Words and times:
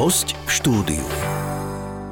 Host 0.00 0.32
v 0.32 0.50
štúdiu. 0.56 1.29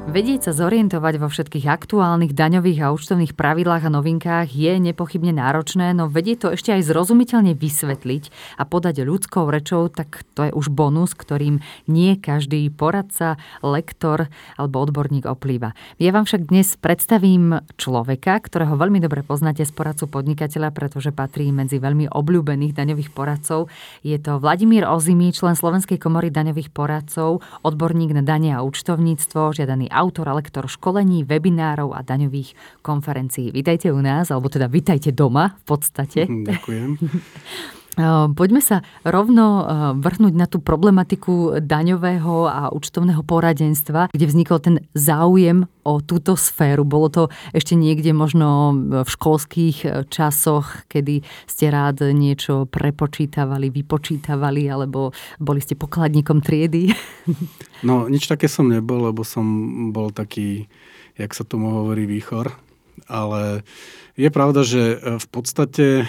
Vedieť 0.09 0.49
sa 0.49 0.57
zorientovať 0.57 1.21
vo 1.21 1.29
všetkých 1.29 1.69
aktuálnych 1.69 2.33
daňových 2.33 2.81
a 2.81 2.89
účtovných 2.97 3.37
pravidlách 3.37 3.85
a 3.85 3.93
novinkách 3.93 4.49
je 4.49 4.81
nepochybne 4.81 5.37
náročné, 5.37 5.93
no 5.93 6.09
vedieť 6.09 6.37
to 6.41 6.47
ešte 6.57 6.73
aj 6.73 6.89
zrozumiteľne 6.89 7.53
vysvetliť 7.53 8.57
a 8.57 8.65
podať 8.65 9.05
ľudskou 9.05 9.45
rečou, 9.53 9.85
tak 9.85 10.25
to 10.33 10.49
je 10.49 10.51
už 10.57 10.73
bonus, 10.73 11.13
ktorým 11.13 11.61
nie 11.85 12.17
každý 12.17 12.73
poradca, 12.73 13.37
lektor 13.61 14.33
alebo 14.57 14.81
odborník 14.81 15.29
oplýva. 15.29 15.77
Ja 16.01 16.09
vám 16.09 16.25
však 16.25 16.49
dnes 16.49 16.73
predstavím 16.73 17.61
človeka, 17.77 18.41
ktorého 18.41 18.81
veľmi 18.81 18.97
dobre 18.97 19.21
poznáte 19.21 19.61
z 19.61 19.69
poradcu 19.77 20.09
podnikateľa, 20.09 20.73
pretože 20.73 21.13
patrí 21.13 21.53
medzi 21.53 21.77
veľmi 21.77 22.09
obľúbených 22.09 22.73
daňových 22.73 23.13
poradcov. 23.13 23.69
Je 24.01 24.17
to 24.17 24.41
Vladimír 24.41 24.89
Ozimy, 24.89 25.37
člen 25.37 25.53
Slovenskej 25.53 26.01
komory 26.01 26.33
daňových 26.33 26.73
poradcov, 26.73 27.45
odborník 27.61 28.17
na 28.17 28.25
dane 28.25 28.57
a 28.57 28.65
účtovníctvo, 28.65 29.53
žiadaný 29.53 29.98
autor 29.99 30.31
a 30.31 30.37
lektor 30.39 30.71
školení, 30.71 31.27
webinárov 31.27 31.91
a 31.91 31.99
daňových 31.99 32.79
konferencií. 32.79 33.51
Vítajte 33.51 33.91
u 33.91 33.99
nás, 33.99 34.31
alebo 34.31 34.47
teda 34.47 34.71
vítajte 34.71 35.11
doma 35.11 35.59
v 35.59 35.63
podstate. 35.67 36.23
Ďakujem. 36.25 36.89
Poďme 38.31 38.63
sa 38.63 38.79
rovno 39.03 39.67
vrhnúť 39.99 40.31
na 40.31 40.47
tú 40.47 40.63
problematiku 40.63 41.59
daňového 41.59 42.47
a 42.47 42.71
účtovného 42.71 43.27
poradenstva, 43.27 44.07
kde 44.15 44.23
vznikol 44.23 44.63
ten 44.63 44.75
záujem 44.95 45.67
o 45.83 45.99
túto 45.99 46.39
sféru. 46.39 46.87
Bolo 46.87 47.11
to 47.11 47.23
ešte 47.51 47.75
niekde 47.75 48.15
možno 48.15 48.71
v 49.03 49.09
školských 49.09 50.07
časoch, 50.07 50.87
kedy 50.87 51.27
ste 51.43 51.65
rád 51.67 52.15
niečo 52.15 52.71
prepočítavali, 52.71 53.67
vypočítavali, 53.67 54.71
alebo 54.71 55.11
boli 55.35 55.59
ste 55.59 55.75
pokladníkom 55.75 56.39
triedy? 56.39 56.95
No, 57.83 58.07
nič 58.07 58.31
také 58.31 58.47
som 58.47 58.71
nebol, 58.71 59.11
lebo 59.11 59.27
som 59.27 59.43
bol 59.91 60.15
taký, 60.15 60.71
jak 61.19 61.35
sa 61.35 61.43
tomu 61.43 61.83
hovorí, 61.83 62.07
výchor. 62.07 62.55
Ale 63.07 63.63
je 64.19 64.27
pravda, 64.27 64.67
že 64.67 64.81
e, 64.95 64.97
v 65.15 65.27
podstate 65.31 66.03
e, 66.03 66.05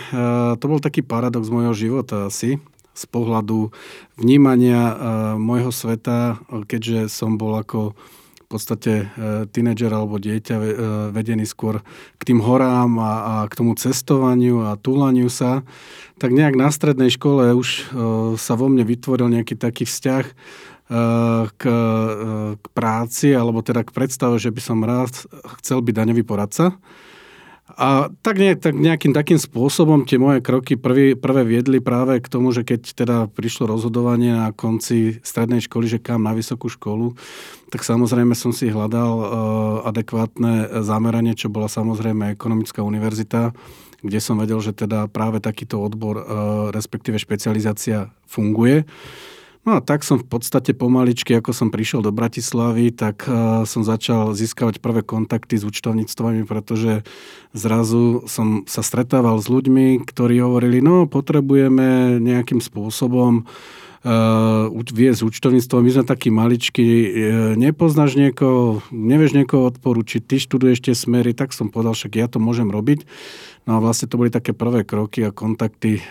to 0.59 0.65
bol 0.67 0.83
taký 0.83 1.07
paradox 1.07 1.47
mojho 1.47 1.71
života 1.79 2.27
asi, 2.27 2.59
z 2.91 3.05
pohľadu 3.07 3.71
vnímania 4.19 4.83
e, 4.91 4.95
môjho 5.39 5.71
sveta, 5.71 6.43
keďže 6.67 7.07
som 7.07 7.39
bol 7.39 7.55
ako 7.55 7.95
v 7.95 8.59
podstate 8.59 9.07
tínedžer 9.55 9.95
alebo 9.95 10.19
dieťa 10.19 10.59
vedený 11.15 11.47
skôr 11.47 11.87
k 12.19 12.23
tým 12.27 12.43
horám 12.43 12.99
a, 12.99 13.13
a 13.23 13.35
k 13.47 13.55
tomu 13.55 13.79
cestovaniu 13.79 14.67
a 14.67 14.75
túlaniu 14.75 15.31
sa, 15.31 15.63
tak 16.19 16.35
nejak 16.35 16.59
na 16.59 16.75
strednej 16.75 17.15
škole 17.15 17.55
už 17.55 17.95
sa 18.35 18.53
vo 18.59 18.67
mne 18.67 18.83
vytvoril 18.83 19.31
nejaký 19.31 19.55
taký 19.55 19.87
vzťah 19.87 20.35
k, 21.55 21.63
k 22.59 22.67
práci, 22.75 23.31
alebo 23.31 23.63
teda 23.63 23.87
k 23.87 23.95
predstave, 23.95 24.43
že 24.43 24.51
by 24.51 24.59
som 24.59 24.83
rád 24.83 25.15
chcel 25.63 25.79
byť 25.87 25.95
daňový 25.95 26.27
poradca. 26.27 26.75
A 27.79 28.11
tak, 28.27 28.43
nie, 28.43 28.59
tak 28.59 28.75
nejakým 28.75 29.15
takým 29.15 29.39
spôsobom 29.39 30.03
tie 30.03 30.19
moje 30.19 30.43
kroky 30.43 30.75
prvý, 30.75 31.15
prvé 31.15 31.47
viedli 31.47 31.79
práve 31.79 32.19
k 32.19 32.27
tomu, 32.27 32.51
že 32.51 32.67
keď 32.67 32.81
teda 32.99 33.17
prišlo 33.31 33.71
rozhodovanie 33.71 34.35
na 34.35 34.51
konci 34.51 35.23
strednej 35.23 35.63
školy, 35.63 35.87
že 35.87 36.03
kam 36.03 36.27
na 36.27 36.35
vysokú 36.35 36.67
školu, 36.67 37.15
tak 37.71 37.87
samozrejme 37.87 38.35
som 38.35 38.51
si 38.51 38.67
hľadal 38.67 39.15
uh, 39.15 39.27
adekvátne 39.87 40.83
zameranie, 40.83 41.39
čo 41.39 41.47
bola 41.47 41.71
samozrejme 41.71 42.35
ekonomická 42.35 42.83
univerzita, 42.83 43.55
kde 44.03 44.19
som 44.19 44.43
vedel, 44.43 44.59
že 44.59 44.75
teda 44.75 45.07
práve 45.07 45.39
takýto 45.39 45.79
odbor, 45.79 46.19
uh, 46.19 46.25
respektíve 46.75 47.23
špecializácia 47.23 48.11
funguje. 48.27 48.83
No 49.61 49.77
a 49.77 49.85
tak 49.85 50.09
som 50.09 50.17
v 50.17 50.25
podstate 50.25 50.73
pomaličky, 50.73 51.37
ako 51.37 51.53
som 51.53 51.69
prišiel 51.69 52.01
do 52.01 52.09
Bratislavy, 52.09 52.97
tak 52.97 53.29
uh, 53.29 53.69
som 53.69 53.85
začal 53.85 54.33
získavať 54.33 54.81
prvé 54.81 55.05
kontakty 55.05 55.61
s 55.61 55.69
účtovníctvami, 55.69 56.49
pretože 56.49 57.05
zrazu 57.53 58.25
som 58.25 58.65
sa 58.65 58.81
stretával 58.81 59.37
s 59.37 59.53
ľuďmi, 59.53 60.01
ktorí 60.09 60.41
hovorili, 60.41 60.81
no 60.81 61.05
potrebujeme 61.05 62.17
nejakým 62.25 62.65
spôsobom 62.65 63.45
uh, 63.45 64.73
viesť 64.73 65.29
účtovníctvo. 65.29 65.77
My 65.85 65.91
sme 65.93 66.05
takí 66.09 66.33
maličky, 66.33 66.87
uh, 66.89 67.09
nepoznáš 67.53 68.17
niekoho, 68.17 68.81
nevieš 68.89 69.37
niekoho 69.37 69.69
odporučiť, 69.69 70.25
ty 70.25 70.41
študuješ 70.41 70.89
tie 70.89 70.97
smery, 70.97 71.37
tak 71.37 71.53
som 71.53 71.69
povedal, 71.69 71.93
však 71.93 72.17
ja 72.17 72.33
to 72.33 72.41
môžem 72.41 72.73
robiť. 72.73 73.05
No 73.69 73.77
a 73.77 73.79
vlastne 73.79 74.09
to 74.09 74.17
boli 74.17 74.33
také 74.33 74.57
prvé 74.57 74.89
kroky 74.89 75.21
a 75.29 75.37
kontakty 75.37 76.01
e, 76.01 76.03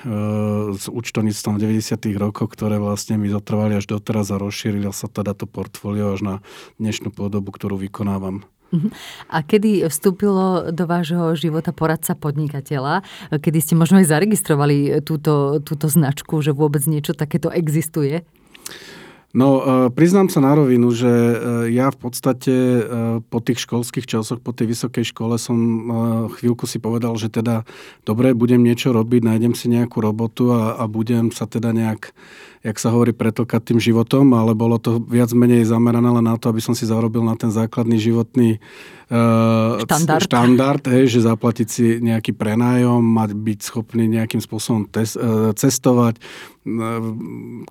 s 0.78 0.86
účtovníctvom 0.86 1.58
v 1.58 1.82
90. 1.82 1.98
rokoch, 2.22 2.54
ktoré 2.54 2.78
vlastne 2.78 3.18
mi 3.18 3.28
zotrvali 3.28 3.74
až 3.74 3.90
doteraz 3.90 4.30
a 4.30 4.38
rozšírilo 4.38 4.94
sa 4.94 5.10
teda 5.10 5.34
to 5.34 5.50
portfólio 5.50 6.14
až 6.14 6.22
na 6.22 6.36
dnešnú 6.78 7.10
podobu, 7.10 7.50
ktorú 7.50 7.82
vykonávam. 7.82 8.46
Mhm. 8.70 8.90
A 9.34 9.42
kedy 9.42 9.90
vstúpilo 9.90 10.70
do 10.70 10.86
vášho 10.86 11.34
života 11.34 11.74
poradca 11.74 12.14
podnikateľa? 12.14 13.02
Kedy 13.34 13.60
ste 13.66 13.74
možno 13.74 13.98
aj 13.98 14.14
zaregistrovali 14.14 15.02
túto, 15.02 15.58
túto 15.66 15.90
značku, 15.90 16.38
že 16.46 16.54
vôbec 16.54 16.86
niečo 16.86 17.18
takéto 17.18 17.50
existuje? 17.50 18.22
No, 19.30 19.62
e, 19.62 19.94
priznám 19.94 20.26
sa 20.34 20.42
na 20.42 20.58
rovinu, 20.58 20.90
že 20.90 21.06
e, 21.06 21.36
ja 21.78 21.94
v 21.94 21.98
podstate 22.02 22.50
e, 22.50 22.82
po 23.22 23.38
tých 23.46 23.62
školských 23.62 24.10
časoch, 24.10 24.42
po 24.42 24.58
tej 24.58 24.74
vysokej 24.74 25.14
škole 25.14 25.38
som 25.38 25.58
chvíľku 26.34 26.66
si 26.66 26.82
povedal, 26.82 27.14
že 27.14 27.30
teda 27.30 27.62
dobre, 28.10 28.34
budem 28.34 28.66
niečo 28.66 28.90
robiť, 28.90 29.22
nájdem 29.22 29.54
si 29.54 29.70
nejakú 29.70 30.02
robotu 30.02 30.50
a, 30.50 30.82
a 30.82 30.90
budem 30.90 31.30
sa 31.30 31.46
teda 31.46 31.70
nejak 31.70 32.10
jak 32.60 32.76
sa 32.76 32.92
hovorí, 32.92 33.16
pretlkať 33.16 33.72
tým 33.72 33.80
životom, 33.80 34.36
ale 34.36 34.52
bolo 34.52 34.76
to 34.76 35.00
viac 35.00 35.32
menej 35.32 35.64
zamerané 35.64 36.12
len 36.12 36.26
na 36.28 36.36
to, 36.36 36.52
aby 36.52 36.60
som 36.60 36.76
si 36.76 36.84
zarobil 36.84 37.24
na 37.24 37.40
ten 37.40 37.48
základný 37.48 37.96
životný 37.96 38.60
uh, 39.08 39.80
štandard, 39.88 40.28
štandard 40.28 40.84
hej, 40.92 41.08
že 41.08 41.24
zaplatiť 41.24 41.68
si 41.72 41.86
nejaký 42.04 42.36
prenájom, 42.36 43.00
mať 43.00 43.32
byť 43.32 43.60
schopný 43.64 44.12
nejakým 44.12 44.44
spôsobom 44.44 44.92
tes, 44.92 45.16
uh, 45.16 45.56
cestovať. 45.56 46.20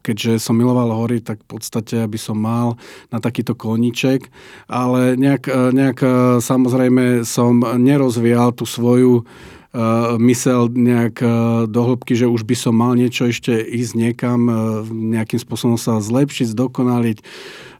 Keďže 0.02 0.42
som 0.42 0.58
miloval 0.58 0.90
hory, 0.94 1.22
tak 1.22 1.44
v 1.44 1.58
podstate, 1.58 2.02
aby 2.02 2.18
som 2.18 2.38
mal 2.40 2.80
na 3.12 3.22
takýto 3.22 3.54
koníček, 3.54 4.26
ale 4.66 5.14
nejak, 5.14 5.44
uh, 5.46 5.70
nejak 5.70 5.98
uh, 6.02 6.10
samozrejme 6.42 7.22
som 7.22 7.60
nerozvíjal 7.62 8.56
tú 8.56 8.66
svoju 8.66 9.22
uh, 9.22 9.28
mysel 10.18 10.72
nejak 10.72 11.20
do 11.68 11.80
hĺbky, 11.84 12.16
že 12.16 12.26
už 12.26 12.42
by 12.48 12.56
som 12.56 12.74
mal 12.74 12.96
niečo 12.96 13.28
ešte 13.28 13.52
ísť 13.52 13.92
niekam, 13.94 14.40
nejakým 15.12 15.36
spôsobom 15.36 15.76
sa 15.76 16.00
zlepšiť, 16.00 16.56
zdokonaliť, 16.56 17.18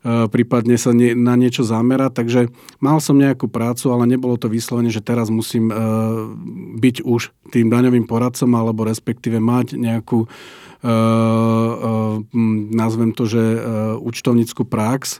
prípadne 0.05 0.77
sa 0.79 0.93
na 0.95 1.35
niečo 1.35 1.65
zamerať. 1.65 2.13
Takže 2.13 2.41
mal 2.79 3.01
som 3.01 3.17
nejakú 3.17 3.49
prácu, 3.49 3.89
ale 3.91 4.05
nebolo 4.05 4.37
to 4.37 4.53
vyslovene, 4.53 4.93
že 4.93 5.03
teraz 5.03 5.33
musím 5.33 5.73
byť 6.79 7.03
už 7.03 7.35
tým 7.51 7.73
daňovým 7.73 8.05
poradcom 8.05 8.53
alebo 8.53 8.85
respektíve 8.85 9.41
mať 9.41 9.81
nejakú 9.81 10.29
nazvem 12.71 13.11
to, 13.11 13.27
že 13.27 13.43
uh, 13.43 13.61
účtovnickú 13.99 14.63
prax 14.63 15.19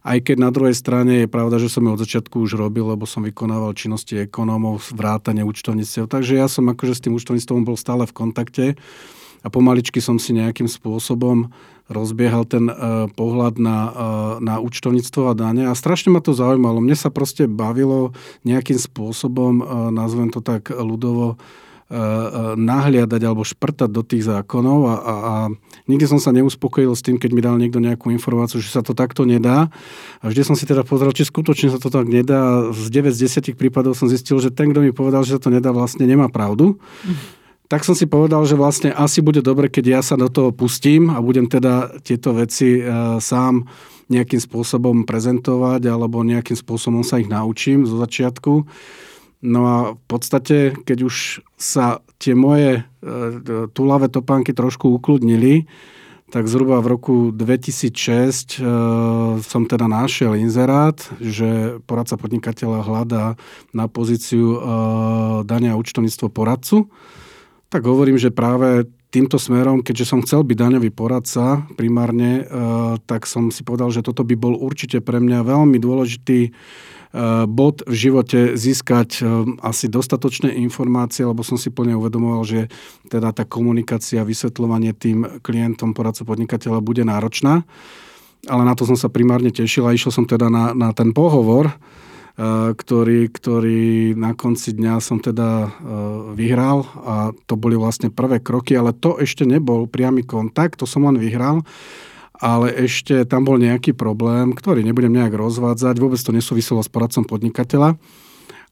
aj 0.00 0.18
keď 0.24 0.36
na 0.40 0.48
druhej 0.48 0.72
strane 0.72 1.24
je 1.24 1.28
pravda, 1.28 1.60
že 1.60 1.68
som 1.68 1.84
ju 1.84 1.92
od 1.92 2.00
začiatku 2.00 2.40
už 2.40 2.56
robil, 2.56 2.88
lebo 2.88 3.04
som 3.04 3.20
vykonával 3.20 3.76
činnosti 3.76 4.24
ekonómov, 4.24 4.96
vrátane 4.96 5.44
účtovníctiev. 5.44 6.08
Takže 6.08 6.40
ja 6.40 6.48
som 6.48 6.72
akože 6.72 6.96
s 6.96 7.04
tým 7.04 7.16
účtovníctvom 7.20 7.68
bol 7.68 7.76
stále 7.76 8.08
v 8.08 8.16
kontakte 8.16 8.64
a 9.44 9.48
pomaličky 9.52 10.00
som 10.00 10.16
si 10.16 10.32
nejakým 10.32 10.68
spôsobom 10.68 11.52
rozbiehal 11.90 12.46
ten 12.46 12.70
uh, 12.70 13.10
pohľad 13.12 13.58
na, 13.58 13.78
uh, 13.90 13.92
na 14.38 14.62
účtovníctvo 14.62 15.26
a 15.26 15.34
dane 15.36 15.66
a 15.68 15.74
strašne 15.74 16.14
ma 16.14 16.22
to 16.22 16.32
zaujímalo. 16.32 16.80
Mne 16.80 16.96
sa 16.96 17.10
proste 17.10 17.50
bavilo 17.50 18.14
nejakým 18.46 18.78
spôsobom, 18.78 19.60
uh, 19.60 19.66
nazvem 19.90 20.30
to 20.30 20.38
tak 20.40 20.70
ľudovo, 20.70 21.34
Eh, 21.34 21.36
eh, 21.36 21.69
nahliadať 22.54 23.20
alebo 23.26 23.42
šprtať 23.42 23.90
do 23.90 24.06
tých 24.06 24.22
zákonov 24.22 24.80
a, 24.86 24.94
a, 24.94 25.14
a 25.14 25.34
nikdy 25.90 26.06
som 26.06 26.22
sa 26.22 26.30
neuspokojil 26.30 26.94
s 26.94 27.02
tým, 27.02 27.18
keď 27.18 27.30
mi 27.34 27.42
dal 27.42 27.58
niekto 27.58 27.82
nejakú 27.82 28.14
informáciu, 28.14 28.62
že 28.62 28.70
sa 28.70 28.86
to 28.86 28.94
takto 28.94 29.26
nedá. 29.26 29.74
A 30.22 30.30
vždy 30.30 30.46
som 30.46 30.54
si 30.54 30.70
teda 30.70 30.86
pozrel, 30.86 31.10
či 31.10 31.26
skutočne 31.26 31.74
sa 31.74 31.82
to 31.82 31.90
tak 31.90 32.06
nedá. 32.06 32.70
Z 32.70 32.94
9 32.94 33.10
z 33.10 33.26
10 33.26 33.58
prípadov 33.58 33.98
som 33.98 34.06
zistil, 34.06 34.38
že 34.38 34.54
ten, 34.54 34.70
kto 34.70 34.86
mi 34.86 34.94
povedal, 34.94 35.26
že 35.26 35.34
sa 35.34 35.42
to 35.42 35.50
nedá, 35.50 35.74
vlastne 35.74 36.06
nemá 36.06 36.30
pravdu. 36.30 36.78
Tak 37.66 37.82
som 37.86 37.98
si 37.98 38.06
povedal, 38.06 38.42
že 38.46 38.58
vlastne 38.58 38.90
asi 38.94 39.22
bude 39.22 39.42
dobre, 39.42 39.66
keď 39.66 39.84
ja 39.98 40.00
sa 40.02 40.14
do 40.14 40.30
toho 40.30 40.50
pustím 40.54 41.10
a 41.10 41.22
budem 41.22 41.46
teda 41.46 42.02
tieto 42.02 42.34
veci 42.34 42.82
uh, 42.82 43.18
sám 43.22 43.66
nejakým 44.10 44.42
spôsobom 44.42 45.06
prezentovať 45.06 45.86
alebo 45.86 46.26
nejakým 46.26 46.58
spôsobom 46.58 47.06
sa 47.06 47.22
ich 47.22 47.30
naučím 47.30 47.86
zo 47.86 47.98
začiatku. 48.02 48.66
No 49.40 49.60
a 49.64 49.76
v 49.96 50.02
podstate, 50.04 50.76
keď 50.84 51.08
už 51.08 51.40
sa 51.56 52.04
tie 52.20 52.36
moje 52.36 52.80
e, 52.80 52.82
tulavé 53.72 54.12
topánky 54.12 54.52
trošku 54.52 54.92
ukludnili, 55.00 55.64
tak 56.30 56.46
zhruba 56.46 56.78
v 56.84 56.90
roku 56.92 57.14
2006 57.32 58.60
e, 58.60 58.68
som 59.40 59.62
teda 59.64 59.88
našiel 59.88 60.36
inzerát, 60.36 61.00
že 61.24 61.80
poradca 61.88 62.20
podnikateľa 62.20 62.80
hľadá 62.84 63.24
na 63.72 63.88
pozíciu 63.88 64.44
e, 64.44 64.58
dania 65.48 65.72
a 65.72 65.80
účtovníctvo 65.80 66.28
poradcu. 66.28 66.92
Tak 67.72 67.80
hovorím, 67.88 68.20
že 68.20 68.28
práve 68.28 68.92
týmto 69.08 69.40
smerom, 69.40 69.80
keďže 69.80 70.04
som 70.04 70.20
chcel 70.20 70.44
byť 70.44 70.56
daňový 70.58 70.90
poradca 70.94 71.66
primárne, 71.74 72.46
tak 73.10 73.26
som 73.26 73.50
si 73.50 73.66
povedal, 73.66 73.90
že 73.90 74.06
toto 74.06 74.22
by 74.22 74.38
bol 74.38 74.54
určite 74.54 75.02
pre 75.02 75.18
mňa 75.18 75.42
veľmi 75.42 75.78
dôležitý 75.82 76.54
bod 77.50 77.82
v 77.90 77.94
živote 77.94 78.54
získať 78.54 79.26
asi 79.66 79.90
dostatočné 79.90 80.54
informácie, 80.62 81.26
lebo 81.26 81.42
som 81.42 81.58
si 81.58 81.66
plne 81.74 81.98
uvedomoval, 81.98 82.46
že 82.46 82.60
teda 83.10 83.34
tá 83.34 83.42
komunikácia, 83.42 84.22
vysvetľovanie 84.22 84.94
tým 84.94 85.42
klientom, 85.42 85.90
poradcu 85.90 86.22
podnikateľa 86.22 86.78
bude 86.78 87.02
náročná. 87.02 87.66
Ale 88.46 88.62
na 88.62 88.78
to 88.78 88.86
som 88.86 88.94
sa 88.94 89.10
primárne 89.10 89.50
tešil 89.50 89.84
a 89.84 89.92
išiel 89.92 90.14
som 90.14 90.24
teda 90.24 90.46
na, 90.46 90.70
na 90.70 90.94
ten 90.94 91.10
pohovor, 91.10 91.74
ktorý, 92.72 93.28
ktorý 93.28 94.14
na 94.16 94.32
konci 94.32 94.72
dňa 94.72 94.94
som 95.02 95.20
teda 95.20 95.76
vyhral 96.32 96.88
a 97.04 97.36
to 97.44 97.58
boli 97.58 97.76
vlastne 97.76 98.08
prvé 98.08 98.40
kroky, 98.40 98.78
ale 98.78 98.96
to 98.96 99.20
ešte 99.20 99.44
nebol 99.44 99.84
priamy 99.84 100.24
kontakt, 100.24 100.80
to 100.80 100.88
som 100.88 101.04
len 101.04 101.20
vyhral 101.20 101.66
ale 102.40 102.72
ešte 102.88 103.28
tam 103.28 103.44
bol 103.44 103.60
nejaký 103.60 103.92
problém, 103.92 104.56
ktorý 104.56 104.80
nebudem 104.80 105.12
nejak 105.12 105.36
rozvádzať, 105.36 106.00
vôbec 106.00 106.16
to 106.16 106.32
nesúviselo 106.32 106.80
s 106.80 106.88
poradcom 106.88 107.28
podnikateľa. 107.28 108.00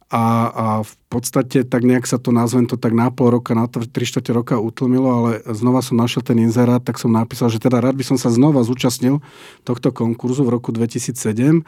A, 0.09 0.25
a 0.49 0.67
v 0.89 0.95
podstate 1.13 1.69
tak 1.69 1.85
nejak 1.85 2.09
sa 2.09 2.17
to 2.17 2.33
nazvem 2.33 2.65
to 2.65 2.81
tak 2.81 2.97
na 2.97 3.13
pol 3.13 3.29
roka, 3.29 3.53
na 3.53 3.69
3 3.69 3.93
čtvrte 3.93 4.33
roka 4.33 4.57
utlmilo, 4.57 5.05
ale 5.05 5.31
znova 5.53 5.85
som 5.85 6.01
našiel 6.01 6.25
ten 6.25 6.41
inzerát, 6.41 6.81
tak 6.81 6.97
som 6.97 7.13
napísal, 7.13 7.53
že 7.53 7.61
teda 7.61 7.85
rád 7.85 7.93
by 7.93 8.09
som 8.09 8.17
sa 8.17 8.33
znova 8.33 8.65
zúčastnil 8.65 9.21
tohto 9.69 9.93
konkurzu 9.93 10.49
v 10.49 10.57
roku 10.57 10.73
2007. 10.73 11.61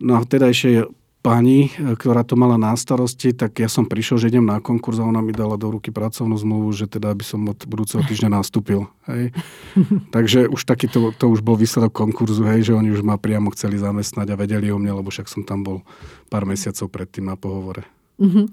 No 0.00 0.16
a 0.16 0.24
vtedajšie 0.24 0.88
pani, 1.28 1.68
ktorá 1.76 2.24
to 2.24 2.40
mala 2.40 2.56
na 2.56 2.72
starosti, 2.72 3.36
tak 3.36 3.60
ja 3.60 3.68
som 3.68 3.84
prišiel, 3.84 4.16
že 4.16 4.32
idem 4.32 4.48
na 4.48 4.64
konkurs 4.64 4.96
a 4.96 5.04
ona 5.04 5.20
mi 5.20 5.36
dala 5.36 5.60
do 5.60 5.68
ruky 5.68 5.92
pracovnú 5.92 6.40
zmluvu, 6.40 6.72
že 6.72 6.88
teda 6.88 7.12
by 7.12 7.20
som 7.20 7.44
od 7.44 7.68
budúceho 7.68 8.00
týždňa 8.00 8.40
nastúpil. 8.40 8.88
Hej. 9.04 9.36
Takže 10.16 10.48
už 10.48 10.64
taký 10.64 10.88
to, 10.88 11.12
to 11.12 11.28
už 11.28 11.44
bol 11.44 11.60
výsledok 11.60 11.92
konkurzu, 11.92 12.48
hej, 12.48 12.72
že 12.72 12.72
oni 12.72 12.96
už 12.96 13.04
ma 13.04 13.20
priamo 13.20 13.52
chceli 13.52 13.76
zamestnať 13.76 14.32
a 14.32 14.40
vedeli 14.40 14.72
o 14.72 14.80
mne, 14.80 15.04
lebo 15.04 15.12
však 15.12 15.28
som 15.28 15.44
tam 15.44 15.60
bol 15.60 15.84
pár 16.32 16.48
mesiacov 16.48 16.88
predtým 16.88 17.28
na 17.28 17.36
pohovore. 17.36 17.84
Uh-huh. 18.16 18.48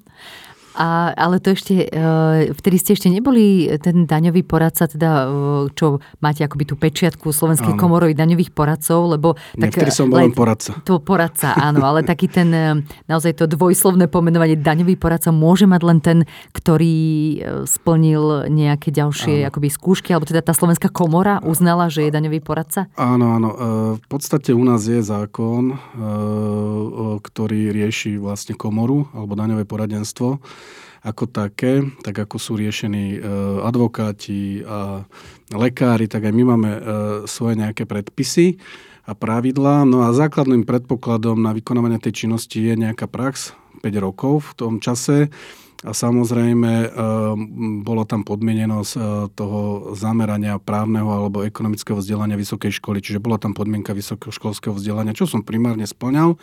A, 0.75 1.15
ale 1.15 1.39
to 1.39 1.55
ešte, 1.55 1.87
e, 1.87 2.51
vtedy 2.51 2.75
ste 2.75 2.91
ešte 2.99 3.07
neboli 3.07 3.71
ten 3.79 4.03
daňový 4.03 4.43
poradca, 4.43 4.91
teda 4.91 5.09
e, 5.09 5.27
čo 5.71 6.03
máte 6.19 6.43
akoby 6.43 6.67
tú 6.67 6.75
pečiatku 6.75 7.31
Slovenskej 7.31 7.79
komory 7.79 8.11
daňových 8.11 8.51
poradcov, 8.51 9.15
lebo... 9.15 9.39
Tak, 9.55 9.71
Nie, 9.71 9.71
vtedy 9.71 9.91
som 9.95 10.11
bol 10.11 10.27
len 10.27 10.35
poradca. 10.35 10.75
To 10.83 10.99
poradca, 10.99 11.55
áno, 11.55 11.79
ale 11.87 12.03
taký 12.03 12.27
ten, 12.27 12.51
e, 12.51 12.83
naozaj 13.07 13.39
to 13.39 13.47
dvojslovné 13.47 14.11
pomenovanie 14.11 14.59
daňový 14.59 14.99
poradca 14.99 15.31
môže 15.31 15.63
mať 15.63 15.81
len 15.87 15.99
ten, 16.03 16.17
ktorý 16.51 16.97
splnil 17.63 18.51
nejaké 18.51 18.91
ďalšie 18.91 19.47
akoby 19.47 19.71
skúšky, 19.71 20.11
alebo 20.11 20.27
teda 20.27 20.43
tá 20.43 20.51
Slovenská 20.51 20.91
komora 20.91 21.39
uznala, 21.39 21.87
že 21.87 22.03
je 22.03 22.11
daňový 22.11 22.43
poradca? 22.43 22.91
Áno, 22.99 23.31
áno. 23.39 23.49
V 23.95 24.05
podstate 24.11 24.51
u 24.51 24.63
nás 24.67 24.83
je 24.83 24.99
zákon, 24.99 25.79
ktorý 27.23 27.71
rieši 27.71 28.19
vlastne 28.19 28.59
komoru 28.59 29.07
alebo 29.15 29.39
daňové 29.39 29.63
poradenstvo 29.63 30.43
ako 31.05 31.29
také, 31.29 31.85
tak 32.01 32.17
ako 32.17 32.41
sú 32.41 32.57
riešení 32.57 33.05
e, 33.15 33.19
advokáti 33.61 34.65
a 34.65 35.05
lekári, 35.53 36.09
tak 36.09 36.25
aj 36.25 36.33
my 36.33 36.43
máme 36.57 36.71
e, 36.73 36.79
svoje 37.29 37.61
nejaké 37.61 37.85
predpisy 37.85 38.57
a 39.05 39.13
pravidlá. 39.13 39.85
No 39.85 40.09
a 40.09 40.17
základným 40.17 40.65
predpokladom 40.65 41.37
na 41.37 41.53
vykonávanie 41.53 42.01
tej 42.01 42.25
činnosti 42.25 42.57
je 42.57 42.73
nejaká 42.73 43.05
prax 43.05 43.53
5 43.85 43.93
rokov 44.01 44.49
v 44.49 44.51
tom 44.57 44.73
čase. 44.81 45.29
A 45.85 45.93
samozrejme 45.93 46.71
e, 46.81 46.87
bolo 47.85 48.09
tam 48.09 48.25
podmienenosť 48.25 48.93
toho 49.37 49.93
zamerania 49.93 50.57
právneho 50.57 51.05
alebo 51.05 51.45
ekonomického 51.45 52.01
vzdelania 52.01 52.33
vysokej 52.33 52.81
školy. 52.81 53.05
Čiže 53.05 53.21
bola 53.21 53.37
tam 53.37 53.53
podmienka 53.53 53.93
vysokoškolského 53.93 54.73
vzdelania, 54.73 55.13
čo 55.13 55.29
som 55.29 55.45
primárne 55.45 55.85
splňal. 55.85 56.33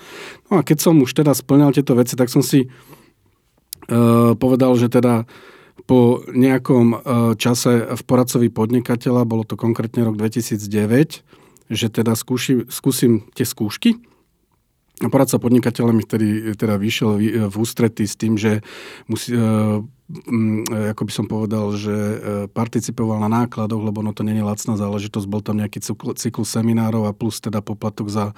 No 0.47 0.53
a 0.55 0.63
keď 0.63 0.87
som 0.87 1.03
už 1.03 1.19
teda 1.19 1.35
splňal 1.35 1.75
tieto 1.75 1.99
veci, 1.99 2.15
tak 2.15 2.31
som 2.31 2.47
si 2.47 2.71
povedal, 4.39 4.73
že 4.79 4.93
teda 4.93 5.25
po 5.89 6.23
nejakom 6.31 7.01
čase 7.41 7.97
v 7.97 8.03
poradcovi 8.07 8.53
podnikateľa, 8.53 9.27
bolo 9.27 9.43
to 9.43 9.59
konkrétne 9.59 10.07
rok 10.07 10.15
2009, 10.21 11.25
že 11.73 11.87
teda 11.89 12.13
skúši, 12.15 12.69
skúsim 12.69 13.27
tie 13.35 13.49
skúšky. 13.49 13.99
A 15.03 15.11
poradca 15.11 15.43
podnikateľa 15.43 15.91
mi 15.91 16.07
vtedy 16.07 16.55
teda 16.55 16.79
vyšiel 16.79 17.19
v 17.51 17.57
ústrety 17.59 18.07
s 18.07 18.15
tým, 18.15 18.39
že 18.39 18.63
musí, 19.11 19.35
ako 19.35 21.03
by 21.03 21.13
som 21.13 21.27
povedal, 21.27 21.75
že 21.75 21.97
participoval 22.55 23.19
na 23.27 23.43
nákladoch, 23.43 23.83
lebo 23.83 24.05
no 24.07 24.15
to 24.15 24.23
je 24.23 24.39
lacná 24.39 24.79
záležitosť, 24.79 25.27
bol 25.27 25.43
tam 25.43 25.59
nejaký 25.59 25.83
cyklus 26.15 26.55
seminárov 26.55 27.11
a 27.11 27.17
plus 27.17 27.43
teda 27.43 27.59
poplatok 27.59 28.15
za 28.15 28.31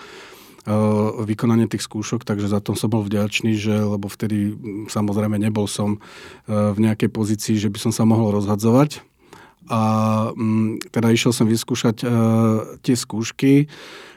vykonanie 1.28 1.69
tých 1.69 1.84
skúšok, 1.84 2.25
takže 2.25 2.49
za 2.49 2.61
to 2.64 2.72
som 2.72 2.88
bol 2.88 3.05
vďačný, 3.05 3.52
že, 3.56 3.76
lebo 3.76 4.08
vtedy 4.08 4.56
samozrejme 4.88 5.37
nebol 5.37 5.69
som 5.69 6.00
v 6.49 6.78
nejakej 6.81 7.12
pozícii, 7.12 7.61
že 7.61 7.69
by 7.69 7.78
som 7.78 7.93
sa 7.93 8.08
mohol 8.08 8.32
rozhadzovať. 8.40 9.05
A 9.69 9.81
teda 10.93 11.08
išiel 11.08 11.32
som 11.32 11.49
vyskúšať 11.49 12.05
tie 12.84 12.96
skúšky, 12.96 13.69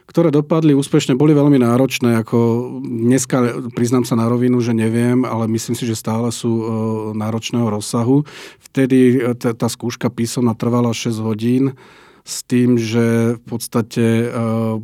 ktoré 0.07 0.31
dopadli 0.31 0.71
úspešne, 0.71 1.19
boli 1.19 1.35
veľmi 1.35 1.59
náročné. 1.59 2.23
Ako 2.23 2.39
dneska 2.79 3.67
priznám 3.75 4.07
sa 4.07 4.15
na 4.15 4.31
rovinu, 4.31 4.63
že 4.63 4.71
neviem, 4.71 5.27
ale 5.27 5.51
myslím 5.51 5.75
si, 5.75 5.83
že 5.83 5.99
stále 5.99 6.31
sú 6.31 6.51
náročného 7.11 7.67
rozsahu. 7.67 8.23
Vtedy 8.71 9.19
tá 9.35 9.67
skúška 9.67 10.07
písomná 10.07 10.55
trvala 10.55 10.95
6 10.95 11.19
hodín 11.19 11.75
s 12.27 12.43
tým, 12.43 12.75
že 12.75 13.39
v 13.39 13.43
podstate 13.47 14.27
eh, 14.27 14.35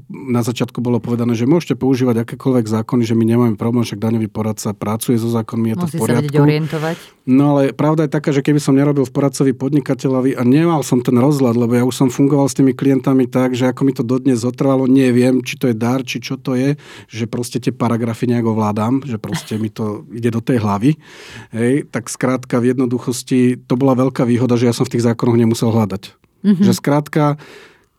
na 0.08 0.42
začiatku 0.42 0.80
bolo 0.80 1.04
povedané, 1.04 1.36
že 1.36 1.44
môžete 1.44 1.76
používať 1.76 2.24
akékoľvek 2.24 2.66
zákony, 2.72 3.04
že 3.04 3.20
my 3.20 3.26
nemáme 3.28 3.56
problém, 3.60 3.84
však 3.84 4.00
daňový 4.00 4.32
poradca 4.32 4.72
pracuje 4.72 5.20
so 5.20 5.28
zákonmi, 5.28 5.76
je 5.76 5.78
to 5.78 5.88
Musí 5.92 5.98
v 6.00 6.02
poriadku. 6.08 6.40
sa 6.40 6.44
orientovať. 6.48 6.98
No 7.28 7.56
ale 7.56 7.76
pravda 7.76 8.08
je 8.08 8.16
taká, 8.16 8.32
že 8.32 8.40
keby 8.40 8.64
som 8.64 8.80
nerobil 8.80 9.04
v 9.04 9.12
poradcovi 9.12 9.52
podnikateľovi 9.52 10.40
a 10.40 10.44
nemal 10.48 10.88
som 10.88 11.04
ten 11.04 11.16
rozhľad, 11.20 11.56
lebo 11.60 11.76
ja 11.76 11.84
už 11.84 11.96
som 11.96 12.08
fungoval 12.08 12.48
s 12.48 12.56
tými 12.56 12.72
klientami 12.72 13.28
tak, 13.28 13.60
že 13.60 13.68
ako 13.68 13.82
mi 13.84 13.92
to 13.92 14.08
dodnes 14.08 14.40
zotrvalo, 14.40 14.88
neviem, 14.88 15.44
či 15.44 15.60
to 15.60 15.68
je 15.68 15.76
dar, 15.76 16.00
či 16.04 16.24
čo 16.24 16.40
to 16.40 16.56
je, 16.56 16.80
že 17.12 17.28
proste 17.28 17.60
tie 17.60 17.76
paragrafy 17.76 18.28
nejak 18.32 18.48
ovládam, 18.48 19.04
že 19.04 19.20
proste 19.20 19.60
mi 19.60 19.68
to 19.68 20.08
ide 20.16 20.32
do 20.32 20.40
tej 20.40 20.64
hlavy. 20.64 20.96
Hej, 21.52 21.92
tak 21.92 22.08
skrátka 22.08 22.64
v 22.64 22.72
jednoduchosti 22.72 23.68
to 23.68 23.76
bola 23.76 24.00
veľká 24.00 24.24
výhoda, 24.24 24.56
že 24.56 24.72
ja 24.72 24.76
som 24.76 24.88
v 24.88 24.96
tých 24.96 25.08
zákonoch 25.08 25.36
nemusel 25.36 25.72
hľadať. 25.72 26.24
Mm-hmm. 26.44 26.64
Že 26.64 26.74
skrátka, 26.76 27.24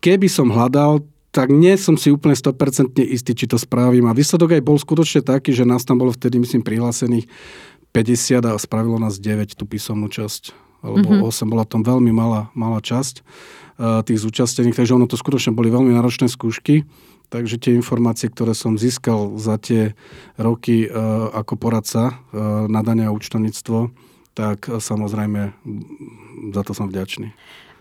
keby 0.04 0.28
som 0.28 0.52
hľadal, 0.52 1.04
tak 1.34 1.50
nie 1.50 1.74
som 1.74 1.98
si 1.98 2.14
úplne 2.14 2.38
100% 2.38 2.94
istý, 3.10 3.34
či 3.34 3.50
to 3.50 3.58
spravím. 3.58 4.06
A 4.06 4.14
výsledok 4.14 4.54
aj 4.54 4.62
bol 4.62 4.78
skutočne 4.78 5.26
taký, 5.26 5.50
že 5.50 5.66
nás 5.66 5.82
tam 5.82 5.98
bolo 5.98 6.14
vtedy, 6.14 6.38
myslím, 6.38 6.62
prihlásených 6.62 7.26
50 7.90 8.46
a 8.46 8.54
spravilo 8.54 9.02
nás 9.02 9.18
9 9.18 9.58
tú 9.58 9.66
písomnú 9.66 10.06
časť. 10.06 10.54
Alebo 10.86 11.18
mm-hmm. 11.18 11.34
8, 11.34 11.50
bola 11.50 11.66
tam 11.66 11.82
veľmi 11.82 12.14
malá, 12.14 12.54
malá 12.54 12.78
časť 12.78 13.24
uh, 13.24 14.06
tých 14.06 14.22
zúčastnených, 14.22 14.78
takže 14.78 14.94
ono 14.94 15.10
to 15.10 15.18
skutočne 15.18 15.56
boli 15.56 15.74
veľmi 15.74 15.90
náročné 15.90 16.30
skúšky. 16.30 16.86
Takže 17.32 17.58
tie 17.58 17.74
informácie, 17.74 18.30
ktoré 18.30 18.54
som 18.54 18.78
získal 18.78 19.34
za 19.40 19.58
tie 19.58 19.98
roky 20.38 20.86
uh, 20.86 21.34
ako 21.34 21.58
poradca 21.58 22.14
uh, 22.14 22.70
na 22.70 22.84
dania 22.86 23.10
a 23.10 23.16
účtovníctvo, 23.16 23.90
tak 24.38 24.66
samozrejme 24.66 25.54
za 26.54 26.62
to 26.62 26.74
som 26.74 26.90
vďačný. 26.90 27.34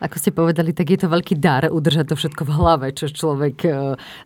Ako 0.03 0.19
ste 0.19 0.35
povedali, 0.35 0.75
tak 0.75 0.91
je 0.91 0.99
to 0.99 1.07
veľký 1.07 1.39
dar 1.39 1.71
udržať 1.71 2.11
to 2.11 2.15
všetko 2.19 2.43
v 2.43 2.51
hlave, 2.59 2.87
čo 2.91 3.07
človek 3.07 3.55
e, 3.63 3.71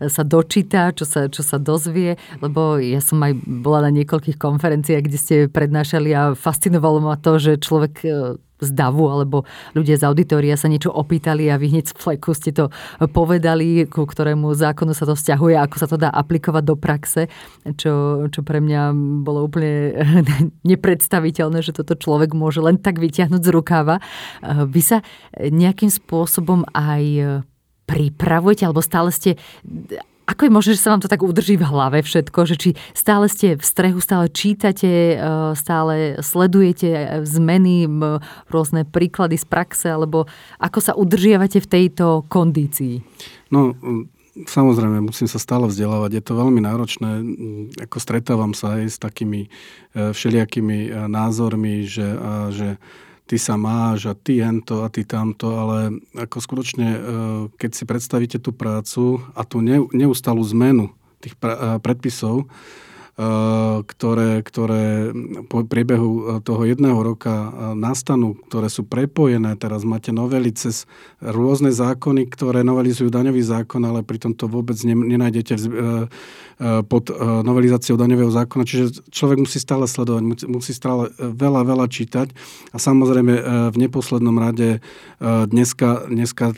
sa 0.10 0.24
dočíta, 0.26 0.90
čo 0.98 1.06
sa, 1.06 1.30
čo 1.30 1.46
sa 1.46 1.62
dozvie, 1.62 2.18
lebo 2.42 2.82
ja 2.82 2.98
som 2.98 3.22
aj 3.22 3.38
bola 3.46 3.86
na 3.86 3.94
niekoľkých 3.94 4.42
konferenciách, 4.42 5.04
kde 5.06 5.20
ste 5.22 5.36
prednášali 5.46 6.10
a 6.18 6.34
fascinovalo 6.34 6.98
ma 6.98 7.14
to, 7.22 7.38
že 7.38 7.62
človek 7.62 7.94
e, 8.02 8.42
z 8.58 8.70
davu, 8.74 9.06
alebo 9.10 9.46
ľudia 9.78 9.98
z 9.98 10.08
auditoria 10.10 10.58
sa 10.58 10.70
niečo 10.70 10.90
opýtali 10.90 11.50
a 11.50 11.60
vy 11.62 11.78
hneď 11.78 11.92
z 11.92 11.94
fleku 11.94 12.34
ste 12.34 12.54
to 12.54 12.74
povedali, 13.14 13.86
ku 13.86 14.06
ktorému 14.06 14.54
zákonu 14.58 14.98
sa 14.98 15.06
to 15.06 15.14
vzťahuje, 15.14 15.56
ako 15.58 15.76
sa 15.78 15.88
to 15.88 15.98
dá 15.98 16.10
aplikovať 16.10 16.64
do 16.66 16.76
praxe, 16.78 17.30
čo, 17.78 18.26
čo 18.30 18.40
pre 18.42 18.60
mňa 18.64 18.94
bolo 19.22 19.46
úplne 19.46 19.94
nepredstaviteľné, 20.72 21.62
že 21.62 21.76
toto 21.76 21.94
človek 21.94 22.34
môže 22.34 22.62
len 22.62 22.82
tak 22.82 22.98
vyťahnuť 22.98 23.42
z 23.42 23.54
rukáva. 23.54 24.02
Vy 24.46 24.82
sa 24.82 24.98
nejakým 25.38 25.90
spôsobom 25.94 26.66
aj 26.74 27.44
pripravujete, 27.88 28.68
alebo 28.68 28.84
stále 28.84 29.10
ste 29.16 29.40
ako 30.28 30.42
je 30.44 30.52
možné, 30.52 30.72
že 30.76 30.84
sa 30.84 30.92
vám 30.92 31.00
to 31.00 31.08
tak 31.08 31.24
udrží 31.24 31.56
v 31.56 31.64
hlave 31.64 32.04
všetko, 32.04 32.40
že 32.44 32.56
či 32.60 32.70
stále 32.92 33.32
ste 33.32 33.56
v 33.56 33.64
strehu, 33.64 34.04
stále 34.04 34.28
čítate, 34.28 35.16
e, 35.16 35.18
stále 35.56 36.20
sledujete 36.20 36.90
e, 36.92 37.08
zmeny, 37.24 37.88
rôzne 38.52 38.84
príklady 38.84 39.40
z 39.40 39.48
praxe, 39.48 39.88
alebo 39.88 40.28
ako 40.60 40.80
sa 40.84 40.94
udržiavate 41.00 41.64
v 41.64 41.68
tejto 41.72 42.28
kondícii? 42.28 43.00
No, 43.50 43.74
Samozrejme, 44.38 45.02
musím 45.02 45.26
sa 45.26 45.42
stále 45.42 45.66
vzdelávať. 45.66 46.22
Je 46.22 46.22
to 46.22 46.38
veľmi 46.38 46.62
náročné. 46.62 47.26
Ako 47.90 47.98
stretávam 47.98 48.54
sa 48.54 48.78
aj 48.78 48.94
s 48.94 48.98
takými 49.02 49.50
e, 49.50 50.14
všelijakými 50.14 51.10
názormi, 51.10 51.90
že, 51.90 52.06
že 52.54 52.78
ty 53.28 53.36
sa 53.36 53.60
máš 53.60 54.08
a 54.08 54.14
ty 54.16 54.40
hento 54.40 54.82
a 54.82 54.88
ty 54.88 55.04
tamto, 55.04 55.60
ale 55.60 56.00
ako 56.16 56.38
skutočne, 56.40 56.88
e, 56.88 57.00
keď 57.60 57.72
si 57.76 57.84
predstavíte 57.84 58.38
tú 58.40 58.56
prácu 58.56 59.20
a 59.36 59.44
tú 59.44 59.60
neustalú 59.92 60.42
zmenu 60.48 60.96
tých 61.20 61.36
predpisov, 61.84 62.48
Eh, 62.48 62.87
ktoré, 63.82 64.46
ktoré 64.46 65.10
po 65.50 65.66
priebehu 65.66 66.10
eh, 66.14 66.22
toho 66.46 66.70
jedného 66.70 67.02
roka 67.02 67.34
eh, 67.34 67.50
nastanú, 67.74 68.38
ktoré 68.46 68.70
sú 68.70 68.86
prepojené. 68.86 69.58
Teraz 69.58 69.82
máte 69.82 70.14
novely 70.14 70.54
cez 70.54 70.86
rôzne 71.18 71.74
zákony, 71.74 72.30
ktoré 72.30 72.62
novelizujú 72.62 73.10
daňový 73.10 73.42
zákon, 73.42 73.82
ale 73.90 74.06
pritom 74.06 74.38
to 74.38 74.46
vôbec 74.46 74.78
nenájdete 74.86 75.58
pod 76.90 77.14
novelizáciou 77.46 78.02
daňového 78.02 78.34
zákona. 78.34 78.66
Čiže 78.66 79.06
človek 79.14 79.46
musí 79.46 79.62
stále 79.62 79.86
sledovať, 79.86 80.50
musí 80.50 80.74
stále 80.74 81.14
veľa, 81.18 81.62
veľa 81.62 81.86
čítať. 81.86 82.34
A 82.74 82.78
samozrejme 82.82 83.34
v 83.70 83.78
neposlednom 83.78 84.34
rade 84.42 84.82
dneska, 85.22 86.10
dneska 86.10 86.58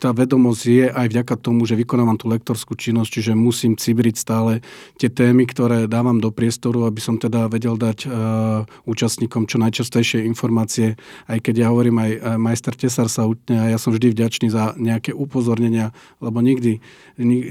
tá 0.00 0.16
vedomosť 0.16 0.62
je 0.64 0.86
aj 0.88 1.06
vďaka 1.12 1.34
tomu, 1.36 1.68
že 1.68 1.76
vykonávam 1.76 2.16
tú 2.16 2.32
lektorskú 2.32 2.72
činnosť, 2.72 3.20
čiže 3.20 3.32
musím 3.36 3.76
cibriť 3.76 4.16
stále 4.16 4.64
tie 4.96 5.12
témy, 5.12 5.44
ktoré 5.44 5.84
dávam 5.94 6.18
do 6.18 6.34
priestoru, 6.34 6.90
aby 6.90 6.98
som 6.98 7.14
teda 7.14 7.46
vedel 7.46 7.78
dať 7.78 7.98
uh, 8.10 8.66
účastníkom 8.90 9.46
čo 9.46 9.62
najčastejšie 9.62 10.26
informácie, 10.26 10.98
aj 11.30 11.38
keď 11.38 11.54
ja 11.54 11.66
hovorím, 11.70 12.02
aj 12.02 12.10
majster 12.34 12.74
Tesar 12.74 13.06
sa 13.06 13.30
utne 13.30 13.62
a 13.62 13.70
ja 13.70 13.78
som 13.78 13.94
vždy 13.94 14.10
vďačný 14.10 14.50
za 14.50 14.74
nejaké 14.74 15.14
upozornenia, 15.14 15.94
lebo 16.18 16.42
nikdy, 16.42 16.82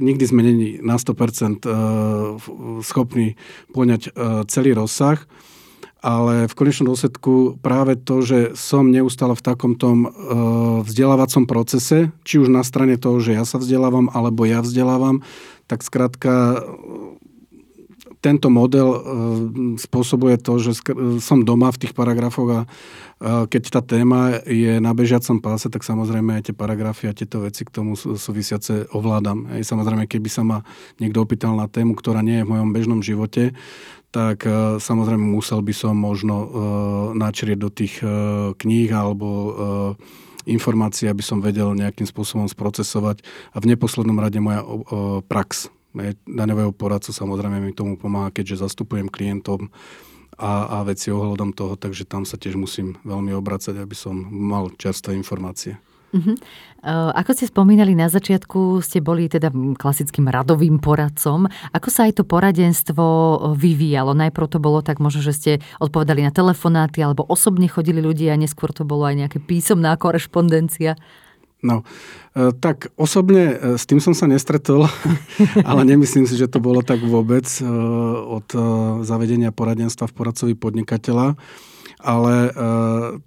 nikdy 0.04 0.24
sme 0.28 0.44
není 0.44 0.84
na 0.84 1.00
100% 1.00 1.64
uh, 1.64 2.36
schopní 2.84 3.40
poňať 3.72 4.12
celý 4.52 4.76
rozsah. 4.76 5.24
Ale 6.04 6.52
v 6.52 6.58
konečnom 6.60 6.92
dôsledku 6.92 7.64
práve 7.64 7.96
to, 7.96 8.20
že 8.20 8.60
som 8.60 8.92
neustále 8.92 9.40
v 9.40 9.46
takom 9.46 9.80
tom 9.80 10.12
vzdelávacom 10.84 11.48
procese, 11.48 12.12
či 12.28 12.44
už 12.44 12.52
na 12.52 12.60
strane 12.68 13.00
toho, 13.00 13.24
že 13.24 13.40
ja 13.40 13.48
sa 13.48 13.56
vzdelávam, 13.56 14.12
alebo 14.12 14.44
ja 14.44 14.60
vzdelávam, 14.60 15.24
tak 15.72 15.80
skrátka 15.80 16.60
tento 18.24 18.48
model 18.48 18.88
e, 18.88 19.00
spôsobuje 19.76 20.40
to, 20.40 20.56
že 20.64 20.80
som 21.20 21.44
doma 21.44 21.68
v 21.76 21.82
tých 21.84 21.94
paragrafoch 21.94 22.50
a 22.50 22.62
keď 23.24 23.64
tá 23.72 23.80
téma 23.80 24.44
je 24.44 24.84
na 24.84 24.92
bežiacom 24.92 25.40
páse, 25.40 25.72
tak 25.72 25.88
samozrejme 25.88 26.40
aj 26.40 26.52
tie 26.52 26.56
paragrafy 26.56 27.08
a 27.08 27.16
tieto 27.16 27.40
veci 27.40 27.64
k 27.64 27.72
tomu 27.72 27.96
súvisiace 27.96 28.92
ovládam. 28.92 29.48
Aj 29.48 29.64
samozrejme, 29.64 30.12
keby 30.12 30.28
sa 30.28 30.44
ma 30.44 30.60
niekto 31.00 31.24
opýtal 31.24 31.56
na 31.56 31.72
tému, 31.72 31.96
ktorá 31.96 32.20
nie 32.20 32.44
je 32.44 32.46
v 32.48 32.52
mojom 32.52 32.70
bežnom 32.76 33.00
živote, 33.00 33.56
tak 34.12 34.44
e, 34.44 34.76
samozrejme 34.80 35.24
musel 35.24 35.64
by 35.64 35.72
som 35.72 35.96
možno 35.96 36.36
e, 36.36 36.48
načrieť 37.16 37.60
do 37.60 37.70
tých 37.72 37.96
kníh 38.60 38.92
alebo 38.92 39.28
informácií, 40.44 41.08
aby 41.08 41.24
som 41.24 41.40
vedel 41.40 41.72
nejakým 41.72 42.04
spôsobom 42.04 42.52
sprocesovať 42.52 43.24
a 43.56 43.58
v 43.64 43.70
neposlednom 43.72 44.20
rade 44.20 44.44
moja 44.44 44.68
prax 45.32 45.72
daňového 46.26 46.74
poradcu 46.74 47.14
samozrejme 47.14 47.62
mi 47.62 47.72
tomu 47.72 47.96
pomáha, 47.96 48.34
keďže 48.34 48.66
zastupujem 48.66 49.08
klientom 49.08 49.70
a, 50.38 50.82
a 50.82 50.88
veci 50.88 51.14
ohľadom 51.14 51.54
toho, 51.54 51.78
takže 51.78 52.10
tam 52.10 52.26
sa 52.26 52.42
tiež 52.42 52.58
musím 52.58 52.98
veľmi 53.06 53.32
obracať, 53.38 53.78
aby 53.78 53.94
som 53.94 54.18
mal 54.30 54.74
čerstvé 54.74 55.14
informácie. 55.14 55.78
Uh-huh. 56.14 56.38
Ako 57.18 57.34
ste 57.34 57.50
spomínali 57.50 57.98
na 57.98 58.06
začiatku, 58.06 58.86
ste 58.86 59.02
boli 59.02 59.26
teda 59.26 59.50
klasickým 59.50 60.30
radovým 60.30 60.78
poradcom. 60.78 61.50
Ako 61.74 61.90
sa 61.90 62.06
aj 62.06 62.22
to 62.22 62.24
poradenstvo 62.28 63.06
vyvíjalo? 63.58 64.14
Najprv 64.14 64.46
to 64.46 64.62
bolo 64.62 64.86
tak 64.86 65.02
možno, 65.02 65.26
že 65.26 65.34
ste 65.34 65.52
odpovedali 65.82 66.22
na 66.22 66.30
telefonáty 66.30 67.02
alebo 67.02 67.26
osobne 67.26 67.66
chodili 67.66 67.98
ľudia 67.98 68.38
a 68.38 68.42
neskôr 68.42 68.70
to 68.70 68.86
bolo 68.86 69.10
aj 69.10 69.26
nejaká 69.26 69.42
písomná 69.42 69.98
korešpondencia. 69.98 71.02
No, 71.64 71.88
e, 72.36 72.52
tak 72.52 72.92
osobne 73.00 73.56
e, 73.56 73.80
s 73.80 73.88
tým 73.88 74.04
som 74.04 74.12
sa 74.12 74.28
nestretol, 74.28 74.92
ale 75.70 75.82
nemyslím 75.88 76.28
si, 76.28 76.36
že 76.36 76.52
to 76.52 76.60
bolo 76.60 76.84
tak 76.84 77.00
vôbec 77.00 77.48
e, 77.48 77.66
od 78.28 78.48
zavedenia 79.08 79.56
poradenstva 79.56 80.12
v 80.12 80.16
poradcovi 80.20 80.54
podnikateľa. 80.60 81.40
Ale 82.04 82.52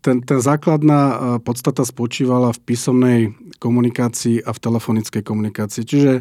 ten, 0.04 0.20
ten 0.20 0.36
základná 0.36 1.00
podstata 1.40 1.80
spočívala 1.80 2.52
v 2.52 2.60
písomnej 2.60 3.20
komunikácii 3.56 4.44
a 4.44 4.52
v 4.52 4.60
telefonickej 4.60 5.24
komunikácii. 5.24 5.80
Čiže 5.80 6.20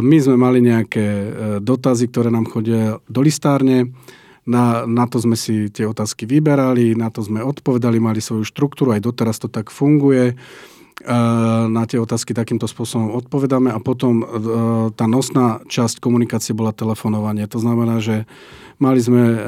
my 0.00 0.16
sme 0.24 0.36
mali 0.40 0.64
nejaké 0.64 1.04
dotazy, 1.60 2.08
ktoré 2.08 2.32
nám 2.32 2.48
chodia 2.48 2.96
do 3.12 3.20
listárne, 3.20 3.92
na, 4.48 4.88
na 4.88 5.04
to 5.04 5.20
sme 5.20 5.36
si 5.36 5.68
tie 5.68 5.84
otázky 5.84 6.24
vyberali, 6.24 6.96
na 6.96 7.12
to 7.12 7.20
sme 7.20 7.44
odpovedali, 7.44 8.00
mali 8.00 8.24
svoju 8.24 8.48
štruktúru, 8.48 8.96
aj 8.96 9.04
doteraz 9.04 9.36
to 9.36 9.52
tak 9.52 9.68
funguje 9.68 10.32
na 11.70 11.82
tie 11.86 12.02
otázky 12.02 12.34
takýmto 12.34 12.66
spôsobom 12.66 13.14
odpovedáme 13.14 13.70
a 13.70 13.78
potom 13.78 14.22
e, 14.22 14.24
tá 14.98 15.06
nosná 15.06 15.62
časť 15.70 16.02
komunikácie 16.02 16.58
bola 16.58 16.74
telefonovanie. 16.74 17.46
To 17.54 17.62
znamená, 17.62 18.02
že 18.02 18.26
mali 18.82 18.98
sme 18.98 19.22
e, 19.22 19.38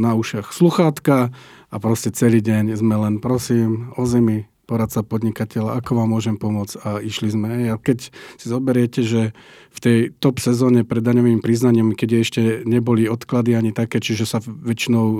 na 0.00 0.16
ušiach 0.16 0.48
sluchátka 0.48 1.28
a 1.68 1.76
proste 1.76 2.08
celý 2.16 2.40
deň 2.40 2.80
sme 2.80 2.96
len 2.96 3.20
prosím 3.20 3.92
o 4.00 4.08
zemi, 4.08 4.48
poradca 4.68 5.00
podnikateľa, 5.00 5.80
ako 5.80 5.90
vám 5.96 6.08
môžem 6.12 6.36
pomôcť 6.36 6.74
a 6.84 6.88
išli 7.00 7.32
sme. 7.32 7.72
A 7.72 7.80
keď 7.80 8.12
si 8.12 8.46
zoberiete, 8.48 9.00
že 9.00 9.32
v 9.72 9.78
tej 9.80 9.98
top 10.20 10.44
sezóne 10.44 10.84
pred 10.84 11.00
daňovým 11.00 11.40
priznaním, 11.40 11.96
keď 11.96 12.08
ešte 12.20 12.42
neboli 12.68 13.08
odklady 13.08 13.56
ani 13.56 13.72
také, 13.72 14.00
čiže 14.00 14.28
sa 14.28 14.44
väčšinou 14.44 15.06
e, 15.08 15.18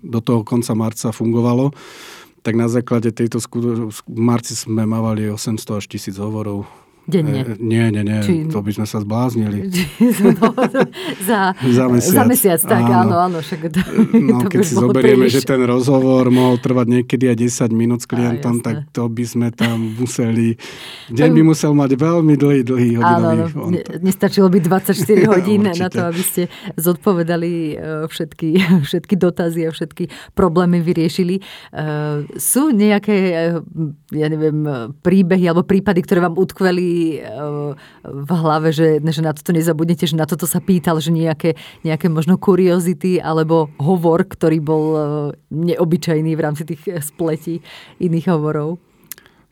do 0.00 0.20
toho 0.24 0.44
konca 0.44 0.72
marca 0.72 1.12
fungovalo, 1.12 1.76
tak 2.46 2.54
na 2.54 2.70
základe 2.70 3.10
tejto 3.10 3.42
skúdu, 3.42 3.90
v 3.90 4.18
marci 4.22 4.54
sme 4.54 4.86
mávali 4.86 5.26
800 5.26 5.82
až 5.82 5.90
1000 5.90 6.14
hovorov 6.22 6.62
Denne? 7.06 7.46
E, 7.46 7.54
nie, 7.62 7.86
nie, 7.94 8.02
nie, 8.02 8.18
Či... 8.18 8.34
to 8.50 8.58
by 8.66 8.74
sme 8.74 8.82
sa 8.82 8.98
zbláznili. 8.98 9.70
no, 10.42 10.50
za, 11.22 11.54
za, 11.54 11.84
mesiac. 11.86 12.14
za 12.18 12.22
mesiac, 12.26 12.60
tak 12.66 12.82
áno, 12.82 13.14
áno. 13.14 13.14
áno 13.30 13.38
však 13.38 13.70
to, 13.70 13.80
no, 14.18 14.42
to 14.42 14.46
keď 14.50 14.58
si 14.66 14.74
zoberieme, 14.74 15.30
príliš. 15.30 15.38
že 15.38 15.40
ten 15.46 15.62
rozhovor 15.62 16.34
mohol 16.34 16.58
trvať 16.58 16.86
niekedy 16.90 17.30
aj 17.30 17.36
10 17.70 17.78
minút 17.78 18.02
s 18.02 18.10
klientom, 18.10 18.58
tak 18.58 18.90
to 18.90 19.06
by 19.06 19.22
sme 19.22 19.54
tam 19.54 19.94
museli, 19.94 20.58
deň 21.14 21.30
by 21.30 21.42
musel 21.46 21.78
mať 21.78 21.94
veľmi 21.94 22.34
dlhý, 22.34 22.60
dlhý 22.66 22.90
hodinový. 22.98 23.38
Áno, 23.38 23.70
áno. 23.70 23.78
nestačilo 24.02 24.50
by 24.50 24.58
24 24.66 24.98
hodín 25.38 25.70
na 25.70 25.86
to, 25.86 26.10
aby 26.10 26.22
ste 26.26 26.50
zodpovedali 26.74 27.78
e, 27.78 28.10
všetky, 28.10 28.48
všetky 28.90 29.14
dotazy 29.14 29.62
a 29.62 29.70
všetky 29.70 30.10
problémy 30.34 30.82
vyriešili. 30.82 31.38
Sú 32.34 32.74
nejaké, 32.74 33.16
ja 34.10 34.26
neviem, 34.26 34.66
príbehy 35.06 35.46
alebo 35.46 35.62
prípady, 35.62 36.02
ktoré 36.02 36.26
vám 36.26 36.34
utkveli 36.34 36.95
v 38.04 38.30
hlave, 38.30 38.70
že, 38.70 38.98
že 39.00 39.22
na 39.22 39.32
toto 39.32 39.50
nezabudnete, 39.52 40.04
že 40.08 40.16
na 40.16 40.26
toto 40.28 40.44
sa 40.44 40.58
pýtal, 40.62 40.98
že 41.00 41.12
nejaké, 41.12 41.54
nejaké 41.82 42.06
možno 42.10 42.36
kuriozity 42.40 43.18
alebo 43.18 43.72
hovor, 43.80 44.24
ktorý 44.26 44.58
bol 44.62 44.84
e, 44.92 45.00
neobyčajný 45.52 46.32
v 46.32 46.44
rámci 46.44 46.62
tých 46.68 46.82
spletí 47.02 47.60
iných 48.02 48.26
hovorov? 48.32 48.78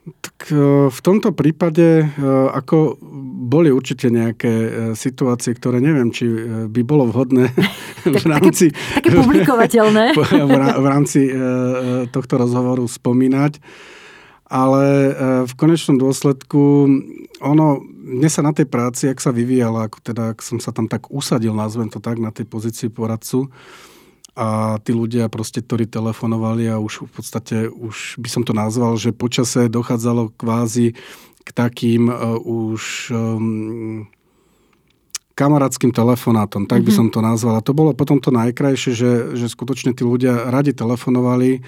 Tak 0.05 0.53
v 0.93 1.01
tomto 1.01 1.33
prípade 1.33 2.05
ako 2.53 3.01
boli 3.49 3.73
určite 3.73 4.13
nejaké 4.13 4.53
situácie, 4.93 5.57
ktoré 5.57 5.81
neviem, 5.81 6.13
či 6.13 6.29
by 6.69 6.81
bolo 6.85 7.09
vhodné 7.09 7.49
v 8.05 8.27
rámci... 8.29 8.69
Také, 8.69 9.09
také 9.09 9.25
publikovateľné. 9.25 10.13
v 10.85 10.87
rámci 10.93 11.33
tohto 12.13 12.35
rozhovoru 12.37 12.85
spomínať 12.85 13.57
ale 14.49 14.85
e, 14.85 15.13
v 15.49 15.53
konečnom 15.57 15.97
dôsledku 15.97 16.89
ono, 17.41 17.81
mne 17.85 18.31
sa 18.31 18.45
na 18.45 18.53
tej 18.53 18.69
práci, 18.69 19.09
ak 19.09 19.21
sa 19.21 19.33
vyvíjala, 19.33 19.89
ako 19.89 19.99
teda, 20.05 20.37
ak 20.37 20.45
som 20.45 20.61
sa 20.61 20.71
tam 20.71 20.87
tak 20.89 21.09
usadil, 21.11 21.57
nazvem 21.57 21.89
to 21.89 21.99
tak, 21.99 22.21
na 22.21 22.31
tej 22.31 22.49
pozícii 22.49 22.89
poradcu, 22.93 23.49
a 24.35 24.79
tí 24.83 24.91
ľudia 24.91 25.31
proste, 25.31 25.63
ktorí 25.63 25.87
telefonovali 25.87 26.67
a 26.67 26.83
už 26.83 27.07
v 27.07 27.11
podstate, 27.15 27.57
už 27.71 28.19
by 28.19 28.27
som 28.27 28.43
to 28.43 28.51
nazval, 28.51 28.99
že 28.99 29.15
počase 29.15 29.71
dochádzalo 29.71 30.35
kvázi 30.35 30.99
k 31.47 31.49
takým 31.55 32.11
uh, 32.11 32.35
už 32.43 33.15
um, 33.15 34.11
kamarátským 35.39 35.95
telefonátom, 35.95 36.67
tak 36.67 36.83
by 36.83 36.91
mm-hmm. 36.91 36.99
som 36.99 37.15
to 37.15 37.23
nazval. 37.23 37.63
A 37.63 37.63
to 37.63 37.79
bolo 37.79 37.95
potom 37.95 38.19
to 38.19 38.35
najkrajšie, 38.35 38.93
že, 38.99 39.13
že 39.39 39.47
skutočne 39.47 39.95
tí 39.95 40.03
ľudia 40.03 40.51
radi 40.51 40.75
telefonovali, 40.75 41.63
Eh, 41.63 41.67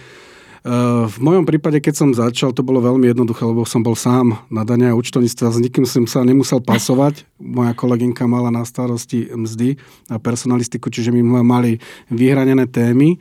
v 1.06 1.16
mojom 1.20 1.44
prípade, 1.44 1.78
keď 1.82 1.94
som 1.94 2.10
začal, 2.16 2.54
to 2.54 2.64
bolo 2.64 2.80
veľmi 2.80 3.10
jednoduché, 3.10 3.42
lebo 3.44 3.68
som 3.68 3.84
bol 3.84 3.98
sám 3.98 4.40
na 4.48 4.62
dania 4.62 4.94
a 4.94 4.98
účtovníctve 4.98 5.44
a 5.46 5.52
s 5.52 5.62
nikým 5.62 5.84
som 5.84 6.08
sa 6.08 6.24
nemusel 6.24 6.62
pasovať. 6.64 7.26
Moja 7.58 7.76
kolegynka 7.76 8.24
mala 8.24 8.48
na 8.48 8.64
starosti 8.64 9.28
mzdy 9.34 9.76
a 10.08 10.16
personalistiku, 10.16 10.88
čiže 10.88 11.12
my 11.12 11.20
sme 11.20 11.42
mali 11.44 11.72
vyhranené 12.08 12.70
témy. 12.70 13.20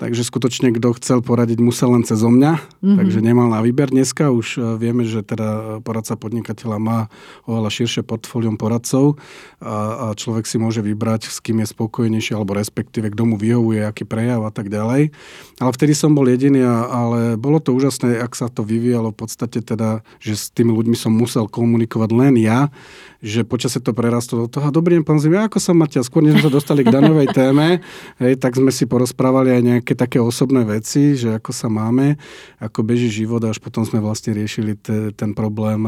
Takže 0.00 0.24
skutočne, 0.24 0.72
kto 0.72 0.96
chcel 0.96 1.20
poradiť, 1.20 1.60
musel 1.60 1.92
len 1.92 2.00
cez 2.08 2.24
mňa, 2.24 2.56
mm-hmm. 2.56 2.96
takže 2.96 3.20
nemal 3.20 3.52
na 3.52 3.60
výber. 3.60 3.92
Dneska 3.92 4.32
už 4.32 4.56
e, 4.56 4.80
vieme, 4.80 5.04
že 5.04 5.20
teda 5.20 5.84
poradca 5.84 6.16
podnikateľa 6.16 6.80
má 6.80 6.98
oveľa 7.44 7.68
širšie 7.68 8.08
portfólium 8.08 8.56
poradcov 8.56 9.20
a, 9.60 10.08
a 10.08 10.16
človek 10.16 10.48
si 10.48 10.56
môže 10.56 10.80
vybrať, 10.80 11.28
s 11.28 11.44
kým 11.44 11.60
je 11.60 11.68
spokojnejší, 11.68 12.32
alebo 12.32 12.56
respektíve, 12.56 13.12
kto 13.12 13.28
mu 13.28 13.36
vyhovuje, 13.36 13.84
aký 13.84 14.08
prejav 14.08 14.40
a 14.40 14.48
tak 14.48 14.72
ďalej. 14.72 15.12
Ale 15.60 15.70
vtedy 15.76 15.92
som 15.92 16.16
bol 16.16 16.24
jediný, 16.24 16.64
ale 16.64 17.36
bolo 17.36 17.60
to 17.60 17.76
úžasné, 17.76 18.24
ak 18.24 18.32
sa 18.32 18.48
to 18.48 18.64
vyvíjalo 18.64 19.12
v 19.12 19.20
podstate 19.20 19.60
teda, 19.60 20.00
že 20.16 20.32
s 20.32 20.48
tými 20.48 20.72
ľuďmi 20.72 20.96
som 20.96 21.12
musel 21.12 21.44
komunikovať 21.44 22.10
len 22.16 22.40
ja, 22.40 22.72
že 23.20 23.44
počasie 23.44 23.84
to 23.84 23.92
prerastlo 23.92 24.44
do 24.44 24.48
toho. 24.48 24.72
Dobrý 24.72 24.96
deň, 24.96 25.04
pán 25.04 25.20
Zim, 25.20 25.36
ako 25.36 25.60
sa 25.60 25.76
máte? 25.76 26.00
Skôr, 26.00 26.24
než 26.24 26.40
sme 26.40 26.48
sa 26.48 26.52
dostali 26.56 26.80
k 26.80 26.88
daňovej 26.88 27.28
téme, 27.36 27.84
hej, 28.16 28.40
tak 28.40 28.56
sme 28.56 28.72
si 28.72 28.88
porozprávali 28.88 29.60
aj 29.60 29.62
nejaké 29.62 29.89
také 29.94 30.18
osobné 30.22 30.66
veci, 30.66 31.14
že 31.14 31.36
ako 31.36 31.50
sa 31.54 31.68
máme, 31.70 32.18
ako 32.58 32.82
beží 32.82 33.08
život 33.10 33.42
a 33.44 33.52
až 33.54 33.58
potom 33.58 33.82
sme 33.82 34.02
vlastne 34.02 34.34
riešili 34.34 34.78
te, 34.78 35.14
ten 35.14 35.34
problém, 35.36 35.82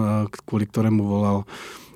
kvôli 0.46 0.66
ktorému 0.66 1.02
volal 1.02 1.44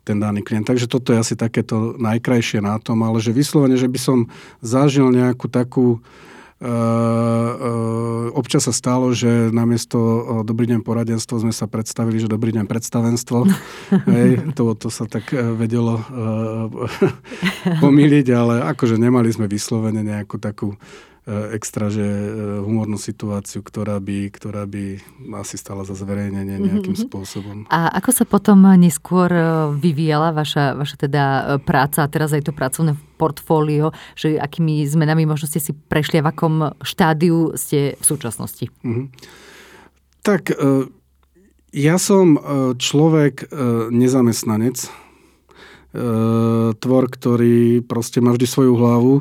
ten 0.06 0.22
daný 0.22 0.46
klient. 0.46 0.70
Takže 0.70 0.86
toto 0.86 1.10
je 1.10 1.18
asi 1.18 1.34
takéto 1.34 1.98
najkrajšie 1.98 2.62
na 2.62 2.78
tom, 2.78 3.02
ale 3.02 3.18
že 3.18 3.34
vyslovene, 3.34 3.74
že 3.74 3.90
by 3.90 3.98
som 3.98 4.18
zažil 4.62 5.10
nejakú 5.10 5.50
takú 5.50 5.98
Uh, 6.56 6.72
uh, 6.72 8.26
občas 8.32 8.64
sa 8.64 8.72
stalo, 8.72 9.12
že 9.12 9.28
namiesto 9.52 10.00
uh, 10.00 10.40
Dobrý 10.40 10.64
deň 10.64 10.88
poradenstvo 10.88 11.36
sme 11.36 11.52
sa 11.52 11.68
predstavili, 11.68 12.16
že 12.16 12.32
Dobrý 12.32 12.48
deň 12.48 12.64
predstavenstvo. 12.64 13.44
Hej, 14.08 14.56
to, 14.56 14.72
to 14.72 14.88
sa 14.88 15.04
tak 15.04 15.36
vedelo 15.36 16.00
pomýliť, 17.84 18.26
ale 18.32 18.64
akože 18.72 18.96
nemali 18.96 19.28
sme 19.36 19.52
vyslovene 19.52 20.00
nejakú 20.00 20.40
takú 20.40 20.72
extra, 21.26 21.90
že 21.90 22.06
e, 22.06 22.28
humornú 22.62 22.94
situáciu, 22.94 23.58
ktorá 23.58 23.98
by, 23.98 24.30
ktorá 24.30 24.62
by 24.62 25.02
asi 25.42 25.58
stala 25.58 25.82
za 25.82 25.98
zverejnenie 25.98 26.62
nejakým 26.62 26.94
mm-hmm. 26.94 27.10
spôsobom. 27.10 27.56
A 27.66 27.90
ako 27.98 28.10
sa 28.14 28.22
potom 28.22 28.62
neskôr 28.78 29.26
e, 29.34 29.42
vyvíjala 29.74 30.30
vaša, 30.30 30.78
vaša 30.78 30.96
teda 31.10 31.24
práca 31.66 32.06
a 32.06 32.10
teraz 32.10 32.30
aj 32.30 32.46
to 32.46 32.54
pracovné 32.54 32.94
portfólio, 33.18 33.90
že 34.14 34.38
akými 34.38 34.86
zmenami 34.86 35.26
možno 35.26 35.50
ste 35.50 35.58
si 35.58 35.74
prešli 35.74 36.22
a 36.22 36.26
v 36.26 36.30
akom 36.30 36.54
štádiu 36.86 37.58
ste 37.58 37.98
v 37.98 38.04
súčasnosti? 38.06 38.70
Mm-hmm. 38.86 39.06
Tak 40.22 40.58
ja 41.70 41.96
som 42.02 42.34
človek 42.74 43.46
nezamestnanec, 43.94 45.05
tvor, 46.76 47.04
ktorý 47.08 47.80
proste 47.84 48.20
má 48.20 48.34
vždy 48.36 48.46
svoju 48.46 48.72
hlavu. 48.76 49.14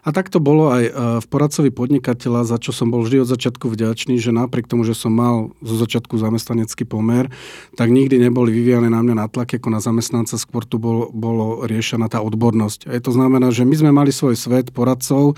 A 0.00 0.08
tak 0.14 0.32
to 0.32 0.40
bolo 0.40 0.72
aj 0.72 0.84
e, 0.86 0.92
v 1.20 1.26
poradcovi 1.28 1.70
podnikateľa, 1.74 2.48
za 2.48 2.56
čo 2.56 2.72
som 2.72 2.88
bol 2.88 3.04
vždy 3.04 3.26
od 3.26 3.28
začiatku 3.28 3.68
vďačný, 3.68 4.16
že 4.16 4.32
napriek 4.32 4.70
tomu, 4.70 4.86
že 4.86 4.96
som 4.96 5.12
mal 5.12 5.52
zo 5.60 5.76
začiatku 5.76 6.16
zamestnanecký 6.16 6.88
pomer, 6.88 7.28
tak 7.76 7.92
nikdy 7.92 8.16
neboli 8.16 8.54
vyvíjane 8.54 8.88
na 8.88 9.04
mňa 9.04 9.26
nátlak 9.26 9.60
ako 9.60 9.68
na 9.68 9.80
zamestnanca, 9.82 10.40
skôr 10.40 10.64
tu 10.64 10.80
bol, 10.80 11.12
bolo 11.12 11.68
riešená 11.68 12.08
tá 12.08 12.24
odbornosť. 12.24 12.88
A 12.88 12.96
to 13.02 13.12
znamená, 13.12 13.52
že 13.52 13.68
my 13.68 13.74
sme 13.76 13.90
mali 13.92 14.14
svoj 14.14 14.38
svet 14.38 14.72
poradcov, 14.72 15.36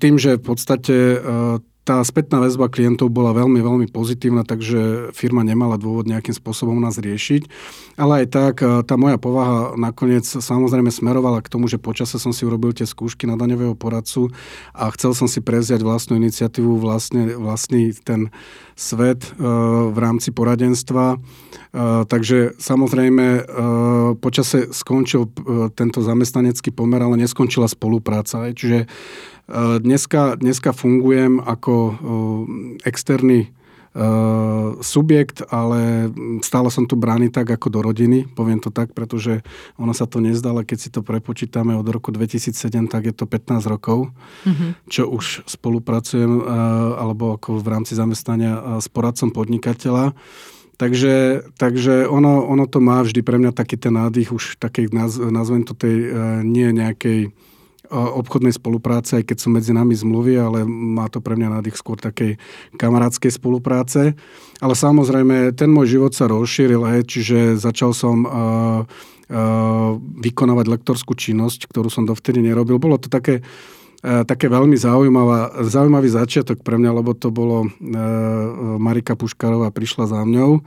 tým, 0.00 0.14
že 0.16 0.40
v 0.40 0.42
podstate 0.42 0.96
e, 0.96 1.18
tá 1.88 2.04
spätná 2.04 2.36
väzba 2.44 2.68
klientov 2.68 3.08
bola 3.08 3.32
veľmi, 3.32 3.64
veľmi 3.64 3.86
pozitívna, 3.88 4.44
takže 4.44 5.08
firma 5.16 5.40
nemala 5.40 5.80
dôvod 5.80 6.04
nejakým 6.04 6.36
spôsobom 6.36 6.76
nás 6.76 7.00
riešiť. 7.00 7.48
Ale 7.96 8.22
aj 8.22 8.26
tak, 8.28 8.54
e, 8.60 8.84
tá 8.84 9.00
moja 9.00 9.16
povaha 9.16 9.72
nakoniec 9.72 10.28
samozrejme 10.28 10.92
smerovala 10.92 11.40
k 11.40 11.48
tomu, 11.48 11.64
že 11.64 11.80
počase 11.80 12.20
som 12.20 12.36
si 12.36 12.44
urobil 12.44 12.76
tie 12.76 12.84
skúšky 12.84 13.24
na 13.24 13.40
daňového 13.40 13.72
poradcu 13.72 14.28
a 14.76 14.92
chcel 14.92 15.16
som 15.16 15.24
si 15.32 15.40
preziať 15.40 15.80
vlastnú 15.80 16.20
iniciatívu, 16.20 16.76
vlastne, 16.76 17.40
vlastný 17.40 17.96
ten 18.04 18.28
svet 18.76 19.24
e, 19.24 19.48
v 19.88 19.96
rámci 19.96 20.28
poradenstva. 20.28 21.16
E, 21.16 21.18
takže 22.04 22.60
samozrejme 22.60 23.48
počase 24.20 24.68
skončil 24.76 25.30
tento 25.72 26.04
zamestnanecký 26.04 26.68
pomer, 26.68 27.00
ale 27.00 27.16
neskončila 27.24 27.64
spolupráca. 27.64 28.44
Čiže 28.52 28.84
Dneska, 29.56 30.36
dneska 30.36 30.76
fungujem 30.76 31.40
ako 31.40 31.96
externý 32.84 33.48
subjekt, 34.84 35.42
ale 35.48 36.12
stále 36.44 36.68
som 36.68 36.84
tu 36.84 36.94
brány 36.94 37.32
tak 37.32 37.48
ako 37.50 37.66
do 37.72 37.80
rodiny, 37.80 38.28
poviem 38.36 38.60
to 38.60 38.68
tak, 38.68 38.92
pretože 38.92 39.40
ono 39.80 39.96
sa 39.96 40.04
to 40.04 40.20
nezdalo, 40.20 40.62
keď 40.62 40.78
si 40.78 40.92
to 40.92 41.00
prepočítame 41.00 41.72
od 41.72 41.88
roku 41.88 42.12
2007, 42.12 42.92
tak 42.92 43.08
je 43.08 43.14
to 43.16 43.24
15 43.24 43.64
rokov, 43.66 44.12
mm-hmm. 44.44 44.86
čo 44.86 45.08
už 45.08 45.48
spolupracujem 45.48 46.44
alebo 47.00 47.40
ako 47.40 47.58
v 47.58 47.68
rámci 47.72 47.96
zamestnania 47.96 48.78
s 48.78 48.86
poradcom 48.92 49.32
podnikateľa. 49.32 50.12
Takže, 50.78 51.48
takže 51.58 52.06
ono, 52.06 52.46
ono 52.46 52.70
to 52.70 52.78
má 52.78 53.02
vždy 53.02 53.24
pre 53.26 53.40
mňa 53.40 53.50
taký 53.50 53.80
ten 53.80 53.98
nádych 53.98 54.30
už 54.30 54.62
takej, 54.62 54.94
nazvem 55.32 55.66
to 55.66 55.74
tej 55.74 56.12
nie 56.46 56.70
nejakej 56.70 57.34
obchodnej 57.92 58.52
spolupráce, 58.52 59.20
aj 59.20 59.24
keď 59.32 59.36
sú 59.40 59.48
medzi 59.48 59.72
nami 59.72 59.96
zmluvy, 59.96 60.36
ale 60.36 60.64
má 60.68 61.08
to 61.08 61.24
pre 61.24 61.34
mňa 61.34 61.58
nádych 61.60 61.76
skôr 61.80 61.96
takej 61.96 62.36
kamarádskej 62.76 63.32
spolupráce. 63.32 64.12
Ale 64.60 64.74
samozrejme, 64.76 65.56
ten 65.56 65.72
môj 65.72 65.96
život 65.96 66.12
sa 66.12 66.28
rozšíril, 66.28 66.84
hej, 66.84 67.02
čiže 67.08 67.38
začal 67.56 67.96
som 67.96 68.28
vykonávať 70.20 70.66
lektorskú 70.68 71.12
činnosť, 71.12 71.68
ktorú 71.68 71.92
som 71.92 72.08
dovtedy 72.08 72.40
nerobil. 72.40 72.80
Bolo 72.80 72.96
to 72.96 73.12
také, 73.12 73.44
také 74.00 74.48
veľmi 74.48 74.76
zaujímavá, 74.76 75.64
zaujímavý 75.68 76.08
začiatok 76.08 76.64
pre 76.64 76.80
mňa, 76.80 76.90
lebo 76.96 77.12
to 77.12 77.28
bolo 77.28 77.68
Marika 78.80 79.16
Puškarová 79.16 79.68
prišla 79.68 80.08
za 80.08 80.20
mňou, 80.24 80.64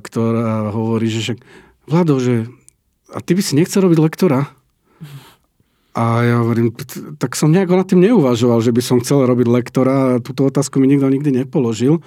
ktorá 0.00 0.72
hovorí, 0.72 1.12
že 1.12 1.20
však 1.20 1.40
Vlado, 1.88 2.20
že 2.20 2.44
a 3.08 3.24
ty 3.24 3.32
by 3.32 3.40
si 3.40 3.56
nechcel 3.56 3.80
robiť 3.80 3.96
lektora? 3.96 4.44
A 5.96 6.22
ja 6.22 6.36
hovorím, 6.44 6.70
tak 7.16 7.34
som 7.34 7.50
nejako 7.50 7.80
nad 7.80 7.86
tým 7.88 8.04
neuvažoval, 8.04 8.60
že 8.60 8.70
by 8.70 8.82
som 8.84 9.00
chcel 9.00 9.24
robiť 9.24 9.46
lektora. 9.48 10.20
Túto 10.20 10.46
otázku 10.46 10.78
mi 10.78 10.86
nikto 10.86 11.08
nikdy 11.08 11.44
nepoložil. 11.44 12.04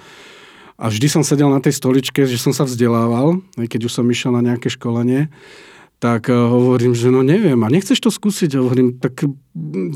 A 0.80 0.88
vždy 0.88 1.06
som 1.06 1.22
sedel 1.22 1.46
na 1.52 1.60
tej 1.60 1.76
stoličke, 1.76 2.24
že 2.24 2.40
som 2.40 2.50
sa 2.50 2.64
vzdelával, 2.64 3.38
aj 3.60 3.66
keď 3.68 3.86
už 3.86 3.92
som 3.92 4.06
išiel 4.08 4.32
na 4.34 4.42
nejaké 4.42 4.72
školenie, 4.72 5.28
tak 6.02 6.26
eh, 6.26 6.34
hovorím, 6.34 6.98
že 6.98 7.14
no 7.14 7.22
neviem, 7.22 7.62
a 7.62 7.70
nechceš 7.70 8.02
to 8.02 8.10
skúsiť? 8.10 8.58
Hovorím, 8.58 8.98
tak 8.98 9.22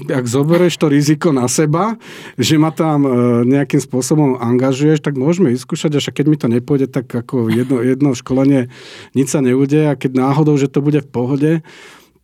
ak 0.06 0.24
zoberieš 0.30 0.78
to 0.78 0.86
riziko 0.86 1.34
na 1.34 1.50
seba, 1.50 1.98
že 2.38 2.54
ma 2.62 2.70
tam 2.70 3.02
eh, 3.02 3.12
nejakým 3.42 3.82
spôsobom 3.82 4.38
angažuješ, 4.38 5.02
tak 5.02 5.18
môžeme 5.18 5.50
vyskúšať, 5.50 5.98
až 5.98 6.14
keď 6.14 6.26
mi 6.30 6.36
to 6.38 6.46
nepôjde, 6.46 6.86
tak 6.86 7.10
ako 7.10 7.50
jedno, 7.50 7.82
jedno 7.82 8.14
školenie 8.14 8.70
nič 9.18 9.34
sa 9.34 9.42
neude 9.42 9.90
a 9.90 9.98
keď 9.98 10.14
náhodou, 10.14 10.54
že 10.54 10.70
to 10.70 10.78
bude 10.78 11.02
v 11.02 11.10
pohode, 11.10 11.52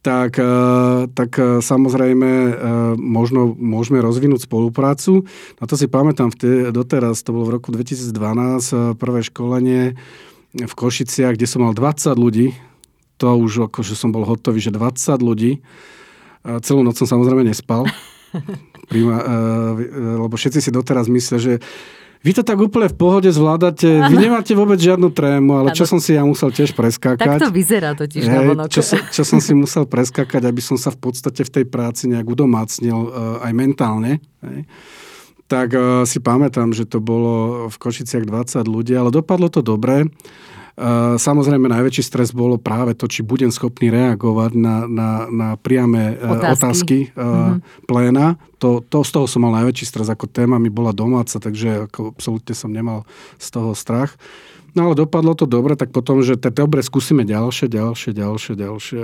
tak, 0.02 0.34
eh, 0.36 1.06
tak 1.14 1.30
eh, 1.38 1.62
samozrejme 1.62 2.30
eh, 2.30 2.52
možno 2.98 3.54
môžeme 3.54 4.02
rozvinúť 4.02 4.50
spoluprácu. 4.50 5.22
Na 5.62 5.70
to 5.70 5.78
si 5.78 5.86
pamätám 5.86 6.34
vtedy, 6.34 6.74
doteraz, 6.74 7.22
to 7.22 7.30
bolo 7.30 7.46
v 7.48 7.54
roku 7.56 7.70
2012, 7.70 8.98
prvé 8.98 9.20
školenie 9.22 9.82
v 10.52 10.74
Košiciach, 10.74 11.38
kde 11.38 11.46
som 11.46 11.64
mal 11.64 11.72
20 11.72 12.18
ľudí. 12.18 12.52
To 13.22 13.38
už 13.38 13.70
akože 13.70 13.94
som 13.94 14.10
bol 14.10 14.26
hotový, 14.26 14.58
že 14.58 14.74
20 14.74 15.22
ľudí. 15.22 15.62
Celú 16.42 16.82
noc 16.82 16.98
som 16.98 17.06
samozrejme 17.06 17.46
nespal. 17.46 17.86
Prima, 18.90 19.22
lebo 20.26 20.34
všetci 20.34 20.58
si 20.58 20.70
doteraz 20.74 21.06
myslia, 21.06 21.38
že 21.38 21.54
vy 22.22 22.30
to 22.30 22.46
tak 22.46 22.54
úplne 22.54 22.86
v 22.86 22.96
pohode 22.96 23.26
zvládate, 23.26 24.06
vy 24.06 24.16
nemáte 24.16 24.54
vôbec 24.54 24.78
žiadnu 24.78 25.10
trému, 25.10 25.58
ale 25.58 25.74
čo 25.74 25.82
som 25.82 25.98
si 25.98 26.14
ja 26.14 26.22
musel 26.22 26.54
tiež 26.54 26.70
preskákať. 26.70 27.18
Tak 27.18 27.50
to 27.50 27.50
vyzerá 27.50 27.98
totiž 27.98 28.22
hej, 28.22 28.46
čo, 28.70 28.82
čo 29.10 29.22
som 29.26 29.42
si 29.42 29.52
musel 29.58 29.90
preskákať, 29.90 30.46
aby 30.46 30.62
som 30.62 30.78
sa 30.78 30.94
v 30.94 31.02
podstate 31.02 31.42
v 31.42 31.50
tej 31.50 31.64
práci 31.66 32.06
nejak 32.06 32.22
udomácnil 32.22 33.10
uh, 33.10 33.42
aj 33.42 33.52
mentálne. 33.58 34.22
Hej. 34.46 34.70
Tak 35.50 35.68
uh, 35.74 35.82
si 36.06 36.22
pamätám, 36.22 36.70
že 36.70 36.86
to 36.86 37.02
bolo 37.02 37.66
v 37.66 37.76
Košiciach 37.76 38.22
20 38.22 38.70
ľudí, 38.70 38.94
ale 38.94 39.10
dopadlo 39.10 39.50
to 39.50 39.58
dobre. 39.58 40.06
Samozrejme, 41.20 41.68
najväčší 41.68 42.00
stres 42.00 42.32
bolo 42.32 42.56
práve 42.56 42.96
to, 42.96 43.04
či 43.04 43.20
budem 43.20 43.52
schopný 43.52 43.92
reagovať 43.92 44.56
na, 44.56 44.76
na, 44.88 45.10
na 45.28 45.48
priame 45.60 46.16
e, 46.16 46.24
otázky, 46.24 46.48
otázky 46.56 46.98
mm-hmm. 47.12 47.58
pléna. 47.84 48.40
To, 48.56 48.80
to, 48.80 49.04
z 49.04 49.10
toho 49.12 49.26
som 49.28 49.44
mal 49.44 49.52
najväčší 49.52 49.84
stres, 49.84 50.08
ako 50.08 50.32
téma 50.32 50.56
mi 50.56 50.72
bola 50.72 50.96
domáca, 50.96 51.36
takže 51.36 51.92
ako 51.92 52.16
absolútne 52.16 52.56
som 52.56 52.72
nemal 52.72 53.04
z 53.36 53.48
toho 53.52 53.76
strach. 53.76 54.16
No 54.72 54.88
ale 54.88 54.96
dopadlo 54.96 55.36
to 55.36 55.44
dobre, 55.44 55.76
tak 55.76 55.92
potom, 55.92 56.24
že 56.24 56.40
dobre, 56.40 56.80
skúsime 56.80 57.28
ďalšie, 57.28 57.68
ďalšie, 57.68 58.16
ďalšie, 58.16 58.52
ďalšie 58.56 59.02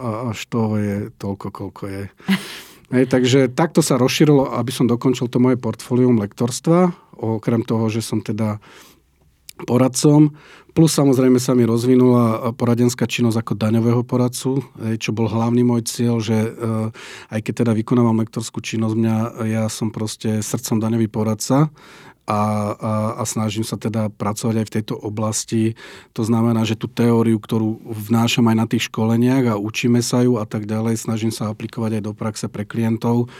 a 0.00 0.32
až 0.32 0.38
toho 0.48 0.80
je 0.80 0.96
toľko, 1.20 1.46
koľko 1.52 1.82
je. 1.92 2.04
Hej, 2.96 3.04
takže 3.12 3.40
takto 3.52 3.84
sa 3.84 4.00
rozšírilo, 4.00 4.56
aby 4.56 4.72
som 4.72 4.88
dokončil 4.88 5.28
to 5.28 5.42
moje 5.42 5.60
portfólium 5.60 6.16
lektorstva, 6.16 6.96
okrem 7.18 7.66
toho, 7.66 7.92
že 7.92 8.00
som 8.00 8.24
teda 8.24 8.62
poradcom, 9.64 10.36
plus 10.76 10.92
samozrejme 10.92 11.40
sa 11.40 11.56
mi 11.56 11.64
rozvinula 11.64 12.52
poradenská 12.52 13.08
činnosť 13.08 13.40
ako 13.40 13.52
daňového 13.56 14.04
poradcu, 14.04 14.60
čo 15.00 15.10
bol 15.16 15.32
hlavný 15.32 15.64
môj 15.64 15.88
cieľ, 15.88 16.20
že 16.20 16.36
aj 17.32 17.40
keď 17.40 17.64
teda 17.64 17.72
vykonávam 17.72 18.20
lektorskú 18.20 18.60
činnosť, 18.60 18.92
mňa, 18.92 19.16
ja 19.48 19.64
som 19.72 19.88
proste 19.88 20.44
srdcom 20.44 20.76
daňový 20.76 21.08
poradca, 21.08 21.72
a, 22.26 22.74
a, 22.74 22.92
a 23.16 23.22
snažím 23.22 23.62
sa 23.62 23.78
teda 23.78 24.10
pracovať 24.10 24.54
aj 24.58 24.66
v 24.66 24.74
tejto 24.74 24.94
oblasti. 24.98 25.78
To 26.18 26.26
znamená, 26.26 26.66
že 26.66 26.74
tú 26.74 26.90
teóriu, 26.90 27.38
ktorú 27.38 27.86
vnášam 27.86 28.50
aj 28.50 28.56
na 28.58 28.66
tých 28.66 28.90
školeniach 28.90 29.54
a 29.54 29.60
učíme 29.62 30.02
sa 30.02 30.26
ju 30.26 30.42
a 30.42 30.44
tak 30.44 30.66
ďalej, 30.66 30.98
snažím 30.98 31.30
sa 31.30 31.54
aplikovať 31.54 32.02
aj 32.02 32.02
do 32.02 32.12
praxe 32.18 32.46
pre 32.50 32.66
klientov 32.66 33.30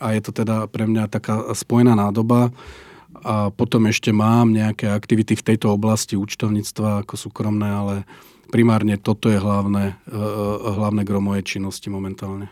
a 0.00 0.16
je 0.16 0.20
to 0.24 0.32
teda 0.32 0.64
pre 0.72 0.88
mňa 0.88 1.12
taká 1.12 1.52
spojená 1.52 1.92
nádoba. 1.92 2.48
A 3.22 3.54
potom 3.54 3.86
ešte 3.86 4.10
mám 4.10 4.50
nejaké 4.50 4.90
aktivity 4.90 5.38
v 5.38 5.46
tejto 5.54 5.70
oblasti 5.70 6.18
účtovníctva 6.18 7.06
ako 7.06 7.14
súkromné, 7.14 7.68
ale 7.70 7.94
primárne 8.50 8.98
toto 8.98 9.30
je 9.30 9.38
hlavné, 9.38 9.94
e, 9.94 10.14
e, 10.14 10.70
hlavné 10.74 11.06
gro 11.06 11.22
mojej 11.22 11.56
činnosti 11.56 11.86
momentálne. 11.86 12.50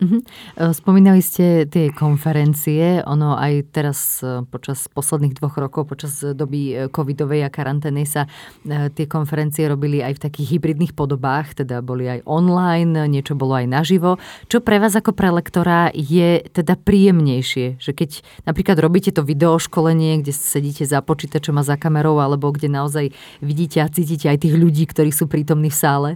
Uh-huh. 0.00 0.24
Spomínali 0.72 1.20
ste 1.20 1.68
tie 1.68 1.92
konferencie, 1.92 3.04
ono 3.04 3.36
aj 3.36 3.68
teraz 3.68 4.24
e, 4.24 4.40
počas 4.48 4.88
posledných 4.88 5.36
dvoch 5.36 5.60
rokov, 5.60 5.92
počas 5.92 6.24
doby 6.24 6.60
e, 6.72 6.74
covidovej 6.88 7.44
a 7.44 7.52
karantény 7.52 8.08
sa 8.08 8.24
tie 8.66 9.04
konferencie 9.04 9.68
robili 9.68 10.00
aj 10.00 10.16
v 10.16 10.22
takých 10.24 10.48
hybridných 10.56 10.96
podobách, 10.96 11.52
teda 11.60 11.84
boli 11.84 12.08
aj 12.08 12.24
online, 12.24 13.12
niečo 13.12 13.36
bolo 13.36 13.60
aj 13.60 13.68
naživo. 13.68 14.16
Čo 14.48 14.64
pre 14.64 14.80
vás 14.80 14.96
ako 14.96 15.12
pre 15.12 15.28
lektora 15.28 15.92
je 15.92 16.48
teda 16.48 16.80
príjemnejšie? 16.80 17.76
Že 17.76 17.92
keď 17.92 18.10
napríklad 18.48 18.80
robíte 18.80 19.12
to 19.12 19.20
videoškolenie, 19.20 20.24
kde 20.24 20.32
sedíte 20.32 20.88
za 20.88 21.04
počítačom 21.04 21.60
a 21.60 21.66
za 21.66 21.76
kamerou, 21.76 22.24
alebo 22.24 22.48
kde 22.56 22.72
naozaj 22.72 23.12
vidíte 23.44 23.84
a 23.84 23.92
cítite 23.92 24.32
aj 24.32 24.48
tých 24.48 24.56
ľudí, 24.56 24.88
ktorí 24.88 25.12
sú 25.12 25.28
prítomní 25.28 25.68
v 25.68 25.76
sále? 25.76 26.10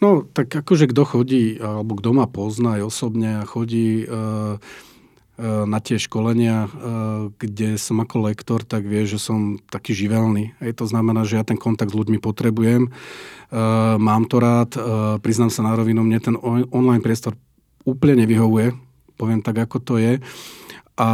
No, 0.00 0.24
tak 0.24 0.52
akože 0.52 0.88
kto 0.88 1.02
chodí, 1.04 1.60
alebo 1.60 1.96
kto 1.98 2.10
ma 2.16 2.24
pozná 2.24 2.80
aj 2.80 2.88
osobne 2.88 3.40
a 3.40 3.48
chodí 3.48 4.04
e, 4.04 4.06
na 5.40 5.78
tie 5.80 5.96
školenia, 6.00 6.66
e, 6.66 6.70
kde 7.36 7.76
som 7.76 8.00
ako 8.00 8.28
lektor, 8.32 8.64
tak 8.64 8.88
vie, 8.88 9.04
že 9.04 9.20
som 9.20 9.60
taký 9.68 9.92
živelný. 9.92 10.56
Hej, 10.64 10.80
to 10.80 10.84
znamená, 10.88 11.28
že 11.28 11.36
ja 11.36 11.44
ten 11.44 11.60
kontakt 11.60 11.92
s 11.92 11.98
ľuďmi 11.98 12.20
potrebujem. 12.20 12.92
Mám 13.98 14.30
to 14.30 14.38
rád, 14.38 14.78
priznám 15.26 15.50
sa 15.50 15.66
na 15.66 15.74
rovinu, 15.74 16.06
mne 16.06 16.22
ten 16.22 16.38
online 16.70 17.02
priestor 17.02 17.34
úplne 17.82 18.22
nevyhovuje, 18.22 18.78
poviem 19.18 19.42
tak, 19.42 19.66
ako 19.66 19.82
to 19.82 19.94
je. 19.98 20.22
A 20.94 21.08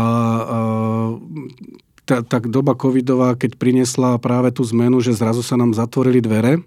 tá 2.06 2.38
doba 2.38 2.78
covidová, 2.78 3.34
keď 3.34 3.58
priniesla 3.58 4.20
práve 4.22 4.54
tú 4.54 4.62
zmenu, 4.68 5.02
že 5.02 5.16
zrazu 5.16 5.42
sa 5.42 5.58
nám 5.58 5.74
zatvorili 5.74 6.22
dvere, 6.22 6.62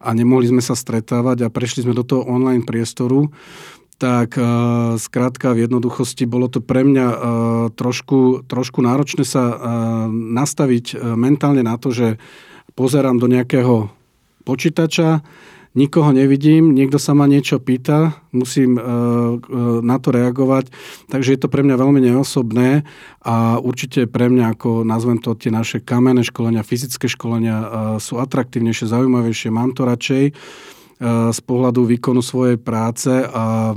a 0.00 0.10
nemohli 0.16 0.48
sme 0.48 0.64
sa 0.64 0.72
stretávať 0.72 1.44
a 1.44 1.52
prešli 1.52 1.84
sme 1.84 1.92
do 1.92 2.02
toho 2.02 2.24
online 2.24 2.64
priestoru, 2.64 3.28
tak 4.00 4.40
uh, 4.40 4.96
skrátka 4.96 5.52
v 5.52 5.68
jednoduchosti 5.68 6.24
bolo 6.24 6.48
to 6.48 6.64
pre 6.64 6.82
mňa 6.88 7.06
uh, 7.06 7.18
trošku, 7.76 8.48
trošku 8.48 8.80
náročné 8.80 9.28
sa 9.28 9.44
uh, 9.52 9.56
nastaviť 10.10 10.96
mentálne 11.14 11.60
na 11.60 11.76
to, 11.76 11.92
že 11.92 12.16
pozerám 12.72 13.20
do 13.20 13.28
nejakého 13.28 13.92
počítača, 14.48 15.20
nikoho 15.74 16.10
nevidím, 16.10 16.74
niekto 16.74 16.98
sa 16.98 17.14
ma 17.14 17.30
niečo 17.30 17.62
pýta, 17.62 18.18
musím 18.34 18.74
e, 18.74 18.82
e, 18.82 18.86
na 19.86 19.96
to 20.02 20.10
reagovať, 20.10 20.70
takže 21.06 21.38
je 21.38 21.40
to 21.40 21.48
pre 21.52 21.62
mňa 21.62 21.76
veľmi 21.78 22.00
neosobné 22.10 22.82
a 23.22 23.62
určite 23.62 24.10
pre 24.10 24.26
mňa, 24.26 24.58
ako 24.58 24.82
nazvem 24.82 25.22
to, 25.22 25.38
tie 25.38 25.54
naše 25.54 25.78
kamenné 25.78 26.26
školenia, 26.26 26.66
fyzické 26.66 27.06
školenia 27.06 27.56
e, 27.56 27.66
sú 28.02 28.18
atraktívnejšie, 28.18 28.90
zaujímavejšie, 28.90 29.54
mám 29.54 29.70
to 29.74 29.86
radšej 29.86 30.24
z 31.32 31.40
pohľadu 31.48 31.88
výkonu 31.88 32.20
svojej 32.20 32.60
práce 32.60 33.08
a 33.08 33.72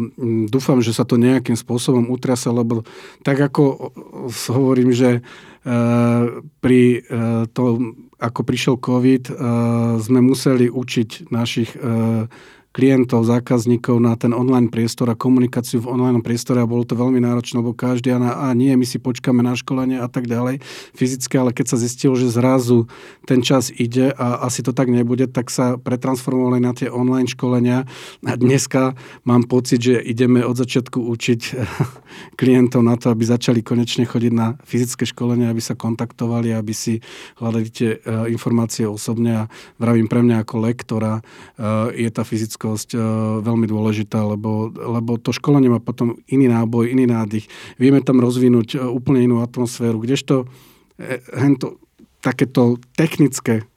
dúfam, 0.52 0.84
že 0.84 0.92
sa 0.92 1.08
to 1.08 1.16
nejakým 1.16 1.56
spôsobom 1.56 2.12
utriasa, 2.12 2.52
lebo 2.52 2.84
tak 3.24 3.40
ako 3.40 3.96
hovorím, 4.52 4.92
že 4.92 5.24
pri 5.64 6.84
tom 7.56 7.78
ako 8.24 8.42
prišiel 8.48 8.76
COVID, 8.80 9.24
eh, 9.28 9.36
sme 10.00 10.20
museli 10.24 10.72
učiť 10.72 11.28
našich 11.28 11.76
eh, 11.76 12.24
klientov, 12.74 13.30
zákazníkov 13.30 14.02
na 14.02 14.18
ten 14.18 14.34
online 14.34 14.74
priestor 14.74 15.14
a 15.14 15.16
komunikáciu 15.16 15.86
v 15.86 15.94
online 15.94 16.26
priestore 16.26 16.58
a 16.58 16.66
bolo 16.66 16.82
to 16.82 16.98
veľmi 16.98 17.22
náročné, 17.22 17.62
lebo 17.62 17.78
každý 17.78 18.10
a, 18.10 18.18
a 18.18 18.50
nie, 18.58 18.74
my 18.74 18.82
si 18.82 18.98
počkáme 18.98 19.46
na 19.46 19.54
školenie 19.54 20.02
a 20.02 20.10
tak 20.10 20.26
ďalej 20.26 20.58
fyzické, 20.98 21.38
ale 21.38 21.54
keď 21.54 21.70
sa 21.70 21.78
zistilo, 21.78 22.18
že 22.18 22.34
zrazu 22.34 22.90
ten 23.30 23.46
čas 23.46 23.70
ide 23.70 24.10
a 24.18 24.42
asi 24.42 24.66
to 24.66 24.74
tak 24.74 24.90
nebude, 24.90 25.30
tak 25.30 25.54
sa 25.54 25.78
pretransformovali 25.78 26.58
na 26.66 26.74
tie 26.74 26.90
online 26.90 27.30
školenia. 27.30 27.86
A 28.26 28.34
dneska 28.34 28.98
mám 29.22 29.46
pocit, 29.46 29.86
že 29.86 30.02
ideme 30.02 30.42
od 30.42 30.58
začiatku 30.58 30.98
učiť 30.98 31.42
klientov 32.42 32.82
na 32.82 32.98
to, 32.98 33.14
aby 33.14 33.22
začali 33.22 33.62
konečne 33.62 34.10
chodiť 34.10 34.34
na 34.34 34.58
fyzické 34.66 35.06
školenia, 35.06 35.54
aby 35.54 35.62
sa 35.62 35.78
kontaktovali, 35.78 36.50
aby 36.58 36.74
si 36.74 37.06
hľadali 37.38 37.70
tie 37.70 38.02
eh, 38.02 38.34
informácie 38.34 38.90
osobne. 38.90 39.46
A 39.46 39.50
vravím 39.78 40.10
pre 40.10 40.26
mňa 40.26 40.42
ako 40.42 40.56
lektora 40.66 41.22
eh, 41.22 42.02
je 42.02 42.10
tá 42.10 42.26
fyzická 42.26 42.63
fyzickosť 42.64 42.90
e, 42.96 43.00
veľmi 43.44 43.68
dôležitá, 43.68 44.24
lebo, 44.24 44.72
lebo 44.72 45.20
to 45.20 45.36
školenie 45.36 45.68
má 45.68 45.84
potom 45.84 46.16
iný 46.32 46.48
náboj, 46.48 46.88
iný 46.88 47.12
nádych. 47.12 47.46
Vieme 47.76 48.00
tam 48.00 48.24
rozvinúť 48.24 48.76
e, 48.76 48.78
úplne 48.80 49.28
inú 49.28 49.44
atmosféru, 49.44 50.00
kdežto 50.00 50.48
e, 50.96 51.20
hento, 51.36 51.84
takéto 52.24 52.80
technické 52.96 53.68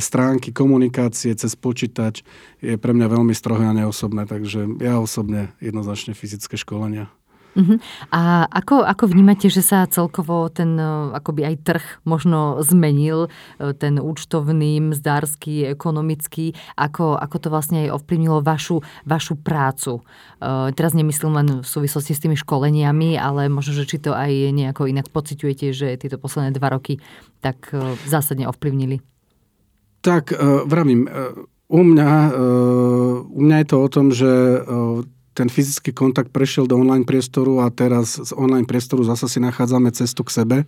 stránky 0.00 0.56
komunikácie 0.56 1.36
cez 1.36 1.52
počítač 1.52 2.24
je 2.64 2.80
pre 2.80 2.96
mňa 2.96 3.12
veľmi 3.12 3.36
strohé 3.36 3.68
a 3.68 3.76
neosobné, 3.76 4.24
takže 4.24 4.64
ja 4.80 4.96
osobne 4.96 5.52
jednoznačne 5.60 6.16
fyzické 6.16 6.56
školenia. 6.56 7.12
Uh-huh. 7.52 7.76
A 8.08 8.48
ako, 8.48 8.80
ako 8.80 9.12
vnímate, 9.12 9.52
že 9.52 9.60
sa 9.60 9.84
celkovo 9.84 10.48
ten 10.48 10.72
e, 10.80 11.12
akoby 11.12 11.52
aj 11.52 11.56
trh 11.60 11.84
možno 12.08 12.64
zmenil, 12.64 13.28
e, 13.60 13.76
ten 13.76 14.00
účtovný, 14.00 14.80
mzdársky, 14.80 15.68
ekonomický, 15.68 16.56
ako, 16.80 17.20
ako 17.20 17.36
to 17.36 17.48
vlastne 17.52 17.84
aj 17.84 18.00
ovplyvnilo 18.00 18.40
vašu, 18.40 18.80
vašu 19.04 19.36
prácu? 19.36 20.00
Uh, 20.42 20.74
teraz 20.74 20.90
nemyslím 20.90 21.32
len 21.38 21.48
v 21.62 21.68
súvislosti 21.68 22.18
s 22.18 22.22
tými 22.24 22.34
školeniami, 22.34 23.14
ale 23.14 23.46
možno, 23.46 23.78
že 23.78 23.86
či 23.86 24.02
to 24.02 24.10
aj 24.10 24.50
nejako 24.50 24.90
inak 24.90 25.06
pociťujete, 25.12 25.70
že 25.70 25.94
tieto 26.00 26.18
posledné 26.18 26.50
dva 26.56 26.74
roky 26.74 26.98
tak 27.38 27.70
uh, 27.70 27.94
zásadne 28.10 28.50
ovplyvnili? 28.50 28.98
Tak, 30.02 30.34
vravím, 30.66 31.06
u 31.70 31.80
mňa, 31.86 32.10
u 33.22 33.38
mňa 33.38 33.56
je 33.62 33.66
to 33.70 33.76
o 33.78 33.88
tom, 33.88 34.10
že 34.10 34.26
ten 35.32 35.48
fyzický 35.48 35.96
kontakt 35.96 36.28
prešiel 36.28 36.68
do 36.68 36.76
online 36.76 37.08
priestoru 37.08 37.64
a 37.64 37.72
teraz 37.72 38.20
z 38.20 38.32
online 38.36 38.68
priestoru 38.68 39.00
zase 39.04 39.28
si 39.28 39.40
nachádzame 39.40 39.88
cestu 39.92 40.24
k 40.24 40.30
sebe, 40.30 40.58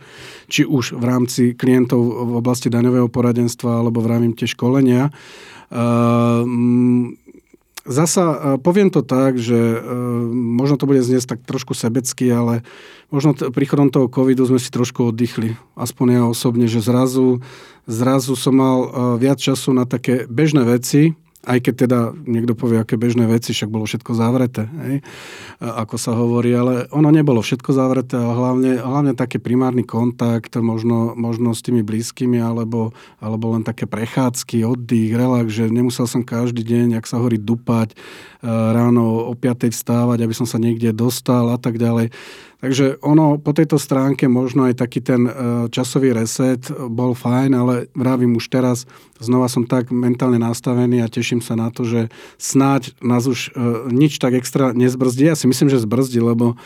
či 0.48 0.64
už 0.64 0.96
v 0.96 1.04
rámci 1.04 1.42
klientov 1.52 2.00
v 2.00 2.32
oblasti 2.40 2.72
daňového 2.72 3.12
poradenstva 3.12 3.84
alebo 3.84 4.00
v 4.00 4.10
rámci 4.10 4.48
školenia. 4.48 5.12
Ehm, 5.68 7.20
zasa 7.84 8.24
e, 8.24 8.36
poviem 8.60 8.88
to 8.88 9.04
tak, 9.04 9.36
že 9.36 9.56
e, 9.56 9.78
možno 10.32 10.80
to 10.80 10.88
bude 10.88 11.04
zniesť 11.04 11.36
tak 11.36 11.40
trošku 11.44 11.76
sebecky, 11.76 12.32
ale 12.32 12.64
možno 13.12 13.36
t- 13.36 13.52
príchodom 13.52 13.92
toho 13.92 14.08
covidu 14.08 14.48
sme 14.48 14.56
si 14.56 14.72
trošku 14.72 15.12
oddychli. 15.12 15.60
Aspoň 15.76 16.06
ja 16.16 16.22
osobne, 16.24 16.64
že 16.64 16.80
zrazu, 16.80 17.44
zrazu 17.84 18.32
som 18.34 18.56
mal 18.56 18.78
e, 18.80 18.88
viac 19.20 19.36
času 19.36 19.76
na 19.76 19.84
také 19.84 20.24
bežné 20.24 20.64
veci, 20.64 21.12
aj 21.44 21.58
keď 21.60 21.74
teda 21.86 21.98
niekto 22.24 22.56
povie, 22.56 22.80
aké 22.80 22.96
bežné 22.96 23.28
veci, 23.28 23.52
však 23.52 23.68
bolo 23.68 23.84
všetko 23.84 24.12
zavreté, 24.16 24.64
hej, 24.88 24.96
ako 25.60 25.96
sa 26.00 26.16
hovorí, 26.16 26.50
ale 26.56 26.88
ono 26.88 27.12
nebolo 27.12 27.44
všetko 27.44 27.70
zavreté, 27.70 28.16
ale 28.16 28.32
hlavne, 28.32 28.70
hlavne 28.80 29.12
taký 29.12 29.36
primárny 29.38 29.84
kontakt, 29.84 30.56
možno, 30.56 31.12
možno 31.14 31.52
s 31.52 31.60
tými 31.60 31.84
blízkymi, 31.84 32.40
alebo, 32.40 32.96
alebo 33.20 33.52
len 33.52 33.62
také 33.62 33.84
prechádzky, 33.84 34.64
oddych, 34.64 35.12
relax, 35.12 35.52
že 35.52 35.68
nemusel 35.68 36.08
som 36.08 36.24
každý 36.24 36.64
deň, 36.64 36.98
ak 36.98 37.08
sa 37.08 37.20
hovorí, 37.20 37.36
dupať, 37.36 37.92
e, 37.92 37.96
ráno 38.48 39.28
o 39.28 39.34
5. 39.36 39.70
vstávať, 39.70 40.24
aby 40.24 40.34
som 40.34 40.48
sa 40.48 40.56
niekde 40.56 40.96
dostal 40.96 41.52
a 41.52 41.58
tak 41.60 41.76
ďalej. 41.76 42.10
Takže 42.64 42.96
ono 43.04 43.36
po 43.36 43.52
tejto 43.52 43.76
stránke 43.76 44.24
možno 44.24 44.64
aj 44.64 44.80
taký 44.80 45.04
ten 45.04 45.28
e, 45.28 45.32
časový 45.68 46.16
reset 46.16 46.64
bol 46.88 47.12
fajn, 47.12 47.52
ale 47.52 47.92
vravím 47.92 48.40
už 48.40 48.48
teraz, 48.48 48.88
znova 49.20 49.52
som 49.52 49.68
tak 49.68 49.92
mentálne 49.92 50.40
nastavený 50.40 51.04
a 51.04 51.12
teším 51.12 51.44
sa 51.44 51.60
na 51.60 51.68
to, 51.68 51.84
že 51.84 52.08
snáď 52.40 52.96
nás 53.04 53.28
už 53.28 53.52
e, 53.52 53.92
nič 53.92 54.16
tak 54.16 54.40
extra 54.40 54.72
nezbrzdí. 54.72 55.28
Ja 55.28 55.36
si 55.36 55.44
myslím, 55.44 55.68
že 55.68 55.84
zbrzdí, 55.84 56.24
lebo 56.24 56.56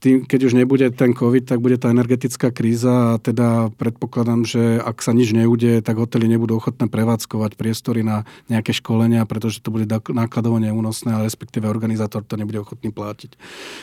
tým, 0.00 0.24
keď 0.24 0.40
už 0.50 0.54
nebude 0.56 0.88
ten 0.94 1.12
COVID, 1.12 1.44
tak 1.44 1.58
bude 1.60 1.76
tá 1.76 1.92
energetická 1.92 2.54
kríza 2.54 3.14
a 3.14 3.20
teda 3.20 3.70
predpokladám, 3.76 4.46
že 4.46 4.80
ak 4.80 5.04
sa 5.04 5.12
nič 5.12 5.34
neudeje, 5.36 5.82
tak 5.84 6.00
hotely 6.00 6.26
nebudú 6.26 6.56
ochotné 6.58 6.88
prevádzkovať 6.88 7.54
priestory 7.58 8.00
na 8.06 8.24
nejaké 8.48 8.72
školenia, 8.72 9.28
pretože 9.28 9.62
to 9.62 9.70
bude 9.70 9.86
nákladovo 9.90 10.58
neúnosné 10.58 11.18
a 11.18 11.24
respektíve 11.24 11.68
organizátor 11.68 12.24
to 12.24 12.40
nebude 12.40 12.62
ochotný 12.62 12.90
platiť. 12.90 13.36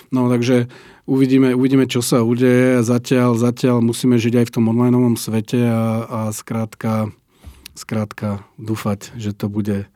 No 0.09 0.31
takže 0.31 0.71
uvidíme, 1.05 1.53
uvidíme 1.53 1.85
čo 1.85 1.99
sa 1.99 2.25
udeje. 2.25 2.81
Zatiaľ, 2.81 3.37
zatiaľ 3.37 3.83
musíme 3.83 4.15
žiť 4.15 4.43
aj 4.43 4.45
v 4.49 4.53
tom 4.55 4.69
online 4.71 4.95
svete 5.19 5.61
a, 5.67 6.05
a 6.05 6.19
skrátka, 6.33 7.13
skrátka 7.73 8.43
dúfať, 8.57 9.13
že 9.15 9.31
to 9.35 9.47
bude 9.47 9.87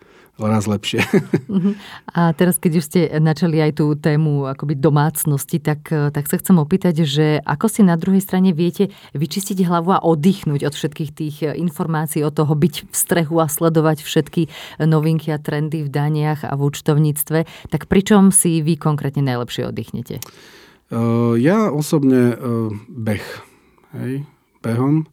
raz 0.41 0.65
lepšie. 0.65 1.05
Mhm. 1.53 1.77
A 2.09 2.33
teraz, 2.33 2.57
keď 2.57 2.71
už 2.81 2.83
ste 2.89 3.01
načali 3.21 3.61
aj 3.61 3.77
tú 3.77 3.93
tému 3.93 4.49
akoby 4.49 4.73
domácnosti, 4.73 5.61
tak, 5.61 5.85
tak 5.89 6.25
sa 6.25 6.41
chcem 6.41 6.57
opýtať, 6.57 7.05
že 7.05 7.37
ako 7.45 7.69
si 7.69 7.85
na 7.85 7.93
druhej 7.93 8.21
strane 8.25 8.49
viete 8.49 8.89
vyčistiť 9.13 9.61
hlavu 9.61 9.93
a 9.93 10.01
oddychnúť 10.01 10.65
od 10.65 10.73
všetkých 10.73 11.11
tých 11.13 11.35
informácií, 11.45 12.25
od 12.25 12.33
toho 12.33 12.49
byť 12.49 12.89
v 12.89 12.95
strehu 12.95 13.37
a 13.37 13.45
sledovať 13.45 14.01
všetky 14.01 14.49
novinky 14.81 15.29
a 15.29 15.37
trendy 15.37 15.85
v 15.85 15.93
daniach 15.93 16.41
a 16.41 16.57
v 16.57 16.65
účtovníctve, 16.65 17.69
tak 17.69 17.85
pričom 17.85 18.33
si 18.33 18.65
vy 18.65 18.73
konkrétne 18.81 19.21
najlepšie 19.21 19.69
oddychnete? 19.69 20.17
Ja 21.37 21.69
osobne 21.69 22.37
beh. 22.89 23.25
Hej, 23.93 24.25
behom 24.65 25.05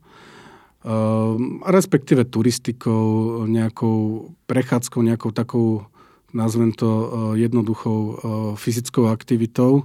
respektíve 1.69 2.25
turistikou, 2.25 3.45
nejakou 3.45 4.33
prechádzkou, 4.49 5.01
nejakou 5.05 5.31
takou, 5.33 5.85
nazvem 6.33 6.73
to 6.73 6.89
eh, 6.89 7.09
jednoduchou 7.45 7.99
eh, 8.01 8.17
fyzickou 8.57 9.13
aktivitou. 9.13 9.85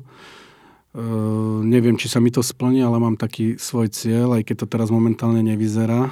Ehm, 0.95 1.67
neviem, 1.67 1.99
či 1.99 2.07
sa 2.07 2.23
mi 2.23 2.31
to 2.31 2.39
splní, 2.39 2.79
ale 2.79 2.95
mám 3.03 3.19
taký 3.19 3.59
svoj 3.59 3.91
cieľ, 3.91 4.39
aj 4.39 4.47
keď 4.47 4.55
to 4.63 4.67
teraz 4.71 4.87
momentálne 4.87 5.43
nevyzerá. 5.43 6.07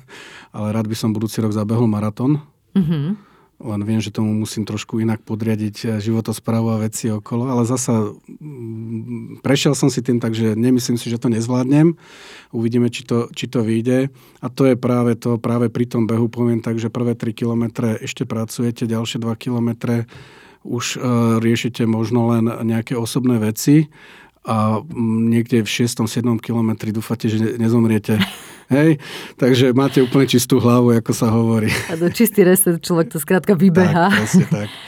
ale 0.56 0.68
rád 0.72 0.88
by 0.88 0.96
som 0.96 1.12
budúci 1.12 1.44
rok 1.44 1.52
zabehol 1.52 1.84
maratón. 1.84 2.40
Mm-hmm 2.72 3.31
len 3.62 3.80
viem, 3.86 4.02
že 4.02 4.10
tomu 4.10 4.34
musím 4.34 4.66
trošku 4.66 4.98
inak 4.98 5.22
podriadiť 5.22 5.76
eh, 5.86 5.88
životosprávu 6.02 6.68
a 6.74 6.82
veci 6.82 7.08
okolo, 7.08 7.46
ale 7.46 7.62
zasa 7.62 8.10
mm, 8.12 9.40
prešiel 9.40 9.78
som 9.78 9.88
si 9.88 10.02
tým, 10.02 10.18
takže 10.18 10.58
nemyslím 10.58 10.98
si, 10.98 11.06
že 11.08 11.22
to 11.22 11.30
nezvládnem. 11.30 11.94
Uvidíme, 12.50 12.90
či 12.90 13.06
to, 13.06 13.30
či 13.32 13.46
to 13.46 13.62
vyjde. 13.62 14.10
A 14.42 14.46
to 14.50 14.66
je 14.66 14.74
práve 14.74 15.14
to, 15.14 15.38
práve 15.38 15.70
pri 15.70 15.86
tom 15.86 16.10
behu 16.10 16.26
poviem 16.26 16.60
tak, 16.60 16.82
že 16.82 16.92
prvé 16.92 17.14
3 17.14 17.32
kilometre 17.32 17.96
ešte 18.02 18.26
pracujete, 18.26 18.90
ďalšie 18.90 19.22
2 19.22 19.32
kilometre 19.38 20.10
už 20.62 20.84
uh, 20.94 21.02
riešite 21.42 21.90
možno 21.90 22.30
len 22.30 22.46
nejaké 22.46 22.94
osobné 22.94 23.42
veci 23.42 23.90
a 24.46 24.82
niekde 24.94 25.62
v 25.62 25.70
6. 25.70 26.06
7. 26.06 26.38
kilometri 26.42 26.90
dúfate, 26.90 27.30
že 27.30 27.58
nezomriete. 27.58 28.18
Hej? 28.70 29.00
Takže 29.40 29.72
máte 29.72 30.04
úplne 30.04 30.26
čistú 30.28 30.62
hlavu, 30.62 30.94
ako 30.98 31.12
sa 31.16 31.32
hovorí. 31.32 31.72
A 31.90 31.96
to 31.98 32.12
čistý 32.12 32.46
reset 32.46 32.78
človek 32.78 33.10
to 33.10 33.18
skrátka 33.18 33.58
vybeha. 33.58 34.12
Tak, 34.12 34.18
presne 34.18 34.46
tak. 34.50 34.68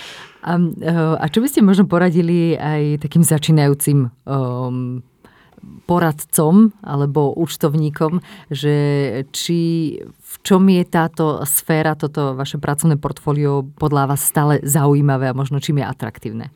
A, 0.45 0.61
eh, 0.61 1.17
a 1.17 1.25
čo 1.33 1.41
by 1.41 1.49
ste 1.49 1.65
možno 1.65 1.89
poradili 1.89 2.53
aj 2.53 3.01
takým 3.01 3.25
začínajúcim 3.25 4.13
um, 4.29 5.01
poradcom 5.89 6.77
alebo 6.85 7.33
účtovníkom, 7.33 8.21
že 8.53 8.77
či 9.33 9.61
v 10.05 10.35
čom 10.45 10.69
je 10.69 10.85
táto 10.85 11.41
sféra, 11.49 11.97
toto 11.97 12.37
vaše 12.37 12.61
pracovné 12.61 13.01
portfólio 13.01 13.65
podľa 13.81 14.13
vás 14.13 14.21
stále 14.21 14.61
zaujímavé 14.61 15.33
a 15.33 15.37
možno 15.37 15.65
čím 15.65 15.81
je 15.81 15.89
atraktívne? 15.89 16.53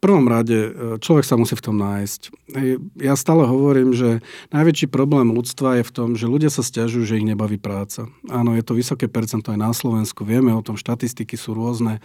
Prvom 0.00 0.26
rade 0.30 0.54
e, 0.54 0.70
človek 1.02 1.26
sa 1.26 1.34
musí 1.34 1.58
v 1.58 1.64
tom 1.64 1.76
nájsť. 1.78 2.20
Ja 3.02 3.18
stále 3.18 3.44
hovorím, 3.44 3.92
že 3.92 4.22
najväčší 4.54 4.86
problém 4.88 5.34
ľudstva 5.34 5.82
je 5.82 5.84
v 5.86 5.94
tom, 5.94 6.08
že 6.14 6.30
ľudia 6.30 6.48
sa 6.48 6.62
stiažujú, 6.62 7.04
že 7.04 7.18
ich 7.18 7.26
nebaví 7.26 7.58
práca. 7.58 8.06
Áno, 8.30 8.54
je 8.54 8.62
to 8.62 8.78
vysoké 8.78 9.10
percento 9.10 9.50
aj 9.50 9.58
na 9.58 9.70
Slovensku, 9.74 10.22
vieme 10.22 10.54
o 10.54 10.62
tom, 10.62 10.78
štatistiky 10.78 11.34
sú 11.34 11.52
rôzne. 11.52 11.98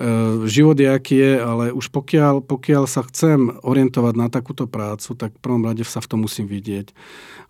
E, 0.00 0.48
život 0.48 0.80
je, 0.80 0.88
aký 0.88 1.16
je, 1.20 1.32
ale 1.36 1.64
už 1.76 1.92
pokiaľ, 1.92 2.40
pokiaľ 2.40 2.88
sa 2.88 3.04
chcem 3.04 3.52
orientovať 3.60 4.14
na 4.16 4.32
takúto 4.32 4.64
prácu, 4.64 5.12
tak 5.12 5.36
v 5.36 5.42
prvom 5.44 5.60
rade 5.60 5.84
sa 5.84 6.00
v 6.00 6.08
tom 6.08 6.24
musím 6.24 6.48
vidieť. 6.48 6.96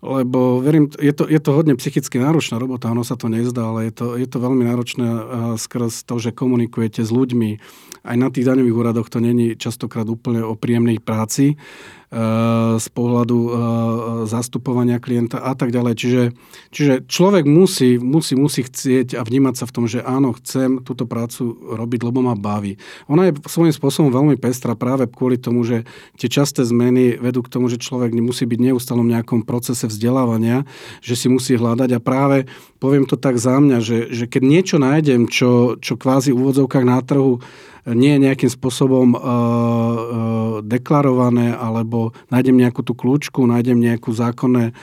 Lebo 0.03 0.59
verím, 0.59 0.91
je 0.99 1.15
to, 1.15 1.31
je 1.31 1.39
to 1.39 1.55
hodne 1.55 1.79
psychicky 1.79 2.19
náročná 2.19 2.59
robota, 2.59 2.91
ono 2.91 3.07
sa 3.07 3.15
to 3.15 3.31
nezdá, 3.31 3.71
ale 3.71 3.87
je 3.87 3.93
to, 3.95 4.05
je 4.19 4.27
to 4.27 4.37
veľmi 4.43 4.67
náročné 4.67 5.07
skrz 5.55 6.03
to, 6.03 6.19
že 6.19 6.35
komunikujete 6.35 6.99
s 7.07 7.11
ľuďmi. 7.13 7.49
Aj 8.03 8.17
na 8.19 8.27
tých 8.27 8.49
daňových 8.49 8.75
úradoch 8.75 9.07
to 9.07 9.23
není 9.23 9.55
častokrát 9.55 10.09
úplne 10.09 10.43
o 10.43 10.57
príjemnej 10.57 10.99
práci 10.99 11.55
z 12.75 12.87
pohľadu 12.91 13.37
e, 13.39 13.49
zastupovania 14.27 14.99
klienta 14.99 15.39
a 15.39 15.55
tak 15.55 15.71
ďalej. 15.71 15.93
Čiže, 15.95 16.23
čiže 16.67 16.93
človek 17.07 17.47
musí, 17.47 17.95
musí, 18.03 18.35
musí 18.35 18.67
chcieť 18.67 19.15
a 19.15 19.23
vnímať 19.23 19.63
sa 19.63 19.65
v 19.65 19.73
tom, 19.79 19.85
že 19.87 20.03
áno, 20.03 20.35
chcem 20.35 20.83
túto 20.83 21.07
prácu 21.07 21.55
robiť, 21.55 22.03
lebo 22.03 22.19
ma 22.19 22.35
baví. 22.35 22.75
Ona 23.07 23.31
je 23.31 23.39
svojím 23.47 23.71
spôsobom 23.71 24.11
veľmi 24.11 24.35
pestrá 24.35 24.75
práve 24.75 25.07
kvôli 25.07 25.39
tomu, 25.39 25.63
že 25.63 25.87
tie 26.19 26.27
časté 26.27 26.67
zmeny 26.67 27.15
vedú 27.15 27.47
k 27.47 27.51
tomu, 27.51 27.71
že 27.71 27.79
človek 27.79 28.11
musí 28.19 28.43
byť 28.43 28.59
neustalom 28.59 29.07
nejakom 29.07 29.47
procese 29.47 29.87
vzdelávania, 29.87 30.67
že 30.99 31.15
si 31.15 31.31
musí 31.31 31.55
hľadať 31.55 31.95
a 31.95 32.03
práve 32.03 32.43
poviem 32.83 33.07
to 33.07 33.15
tak 33.15 33.39
za 33.39 33.55
mňa, 33.55 33.77
že, 33.79 34.11
že 34.11 34.27
keď 34.27 34.43
niečo 34.43 34.77
nájdem, 34.83 35.31
čo, 35.31 35.79
čo 35.79 35.95
kvázi 35.95 36.35
v 36.35 36.43
úvodzovkách 36.43 36.83
na 36.83 36.99
trhu 36.99 37.39
nie 37.89 38.17
je 38.17 38.23
nejakým 38.29 38.51
spôsobom 38.51 39.13
uh, 39.13 39.19
uh, 39.19 39.33
deklarované, 40.61 41.55
alebo 41.55 42.13
nájdem 42.29 42.57
nejakú 42.61 42.85
tú 42.85 42.93
kľúčku, 42.93 43.45
nájdem 43.47 43.81
nejakú 43.81 44.13
zákonné 44.13 44.73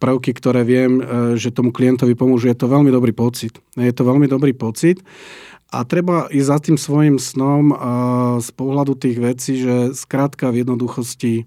prvky, 0.00 0.36
ktoré 0.36 0.64
viem, 0.64 1.00
uh, 1.00 1.36
že 1.36 1.52
tomu 1.52 1.72
klientovi 1.72 2.16
pomôžu, 2.16 2.48
je 2.48 2.56
to 2.56 2.68
veľmi 2.68 2.88
dobrý 2.88 3.12
pocit. 3.12 3.60
Je 3.76 3.92
to 3.92 4.04
veľmi 4.08 4.28
dobrý 4.28 4.56
pocit. 4.56 5.04
A 5.68 5.84
treba 5.84 6.32
ísť 6.32 6.48
za 6.48 6.58
tým 6.64 6.80
svojim 6.80 7.20
snom 7.20 7.76
z 8.40 8.48
pohľadu 8.56 8.96
tých 8.96 9.20
vecí, 9.20 9.60
že 9.60 9.92
skrátka 9.92 10.48
v 10.48 10.64
jednoduchosti 10.64 11.44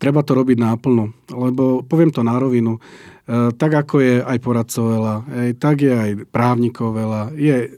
treba 0.00 0.24
to 0.24 0.32
robiť 0.32 0.56
náplno. 0.56 1.12
Lebo 1.28 1.84
poviem 1.84 2.08
to 2.08 2.24
na 2.24 2.40
rovinu, 2.40 2.80
tak 3.28 3.76
ako 3.76 4.00
je 4.00 4.24
aj 4.24 4.38
poradcov 4.40 4.84
veľa, 4.96 5.14
tak 5.60 5.84
je 5.84 5.92
aj 5.92 6.10
právnikov 6.32 6.96
veľa, 6.96 7.36
je 7.36 7.76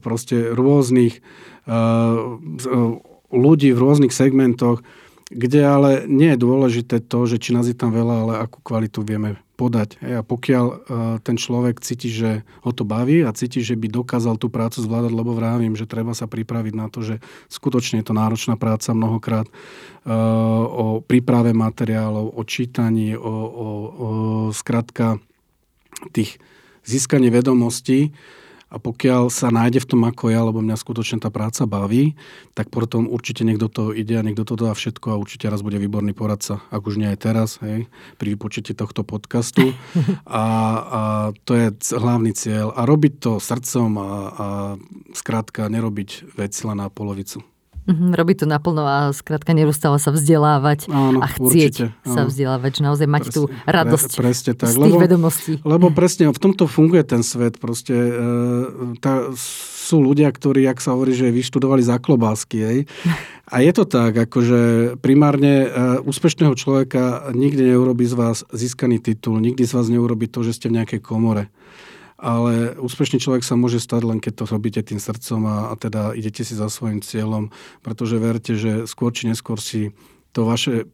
proste 0.00 0.56
rôznych 0.56 1.20
ľudí 3.32 3.70
v 3.72 3.82
rôznych 3.82 4.12
segmentoch, 4.12 4.82
kde 5.32 5.64
ale 5.64 5.90
nie 6.04 6.36
je 6.36 6.42
dôležité 6.44 7.00
to, 7.00 7.24
že 7.24 7.40
či 7.40 7.56
nás 7.56 7.64
je 7.64 7.72
tam 7.72 7.88
veľa, 7.88 8.16
ale 8.28 8.34
akú 8.44 8.60
kvalitu 8.60 9.00
vieme 9.00 9.40
podať. 9.56 9.96
A 10.04 10.20
pokiaľ 10.20 10.66
ten 11.24 11.40
človek 11.40 11.80
cíti, 11.80 12.12
že 12.12 12.44
ho 12.60 12.70
to 12.74 12.84
baví 12.84 13.24
a 13.24 13.32
cíti, 13.32 13.64
že 13.64 13.78
by 13.78 13.88
dokázal 13.88 14.36
tú 14.36 14.52
prácu 14.52 14.84
zvládať, 14.84 15.12
lebo 15.14 15.32
vravím, 15.32 15.72
že 15.72 15.88
treba 15.88 16.12
sa 16.12 16.28
pripraviť 16.28 16.74
na 16.76 16.92
to, 16.92 17.00
že 17.00 17.24
skutočne 17.48 18.02
je 18.02 18.06
to 18.10 18.14
náročná 18.16 18.60
práca 18.60 18.92
mnohokrát 18.92 19.48
o 20.68 21.00
príprave 21.00 21.56
materiálov, 21.56 22.34
o 22.36 22.42
čítaní, 22.44 23.16
o, 23.16 23.22
o, 23.22 23.68
o 23.88 24.08
skratka 24.50 25.16
tých 26.10 26.42
získanie 26.82 27.30
vedomostí, 27.30 28.10
a 28.72 28.80
pokiaľ 28.80 29.28
sa 29.28 29.52
nájde 29.52 29.84
v 29.84 29.88
tom 29.92 30.02
ako 30.08 30.32
ja, 30.32 30.40
lebo 30.40 30.64
mňa 30.64 30.80
skutočne 30.80 31.20
tá 31.20 31.28
práca 31.28 31.68
baví, 31.68 32.16
tak 32.56 32.72
potom 32.72 33.04
určite 33.04 33.44
niekto 33.44 33.68
to 33.68 33.92
ide 33.92 34.16
a 34.16 34.24
niekto 34.24 34.48
to 34.48 34.56
dá 34.56 34.72
všetko 34.72 35.12
a 35.12 35.20
určite 35.20 35.52
raz 35.52 35.60
bude 35.60 35.76
výborný 35.76 36.16
poradca, 36.16 36.64
ak 36.72 36.80
už 36.80 36.96
nie 36.96 37.12
aj 37.12 37.18
teraz, 37.20 37.60
hej, 37.60 37.84
pri 38.16 38.28
vypočutí 38.32 38.72
tohto 38.72 39.04
podcastu. 39.04 39.76
A, 40.24 40.44
a 40.80 41.02
to 41.44 41.52
je 41.52 41.68
hlavný 41.92 42.32
cieľ. 42.32 42.72
A 42.72 42.88
robiť 42.88 43.20
to 43.20 43.32
srdcom 43.36 43.90
a, 44.00 44.10
a 44.32 44.46
skrátka 45.12 45.68
nerobiť 45.68 46.32
veci 46.38 46.64
len 46.64 46.80
na 46.80 46.88
polovicu. 46.88 47.51
Mm-hmm, 47.82 48.14
robiť 48.14 48.36
to 48.38 48.46
naplno 48.46 48.86
a 48.86 49.10
skrátka 49.10 49.50
neustále 49.58 49.98
sa 49.98 50.14
vzdelávať 50.14 50.86
áno, 50.86 51.18
a 51.18 51.26
chcieť 51.26 51.74
určite, 51.74 51.84
áno. 52.06 52.14
sa 52.14 52.20
vzdelávať, 52.30 52.70
že 52.78 52.82
naozaj 52.86 53.08
mať 53.10 53.22
presne, 53.26 53.34
tú 53.34 53.42
radosť 53.66 54.10
pre, 54.14 54.22
presne 54.22 54.52
tak, 54.54 54.70
z 54.70 54.74
tých 54.78 54.94
lebo, 54.94 55.02
vedomostí. 55.02 55.52
Lebo 55.66 55.86
presne 55.90 56.30
v 56.30 56.38
tomto 56.38 56.70
funguje 56.70 57.02
ten 57.02 57.26
svet. 57.26 57.58
Proste 57.58 57.94
e, 57.98 58.12
tá, 59.02 59.34
sú 59.34 59.98
ľudia, 59.98 60.30
ktorí, 60.30 60.62
ak 60.70 60.78
sa 60.78 60.94
hovorí, 60.94 61.10
že 61.10 61.34
vyštudovali 61.34 61.82
za 61.82 61.98
klobásky. 61.98 62.58
Hej. 62.62 62.78
A 63.50 63.66
je 63.66 63.72
to 63.74 63.82
tak, 63.82 64.14
akože 64.14 64.94
primárne 65.02 65.66
e, 65.66 65.68
úspešného 66.06 66.54
človeka 66.54 67.34
nikdy 67.34 67.74
neurobi 67.74 68.06
z 68.06 68.14
vás 68.14 68.46
získaný 68.54 69.02
titul, 69.02 69.42
nikdy 69.42 69.66
z 69.66 69.74
vás 69.74 69.90
neurobi 69.90 70.30
to, 70.30 70.46
že 70.46 70.54
ste 70.54 70.70
v 70.70 70.78
nejakej 70.78 71.02
komore 71.02 71.50
ale 72.22 72.78
úspešný 72.78 73.18
človek 73.18 73.42
sa 73.42 73.58
môže 73.58 73.82
stať 73.82 74.06
len 74.06 74.18
keď 74.22 74.32
to 74.38 74.44
robíte 74.46 74.80
tým 74.86 75.02
srdcom 75.02 75.42
a, 75.50 75.56
a 75.68 75.74
teda 75.74 76.14
idete 76.14 76.46
si 76.46 76.54
za 76.54 76.70
svojim 76.70 77.02
cieľom, 77.02 77.50
pretože 77.82 78.22
verte, 78.22 78.54
že 78.54 78.86
skôr 78.86 79.10
či 79.10 79.26
neskôr 79.26 79.58
si 79.58 79.90
to 80.30 80.46
vaše 80.46 80.86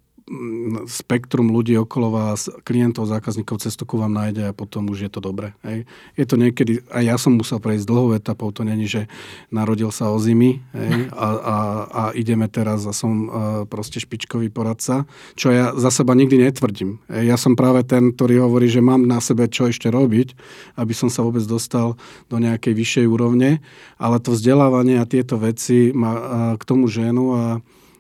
spektrum 0.87 1.51
ľudí 1.51 1.75
okolo 1.81 2.13
vás, 2.13 2.53
klientov, 2.63 3.09
zákazníkov, 3.09 3.65
cestu 3.65 3.89
ku 3.89 3.97
vám 3.97 4.13
nájde 4.13 4.53
a 4.53 4.57
potom 4.57 4.89
už 4.93 5.09
je 5.09 5.11
to 5.11 5.21
dobre. 5.25 5.57
Hej. 5.65 5.89
Je 6.15 6.25
to 6.29 6.37
niekedy, 6.37 6.85
aj 6.93 7.03
ja 7.05 7.17
som 7.17 7.35
musel 7.35 7.59
prejsť 7.59 7.89
dlhou 7.89 8.15
etapou, 8.15 8.53
to 8.53 8.63
není, 8.63 8.85
že 8.87 9.09
narodil 9.49 9.89
sa 9.89 10.13
o 10.13 10.19
zimy 10.21 10.61
hej, 10.77 11.09
a, 11.13 11.29
a, 11.29 11.57
a 11.89 12.03
ideme 12.13 12.47
teraz 12.47 12.85
a 12.85 12.93
som 12.93 13.13
uh, 13.13 13.29
proste 13.65 13.99
špičkový 13.99 14.53
poradca, 14.53 15.09
čo 15.35 15.51
ja 15.51 15.73
za 15.75 15.89
seba 15.89 16.13
nikdy 16.13 16.45
netvrdím. 16.45 17.01
Ja 17.09 17.41
som 17.41 17.57
práve 17.57 17.85
ten, 17.85 18.13
ktorý 18.13 18.45
hovorí, 18.45 18.69
že 18.69 18.85
mám 18.85 19.09
na 19.09 19.19
sebe 19.25 19.49
čo 19.49 19.69
ešte 19.69 19.89
robiť, 19.89 20.37
aby 20.77 20.93
som 20.93 21.09
sa 21.09 21.25
vôbec 21.25 21.43
dostal 21.49 21.97
do 22.29 22.37
nejakej 22.37 22.77
vyššej 22.77 23.07
úrovne, 23.09 23.65
ale 23.97 24.17
to 24.21 24.37
vzdelávanie 24.37 25.01
a 25.01 25.09
tieto 25.09 25.41
veci 25.41 25.91
ma 25.97 26.13
uh, 26.13 26.21
k 26.61 26.63
tomu 26.63 26.87
ženu 26.87 27.25
a 27.35 27.45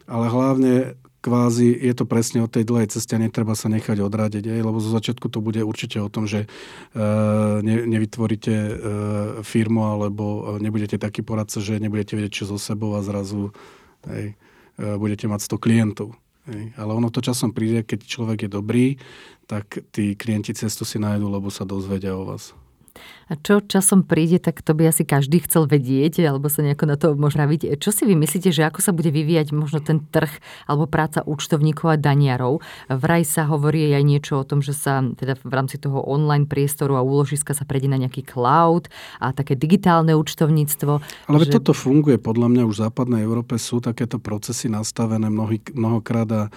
ale 0.08 0.26
hlavne 0.32 0.72
kvázi 1.20 1.74
je 1.74 1.94
to 1.94 2.04
presne 2.06 2.46
o 2.46 2.48
tej 2.50 2.62
dlhej 2.62 2.94
ceste 2.94 3.18
a 3.18 3.22
netreba 3.22 3.58
sa 3.58 3.66
nechať 3.66 3.98
odradiť, 3.98 4.44
aj, 4.54 4.60
lebo 4.62 4.78
zo 4.78 4.90
začiatku 4.94 5.26
to 5.28 5.42
bude 5.42 5.60
určite 5.62 5.98
o 5.98 6.08
tom, 6.08 6.30
že 6.30 6.46
e, 6.46 6.48
ne, 7.62 7.76
nevytvoríte 7.86 8.54
e, 8.54 8.72
firmu 9.42 9.82
alebo 9.86 10.24
e, 10.56 10.62
nebudete 10.62 10.96
taký 10.96 11.26
poradca, 11.26 11.58
že 11.58 11.82
nebudete 11.82 12.14
vedieť 12.14 12.42
čo 12.42 12.44
so 12.54 12.58
sebou 12.58 12.94
a 12.94 13.02
zrazu 13.02 13.50
aj, 14.06 14.34
budete 14.78 15.26
mať 15.26 15.58
100 15.58 15.58
klientov. 15.58 16.14
Hej. 16.46 16.70
Ale 16.78 16.90
ono 16.94 17.10
to 17.10 17.18
časom 17.18 17.50
príde, 17.50 17.82
keď 17.82 18.06
človek 18.06 18.46
je 18.46 18.50
dobrý, 18.50 18.86
tak 19.50 19.82
tí 19.90 20.14
klienti 20.14 20.54
cestu 20.54 20.86
si 20.86 21.02
nájdu, 21.02 21.26
lebo 21.26 21.50
sa 21.50 21.66
dozvedia 21.66 22.14
o 22.14 22.22
vás. 22.22 22.54
A 23.28 23.36
čo 23.36 23.60
časom 23.60 24.08
príde, 24.08 24.40
tak 24.40 24.64
to 24.64 24.72
by 24.72 24.88
asi 24.88 25.04
každý 25.04 25.44
chcel 25.44 25.68
vedieť, 25.68 26.24
alebo 26.24 26.48
sa 26.48 26.64
nejako 26.64 26.84
na 26.88 26.96
to 26.96 27.12
môže 27.12 27.36
praviť. 27.36 27.76
Čo 27.76 27.92
si 27.92 28.08
vy 28.08 28.16
myslíte, 28.16 28.48
že 28.48 28.64
ako 28.64 28.80
sa 28.80 28.96
bude 28.96 29.12
vyvíjať 29.12 29.52
možno 29.52 29.84
ten 29.84 30.00
trh 30.00 30.32
alebo 30.64 30.88
práca 30.88 31.20
účtovníkov 31.28 31.92
a 31.92 31.96
daniarov? 32.00 32.64
Vraj 32.88 33.28
sa 33.28 33.44
hovorí 33.44 33.92
aj 33.92 34.04
niečo 34.04 34.40
o 34.40 34.48
tom, 34.48 34.64
že 34.64 34.72
sa 34.72 35.04
teda 35.04 35.36
v 35.44 35.52
rámci 35.52 35.76
toho 35.76 36.00
online 36.00 36.48
priestoru 36.48 36.96
a 36.96 37.04
úložiska 37.04 37.52
sa 37.52 37.68
prejde 37.68 37.92
na 37.92 38.00
nejaký 38.00 38.24
cloud 38.24 38.88
a 39.20 39.36
také 39.36 39.52
digitálne 39.60 40.16
účtovníctvo. 40.16 40.92
Ale 41.28 41.44
že... 41.44 41.60
toto 41.60 41.76
funguje, 41.76 42.16
podľa 42.16 42.48
mňa 42.48 42.62
už 42.64 42.74
v 42.80 42.84
západnej 42.88 43.20
Európe 43.28 43.60
sú 43.60 43.84
takéto 43.84 44.16
procesy 44.16 44.72
nastavené 44.72 45.28
mnohý, 45.28 45.60
mnohokrát 45.76 46.28
a 46.32 46.42
e, 46.48 46.50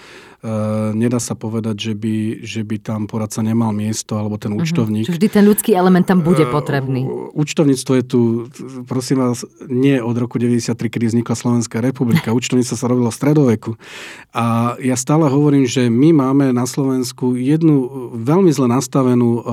nedá 0.96 1.20
sa 1.20 1.36
povedať, 1.36 1.92
že 1.92 1.94
by, 2.00 2.16
že 2.48 2.62
by 2.64 2.78
tam 2.80 3.12
poradca 3.12 3.44
nemal 3.44 3.76
miesto 3.76 4.16
alebo 4.16 4.40
ten 4.40 4.56
mhm. 4.56 4.64
účtovník. 4.64 5.06
Uh-huh. 5.12 5.20
Vždy 5.20 5.28
ten 5.28 5.44
ľudský 5.44 5.76
element 5.76 6.08
tam 6.08 6.24
bude 6.24 6.31
uh, 6.40 6.52
potrebný. 6.52 7.04
Účtovníctvo 7.36 7.92
je 8.00 8.04
tu, 8.04 8.20
prosím 8.88 9.20
vás, 9.20 9.44
nie 9.68 10.00
od 10.00 10.16
roku 10.16 10.40
93, 10.40 10.78
kedy 10.78 11.06
vznikla 11.12 11.36
Slovenská 11.36 11.84
republika. 11.84 12.32
Účtovníctvo 12.38 12.76
sa 12.78 12.88
robilo 12.88 13.12
v 13.12 13.20
stredoveku. 13.20 13.72
A 14.32 14.76
ja 14.80 14.96
stále 14.96 15.28
hovorím, 15.28 15.68
že 15.68 15.92
my 15.92 16.16
máme 16.16 16.46
na 16.56 16.64
Slovensku 16.64 17.36
jednu 17.36 18.12
veľmi 18.16 18.52
zle 18.56 18.72
nastavenú 18.72 19.30
uh, 19.42 19.44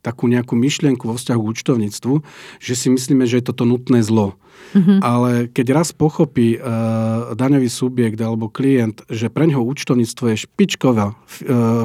takú 0.00 0.30
nejakú 0.30 0.54
myšlienku 0.54 1.04
vo 1.04 1.14
vzťahu 1.18 1.40
k 1.40 1.50
účtovníctvu, 1.52 2.14
že 2.62 2.74
si 2.74 2.88
myslíme, 2.88 3.26
že 3.26 3.42
je 3.42 3.48
toto 3.50 3.66
nutné 3.66 4.02
zlo. 4.02 4.38
Mm-hmm. 4.74 4.98
Ale 5.00 5.30
keď 5.48 5.66
raz 5.70 5.94
pochopí 5.94 6.58
uh, 6.58 7.32
daňový 7.32 7.70
subjekt 7.70 8.18
alebo 8.20 8.50
klient, 8.50 9.06
že 9.08 9.32
pre 9.32 9.48
ňoho 9.48 9.64
účtovníctvo 9.64 10.34
je 10.34 10.42
špičková 10.44 11.14
uh, 11.14 11.16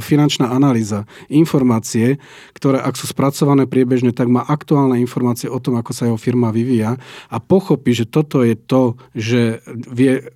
finančná 0.02 0.50
analýza, 0.50 1.06
informácie, 1.30 2.18
ktoré 2.58 2.82
ak 2.82 2.98
sú 2.98 3.08
spracované 3.08 3.70
priebežne, 3.70 4.12
tak 4.12 4.28
má 4.28 4.44
aktuálne 4.44 5.00
informácie 5.00 5.48
o 5.48 5.62
tom, 5.62 5.80
ako 5.80 5.92
sa 5.94 6.10
jeho 6.10 6.20
firma 6.20 6.50
vyvíja 6.50 7.00
a 7.30 7.38
pochopí, 7.40 7.94
že 7.96 8.10
toto 8.10 8.42
je 8.44 8.58
to, 8.58 9.00
že 9.16 9.64
vie 9.70 10.28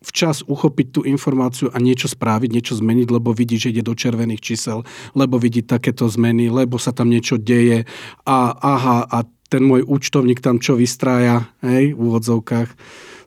včas 0.00 0.40
uchopiť 0.48 0.86
tú 0.96 1.00
informáciu 1.04 1.68
a 1.70 1.76
niečo 1.76 2.08
spraviť, 2.08 2.50
niečo 2.50 2.74
zmeniť, 2.76 3.08
lebo 3.12 3.36
vidí, 3.36 3.60
že 3.60 3.68
ide 3.68 3.84
do 3.84 3.92
červených 3.92 4.40
čísel, 4.40 4.82
lebo 5.12 5.36
vidí 5.36 5.60
takéto 5.60 6.08
zmeny, 6.08 6.48
lebo 6.48 6.80
sa 6.80 6.96
tam 6.96 7.12
niečo 7.12 7.36
deje 7.36 7.84
a 8.24 8.38
aha, 8.56 9.04
a 9.04 9.18
ten 9.50 9.66
môj 9.66 9.84
účtovník 9.84 10.40
tam 10.40 10.62
čo 10.62 10.78
vystrája, 10.78 11.50
hej, 11.60 11.92
v 11.92 12.00
úvodzovkách, 12.00 12.70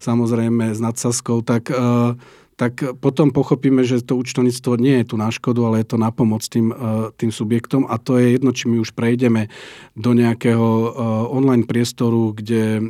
samozrejme 0.01 0.73
s 0.73 0.79
nadsaskou, 0.79 1.45
tak 1.45 1.69
uh, 1.69 2.17
tak 2.56 2.86
potom 3.02 3.34
pochopíme, 3.34 3.82
že 3.82 4.06
to 4.06 4.18
účtovníctvo 4.18 4.78
nie 4.78 5.02
je 5.02 5.13
tu 5.13 5.16
na 5.18 5.34
škodu, 5.34 5.62
ale 5.66 5.82
je 5.82 5.88
to 5.94 5.98
na 5.98 6.13
pomoc 6.13 6.46
tým, 6.46 6.70
e, 6.70 7.10
tým 7.18 7.32
subjektom 7.34 7.89
a 7.89 7.98
to 7.98 8.22
je 8.22 8.38
jedno, 8.38 8.54
či 8.54 8.70
my 8.70 8.78
už 8.78 8.94
prejdeme 8.94 9.50
do 9.98 10.13
nejakého 10.13 10.62
e, 10.62 10.88
online 11.34 11.66
priestoru, 11.66 12.34
kde 12.38 12.63
e, 12.78 12.82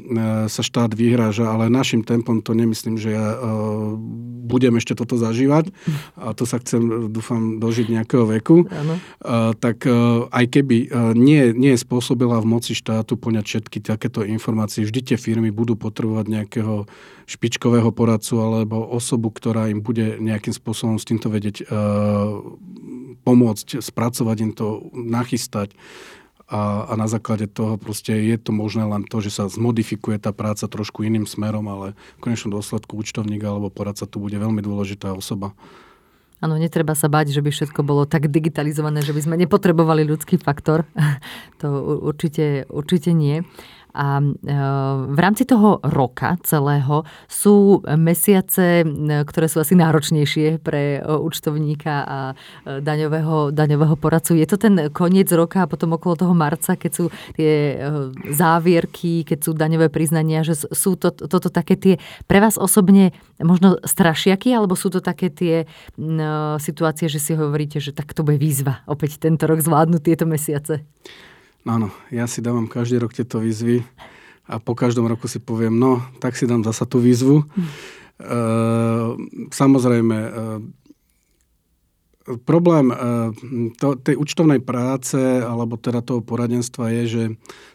sa 0.52 0.62
štát 0.62 0.92
vyhráža, 0.92 1.48
ale 1.48 1.72
našim 1.72 2.04
tempom 2.04 2.44
to 2.44 2.52
nemyslím, 2.52 3.00
že 3.00 3.16
ja 3.16 3.26
budem 4.44 4.76
ešte 4.78 4.98
toto 4.98 5.16
zažívať 5.16 5.72
a 6.20 6.36
to 6.36 6.44
sa 6.44 6.60
chcem, 6.60 7.10
dúfam, 7.10 7.58
dožiť 7.58 7.88
nejakého 7.90 8.26
veku. 8.28 8.68
Ano. 8.68 9.00
Tak 9.58 9.86
aj 10.30 10.46
keby 10.50 10.92
nie, 11.16 11.56
nie 11.56 11.72
je 11.74 11.84
spôsobila 11.84 12.42
v 12.44 12.50
moci 12.50 12.74
štátu 12.76 13.16
poňať 13.16 13.46
všetky 13.46 13.78
takéto 13.80 14.26
informácie, 14.28 14.84
vždy 14.84 15.14
tie 15.14 15.18
firmy 15.18 15.50
budú 15.50 15.80
potrebovať 15.80 16.26
nejakého 16.28 16.86
špičkového 17.26 17.90
poradcu 17.96 18.36
alebo 18.40 18.84
osobu, 18.84 19.32
ktorá 19.32 19.72
im 19.72 19.80
bude 19.80 20.20
nejakým 20.20 20.52
spôsobom 20.52 21.00
s 21.00 21.08
týmto 21.08 21.32
vedieť 21.32 21.66
uh, 21.66 22.42
pomôcť, 23.24 23.80
spracovať 23.80 24.38
im 24.44 24.52
to, 24.52 24.92
nachystať. 24.94 25.76
A, 26.52 26.86
a 26.86 26.94
na 27.00 27.08
základe 27.08 27.48
toho 27.48 27.80
proste 27.80 28.14
je 28.14 28.38
to 28.38 28.52
možné 28.52 28.84
len 28.84 29.08
to, 29.08 29.24
že 29.24 29.32
sa 29.32 29.48
zmodifikuje 29.48 30.20
tá 30.20 30.36
práca 30.36 30.68
trošku 30.68 31.02
iným 31.02 31.24
smerom, 31.24 31.66
ale 31.72 31.88
v 32.20 32.30
konečnom 32.30 32.54
dôsledku 32.54 33.00
účtovník 33.00 33.42
alebo 33.42 33.72
poradca 33.72 34.06
tu 34.06 34.20
bude 34.20 34.36
veľmi 34.36 34.60
dôležitá 34.60 35.16
osoba. 35.16 35.56
Áno, 36.44 36.60
netreba 36.60 36.92
sa 36.92 37.08
bať, 37.08 37.32
že 37.32 37.40
by 37.40 37.56
všetko 37.56 37.88
bolo 37.88 38.04
tak 38.04 38.28
digitalizované, 38.28 39.00
že 39.00 39.16
by 39.16 39.22
sme 39.24 39.40
nepotrebovali 39.40 40.04
ľudský 40.04 40.36
faktor. 40.36 40.84
to 41.64 41.72
určite, 42.04 42.68
určite 42.68 43.16
nie. 43.16 43.48
A 43.94 44.18
e, 44.18 44.26
v 45.14 45.20
rámci 45.22 45.46
toho 45.46 45.78
roka 45.86 46.34
celého 46.42 47.06
sú 47.30 47.86
mesiace, 47.94 48.82
e, 48.82 48.86
ktoré 49.22 49.46
sú 49.46 49.62
asi 49.62 49.78
náročnejšie 49.78 50.58
pre 50.66 50.98
e, 50.98 51.00
účtovníka 51.06 51.96
a 52.04 52.20
daňového, 52.66 53.54
daňového 53.54 53.94
poradcu. 53.94 54.34
Je 54.34 54.50
to 54.50 54.58
ten 54.58 54.90
koniec 54.90 55.30
roka 55.30 55.64
a 55.64 55.70
potom 55.70 55.94
okolo 55.94 56.26
toho 56.26 56.34
marca, 56.34 56.74
keď 56.74 56.92
sú 56.92 57.06
tie 57.38 57.78
závierky, 58.34 59.22
keď 59.22 59.40
sú 59.46 59.52
daňové 59.54 59.94
priznania, 59.94 60.42
že 60.42 60.58
sú 60.58 60.98
to, 60.98 61.14
toto 61.14 61.54
také 61.54 61.78
tie 61.78 61.96
pre 62.26 62.42
vás 62.42 62.58
osobne 62.58 63.14
možno 63.38 63.78
strašiaky, 63.86 64.58
alebo 64.58 64.74
sú 64.74 64.90
to 64.90 65.00
také 65.04 65.30
tie 65.30 65.56
situácie, 66.60 67.08
že 67.12 67.22
si 67.22 67.38
hovoríte, 67.38 67.78
že 67.78 67.94
tak 67.94 68.12
to 68.16 68.26
bude 68.26 68.42
výzva 68.42 68.82
opäť 68.90 69.22
tento 69.22 69.46
rok 69.46 69.62
zvládnuť 69.62 70.02
tieto 70.02 70.26
mesiace? 70.26 70.82
Áno, 71.64 71.96
ja 72.12 72.28
si 72.28 72.44
dávam 72.44 72.68
každý 72.68 73.00
rok 73.00 73.16
tieto 73.16 73.40
výzvy 73.40 73.88
a 74.44 74.60
po 74.60 74.76
každom 74.76 75.08
roku 75.08 75.32
si 75.32 75.40
poviem, 75.40 75.72
no, 75.72 76.04
tak 76.20 76.36
si 76.36 76.44
dám 76.44 76.60
zasa 76.68 76.84
tú 76.84 77.00
výzvu. 77.00 77.48
Hm. 77.48 77.64
E, 78.20 78.40
samozrejme, 79.48 80.18
e, 80.20 80.30
Problém 82.24 82.88
eh, 82.88 82.96
to, 83.76 84.00
tej 84.00 84.16
účtovnej 84.16 84.64
práce 84.64 85.20
alebo 85.44 85.76
teda 85.76 86.00
toho 86.00 86.24
poradenstva 86.24 86.88
je, 86.96 87.04
že 87.04 87.24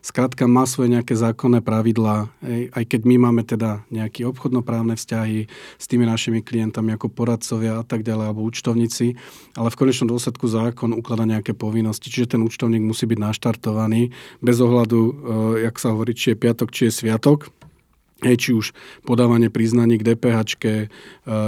skrátka 0.00 0.48
má 0.48 0.64
svoje 0.64 0.96
nejaké 0.96 1.12
zákonné 1.12 1.60
pravidlá, 1.60 2.32
aj 2.72 2.84
keď 2.88 3.00
my 3.04 3.16
máme 3.28 3.42
teda 3.44 3.84
nejaké 3.92 4.24
obchodnoprávne 4.24 4.96
vzťahy 4.96 5.52
s 5.52 5.84
tými 5.84 6.08
našimi 6.08 6.40
klientami 6.40 6.96
ako 6.96 7.12
poradcovia 7.12 7.76
a 7.80 7.84
tak 7.84 8.08
ďalej, 8.08 8.24
alebo 8.32 8.48
účtovníci, 8.48 9.20
ale 9.52 9.68
v 9.68 9.78
konečnom 9.84 10.08
dôsledku 10.08 10.48
zákon 10.48 10.96
ukladá 10.96 11.28
nejaké 11.28 11.52
povinnosti, 11.52 12.08
čiže 12.08 12.38
ten 12.38 12.40
účtovník 12.40 12.80
musí 12.80 13.04
byť 13.04 13.18
naštartovaný 13.20 14.16
bez 14.40 14.56
ohľadu, 14.64 15.00
eh, 15.00 15.12
jak 15.68 15.76
sa 15.76 15.92
hovorí, 15.92 16.16
či 16.16 16.32
je 16.32 16.40
piatok, 16.40 16.72
či 16.72 16.88
je 16.88 17.04
sviatok 17.04 17.52
či 18.22 18.50
už 18.50 18.74
podávanie 19.06 19.46
priznaní 19.46 19.98
k 19.98 20.14
DPH, 20.14 20.38
e, 20.58 20.86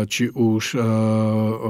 či 0.06 0.30
už 0.30 0.74
e, 0.74 0.78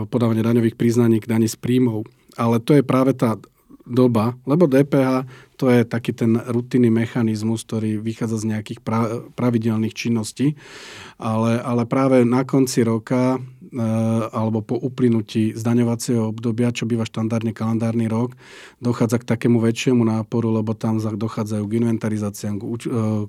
podávanie 0.07 0.45
daňových 0.45 0.77
priznaní 0.77 1.25
k 1.25 1.31
daní 1.31 1.49
z 1.49 1.57
príjmov. 1.57 2.05
Ale 2.37 2.61
to 2.61 2.77
je 2.77 2.85
práve 2.85 3.17
tá 3.17 3.41
doba, 3.89 4.37
lebo 4.47 4.69
DPH 4.69 5.27
to 5.61 5.69
je 5.69 5.85
taký 5.85 6.17
ten 6.17 6.41
rutinný 6.41 6.89
mechanizmus, 6.89 7.69
ktorý 7.69 8.01
vychádza 8.01 8.41
z 8.41 8.57
nejakých 8.57 8.81
pravidelných 9.37 9.93
činností, 9.93 10.57
ale, 11.21 11.61
ale 11.61 11.85
práve 11.85 12.25
na 12.25 12.49
konci 12.49 12.81
roka 12.81 13.37
E, 13.71 13.87
alebo 14.35 14.67
po 14.67 14.75
uplynutí 14.75 15.55
zdaňovacieho 15.55 16.35
obdobia, 16.35 16.75
čo 16.75 16.91
býva 16.91 17.07
štandardne 17.07 17.55
kalendárny 17.55 18.11
rok, 18.11 18.35
dochádza 18.83 19.23
k 19.23 19.29
takému 19.31 19.63
väčšiemu 19.63 20.03
náporu, 20.03 20.51
lebo 20.59 20.75
tam 20.75 20.99
dochádzajú 20.99 21.71
k 21.71 21.77
inventarizáciám, 21.79 22.59
e, 22.59 22.63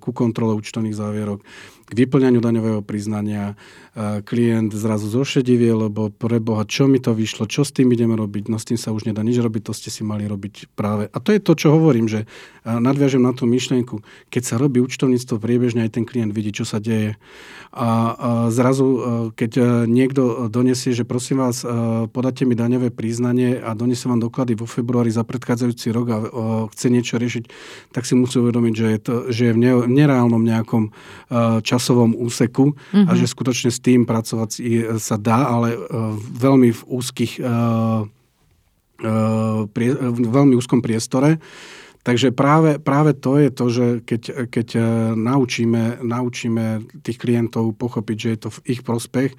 ku 0.02 0.10
kontrole 0.10 0.58
účtovných 0.58 0.98
závierok, 0.98 1.46
k 1.86 1.92
vyplňaniu 1.94 2.42
daňového 2.42 2.82
priznania. 2.82 3.54
E, 3.94 4.26
klient 4.26 4.74
zrazu 4.74 5.14
zošedivie, 5.14 5.78
lebo 5.78 6.10
pre 6.10 6.42
Boha, 6.42 6.66
čo 6.66 6.90
mi 6.90 6.98
to 6.98 7.14
vyšlo, 7.14 7.46
čo 7.46 7.62
s 7.62 7.70
tým 7.70 7.94
ideme 7.94 8.18
robiť, 8.18 8.50
no 8.50 8.58
s 8.58 8.66
tým 8.66 8.82
sa 8.82 8.90
už 8.90 9.06
nedá 9.06 9.22
nič 9.22 9.38
robiť, 9.38 9.70
to 9.70 9.78
ste 9.78 9.94
si 9.94 10.02
mali 10.02 10.26
robiť 10.26 10.74
práve. 10.74 11.06
A 11.14 11.18
to 11.22 11.38
je 11.38 11.44
to, 11.44 11.54
čo 11.54 11.70
hovorím, 11.70 12.10
že 12.10 12.21
že 12.22 12.26
nadviažem 12.78 13.22
na 13.22 13.34
tú 13.34 13.50
myšlienku, 13.50 14.06
keď 14.30 14.44
sa 14.46 14.56
robí 14.62 14.78
účtovníctvo 14.82 15.42
priebežne, 15.42 15.86
aj 15.86 15.98
ten 15.98 16.06
klient 16.06 16.30
vidí, 16.30 16.54
čo 16.54 16.66
sa 16.66 16.78
deje. 16.78 17.18
A, 17.72 17.90
zrazu, 18.52 18.88
keď 19.34 19.86
niekto 19.88 20.52
donesie, 20.52 20.94
že 20.94 21.08
prosím 21.08 21.42
vás, 21.42 21.66
podáte 22.12 22.46
mi 22.46 22.54
daňové 22.54 22.92
priznanie 22.94 23.58
a 23.58 23.74
donesie 23.74 24.12
vám 24.12 24.22
doklady 24.22 24.54
vo 24.54 24.68
februári 24.68 25.10
za 25.10 25.24
predchádzajúci 25.26 25.88
rok 25.90 26.08
a 26.12 26.18
chce 26.76 26.88
niečo 26.92 27.16
riešiť, 27.18 27.44
tak 27.96 28.04
si 28.06 28.14
musí 28.14 28.38
uvedomiť, 28.38 28.74
že 28.76 28.88
je, 28.92 29.00
to, 29.00 29.14
že 29.32 29.42
je 29.50 29.56
v 29.56 29.62
nereálnom 29.88 30.44
nejakom 30.44 30.92
časovom 31.64 32.14
úseku 32.14 32.76
mm-hmm. 32.76 33.08
a 33.08 33.12
mhm. 33.16 33.18
že 33.18 33.26
skutočne 33.26 33.72
s 33.72 33.80
tým 33.80 34.04
pracovať 34.06 34.52
sa 35.00 35.16
dá, 35.16 35.48
ale 35.48 35.80
veľmi 36.38 36.70
v 36.76 36.82
úzkých 36.86 37.34
v 39.02 40.30
veľmi 40.30 40.54
úzkom 40.54 40.82
priestore. 40.86 41.42
Takže 42.02 42.34
práve, 42.34 42.82
práve 42.82 43.14
to 43.14 43.38
je 43.38 43.50
to, 43.54 43.66
že 43.70 43.88
keď, 44.02 44.22
keď 44.50 44.68
naučíme, 45.14 46.02
naučíme 46.02 46.82
tých 47.06 47.22
klientov 47.22 47.78
pochopiť, 47.78 48.18
že 48.18 48.30
je 48.34 48.40
to 48.42 48.50
v 48.50 48.60
ich 48.74 48.82
prospech, 48.82 49.38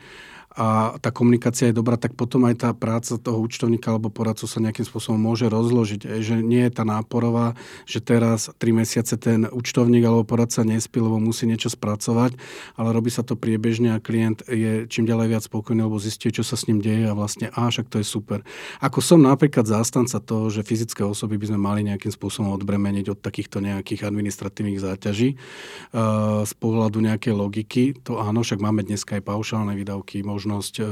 a 0.53 1.01
tá 1.01 1.09
komunikácia 1.09 1.73
je 1.73 1.79
dobrá, 1.79 1.97
tak 1.97 2.13
potom 2.13 2.45
aj 2.45 2.61
tá 2.61 2.71
práca 2.77 3.17
toho 3.17 3.41
účtovníka 3.41 3.89
alebo 3.89 4.13
poradcu 4.13 4.45
sa 4.45 4.61
nejakým 4.61 4.85
spôsobom 4.85 5.17
môže 5.17 5.49
rozložiť. 5.49 6.21
Že 6.21 6.45
nie 6.45 6.69
je 6.69 6.73
tá 6.73 6.85
náporová, 6.85 7.57
že 7.89 8.05
teraz 8.05 8.53
3 8.61 8.81
mesiace 8.85 9.17
ten 9.17 9.49
účtovník 9.49 10.05
alebo 10.05 10.29
poradca 10.29 10.61
nespí, 10.61 11.01
lebo 11.01 11.17
musí 11.17 11.49
niečo 11.49 11.73
spracovať, 11.73 12.37
ale 12.77 12.89
robí 12.93 13.09
sa 13.09 13.25
to 13.25 13.33
priebežne 13.33 13.97
a 13.97 14.03
klient 14.03 14.45
je 14.45 14.85
čím 14.93 15.09
ďalej 15.09 15.27
viac 15.33 15.43
spokojný, 15.49 15.89
lebo 15.89 15.97
zistí, 15.97 16.29
čo 16.29 16.45
sa 16.45 16.61
s 16.61 16.69
ním 16.69 16.85
deje 16.85 17.09
a 17.09 17.17
vlastne, 17.17 17.49
a 17.49 17.73
však 17.73 17.89
to 17.89 17.97
je 18.01 18.07
super. 18.07 18.45
Ako 18.85 19.01
som 19.01 19.25
napríklad 19.25 19.65
zástanca 19.65 20.21
toho, 20.21 20.53
že 20.53 20.67
fyzické 20.67 21.01
osoby 21.01 21.41
by 21.41 21.49
sme 21.49 21.61
mali 21.61 21.81
nejakým 21.89 22.13
spôsobom 22.13 22.53
odbremeniť 22.61 23.09
od 23.09 23.19
takýchto 23.25 23.65
nejakých 23.65 24.05
administratívnych 24.05 24.81
záťaží 24.85 25.35
uh, 25.35 26.45
z 26.45 26.53
pohľadu 26.61 27.01
nejakej 27.01 27.33
logiky, 27.33 27.83
to 28.05 28.21
áno, 28.21 28.45
však 28.45 28.61
máme 28.61 28.85
dneska 28.85 29.17
aj 29.17 29.25
paušálne 29.25 29.73
výdavky, 29.73 30.21
možnosť 30.43 30.75
e, 30.83 30.85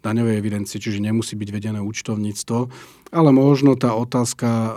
daňovej 0.00 0.40
evidencie, 0.40 0.80
čiže 0.80 1.04
nemusí 1.04 1.36
byť 1.36 1.48
vedené 1.52 1.84
účtovníctvo, 1.84 2.58
ale 3.12 3.28
možno 3.28 3.76
tá 3.76 3.92
otázka 3.92 4.48
e, 4.48 4.70
e, 4.72 4.74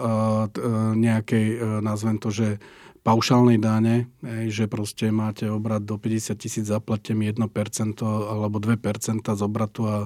nejakej, 1.00 1.48
nazvem 1.80 2.20
to, 2.20 2.28
že 2.28 2.60
paušálnej 3.00 3.64
dane, 3.64 4.12
že 4.52 4.68
proste 4.68 5.08
máte 5.08 5.48
obrad 5.48 5.88
do 5.88 5.96
50 5.96 6.36
tisíc, 6.36 6.68
zaplatte 6.68 7.16
mi 7.16 7.32
1% 7.32 7.48
alebo 8.04 8.60
2% 8.60 9.24
z 9.24 9.42
obratu 9.42 9.88
a 9.88 9.98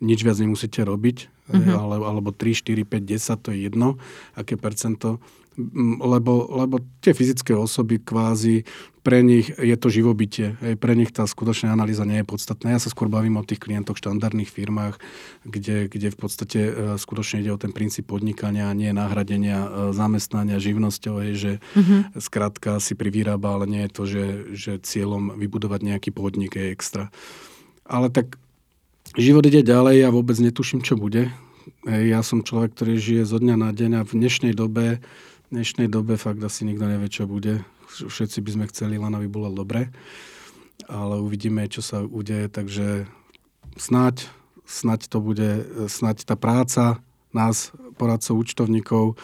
nič 0.00 0.20
viac 0.24 0.36
nemusíte 0.40 0.84
robiť, 0.84 1.16
mm-hmm. 1.50 1.74
alebo, 1.74 2.04
alebo 2.04 2.28
3, 2.32 2.52
4, 2.52 2.84
5, 2.84 3.14
10, 3.16 3.44
to 3.44 3.48
je 3.52 3.58
jedno, 3.68 3.96
aké 4.36 4.56
percento 4.60 5.20
lebo, 6.04 6.44
lebo 6.52 6.84
tie 7.00 7.16
fyzické 7.16 7.56
osoby 7.56 7.96
kvázi, 7.96 8.68
pre 9.00 9.22
nich 9.22 9.54
je 9.54 9.76
to 9.78 9.86
živobytie. 9.86 10.58
Hej, 10.58 10.82
pre 10.82 10.98
nich 10.98 11.14
tá 11.14 11.22
skutočná 11.24 11.70
analýza 11.70 12.02
nie 12.02 12.20
je 12.20 12.26
podstatná. 12.26 12.74
Ja 12.74 12.82
sa 12.82 12.90
skôr 12.90 13.06
bavím 13.06 13.38
o 13.38 13.46
tých 13.46 13.62
klientoch 13.62 13.94
v 13.94 14.02
štandardných 14.02 14.50
firmách, 14.50 14.98
kde, 15.46 15.86
kde 15.86 16.10
v 16.10 16.18
podstate 16.18 16.60
e, 16.66 16.72
skutočne 16.98 17.46
ide 17.46 17.54
o 17.54 17.60
ten 17.60 17.70
princíp 17.70 18.10
podnikania 18.10 18.74
nie 18.74 18.90
nahradenia 18.90 19.62
e, 19.62 19.68
zamestnania 19.94 20.58
živnosťou, 20.58 21.22
hej, 21.22 21.32
že 21.38 21.52
mm-hmm. 21.78 22.18
skrátka 22.18 22.82
si 22.82 22.98
privyrába, 22.98 23.54
ale 23.54 23.64
nie 23.70 23.82
je 23.86 23.94
to, 23.94 24.02
že, 24.10 24.26
že 24.58 24.72
cieľom 24.82 25.38
vybudovať 25.38 25.80
nejaký 25.86 26.10
podnik 26.10 26.58
je 26.58 26.74
extra. 26.74 27.14
Ale 27.86 28.10
tak 28.10 28.42
život 29.22 29.44
ide 29.48 29.64
ďalej, 29.64 30.04
ja 30.04 30.10
vôbec 30.12 30.36
netuším, 30.36 30.84
čo 30.84 30.96
bude. 30.98 31.32
Ja 31.86 32.20
som 32.20 32.44
človek, 32.44 32.76
ktorý 32.76 32.94
žije 33.00 33.22
zo 33.26 33.38
dňa 33.40 33.56
na 33.58 33.70
deň 33.72 33.90
a 34.00 34.06
v 34.06 34.12
dnešnej 34.18 34.52
dobe 34.52 35.00
v 35.46 35.62
dnešnej 35.62 35.86
dobe 35.86 36.18
fakt 36.18 36.42
asi 36.42 36.66
nikto 36.66 36.90
nevie, 36.90 37.06
čo 37.06 37.30
bude. 37.30 37.62
Všetci 37.86 38.42
by 38.42 38.50
sme 38.50 38.64
chceli, 38.66 38.98
len 38.98 39.14
aby 39.14 39.30
bolo 39.30 39.46
dobre. 39.54 39.94
Ale 40.90 41.22
uvidíme, 41.22 41.70
čo 41.70 41.86
sa 41.86 42.02
udeje, 42.02 42.50
takže 42.50 43.06
snáď, 43.78 44.26
snáď 44.66 45.06
to 45.06 45.22
bude, 45.22 45.62
snáď 45.86 46.26
tá 46.26 46.34
práca 46.34 46.98
nás, 47.30 47.70
poradcov, 47.94 48.42
účtovníkov, 48.42 49.14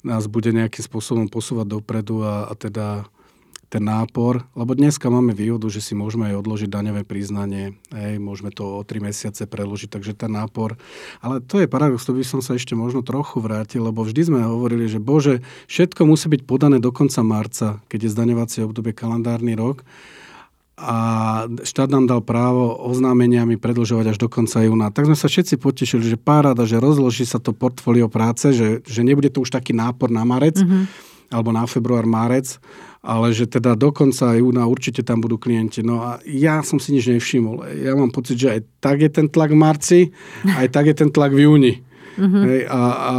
nás 0.00 0.24
bude 0.24 0.56
nejakým 0.56 0.88
spôsobom 0.88 1.28
posúvať 1.28 1.68
dopredu 1.68 2.24
a, 2.24 2.48
a 2.48 2.56
teda 2.56 3.04
ten 3.68 3.84
nápor, 3.84 4.48
lebo 4.56 4.72
dneska 4.72 5.12
máme 5.12 5.36
výhodu, 5.36 5.68
že 5.68 5.84
si 5.84 5.92
môžeme 5.92 6.32
aj 6.32 6.40
odložiť 6.40 6.68
daňové 6.72 7.04
priznanie, 7.04 7.76
hej, 7.92 8.16
môžeme 8.16 8.48
to 8.48 8.80
o 8.80 8.84
3 8.84 9.04
mesiace 9.04 9.44
preložiť, 9.44 9.92
takže 9.92 10.16
ten 10.16 10.32
nápor. 10.32 10.80
Ale 11.20 11.44
to 11.44 11.60
je 11.60 11.68
paradox, 11.68 12.08
to 12.08 12.16
by 12.16 12.24
som 12.24 12.40
sa 12.40 12.56
ešte 12.56 12.72
možno 12.72 13.04
trochu 13.04 13.44
vrátil, 13.44 13.84
lebo 13.84 14.00
vždy 14.00 14.32
sme 14.32 14.40
hovorili, 14.40 14.88
že 14.88 14.96
bože, 14.96 15.44
všetko 15.68 16.08
musí 16.08 16.32
byť 16.32 16.42
podané 16.48 16.80
do 16.80 16.88
konca 16.88 17.20
marca, 17.20 17.84
keď 17.92 18.08
je 18.08 18.14
zdaňovacie 18.16 18.64
obdobie 18.64 18.96
kalendárny 18.96 19.52
rok 19.52 19.84
a 20.78 20.96
štát 21.66 21.90
nám 21.90 22.06
dal 22.06 22.22
právo 22.22 22.70
oznámeniami 22.86 23.58
predlžovať 23.58 24.14
až 24.14 24.18
do 24.22 24.30
konca 24.30 24.62
júna. 24.62 24.94
Tak 24.94 25.10
sme 25.10 25.18
sa 25.18 25.26
všetci 25.26 25.58
potešili, 25.58 26.06
že 26.06 26.14
paráda, 26.14 26.62
že 26.70 26.78
rozloží 26.78 27.26
sa 27.26 27.42
to 27.42 27.50
portfólio 27.50 28.06
práce, 28.06 28.54
že, 28.54 28.86
že 28.86 29.02
nebude 29.02 29.26
to 29.26 29.42
už 29.42 29.50
taký 29.50 29.74
nápor 29.74 30.08
na 30.08 30.22
marec, 30.22 30.62
mm-hmm 30.62 31.10
alebo 31.28 31.52
na 31.52 31.68
február, 31.68 32.08
márec, 32.08 32.56
ale 33.04 33.30
že 33.32 33.46
teda 33.46 33.78
do 33.78 33.94
konca 33.94 34.34
júna 34.34 34.66
určite 34.66 35.04
tam 35.06 35.22
budú 35.22 35.38
klienti. 35.38 35.84
No 35.84 36.02
a 36.02 36.18
ja 36.24 36.60
som 36.64 36.80
si 36.82 36.92
nič 36.96 37.08
nevšimol. 37.08 37.64
Ja 37.84 37.94
mám 37.94 38.10
pocit, 38.10 38.40
že 38.40 38.58
aj 38.58 38.60
tak 38.82 39.04
je 39.04 39.10
ten 39.12 39.28
tlak 39.30 39.54
v 39.54 39.60
marci, 39.60 40.00
aj 40.44 40.68
tak 40.72 40.90
je 40.90 40.94
ten 40.96 41.10
tlak 41.12 41.32
v 41.32 41.44
júni. 41.46 41.74
Mm-hmm. 42.18 42.44
Hej, 42.50 42.60
a, 42.66 42.82
a 42.82 43.14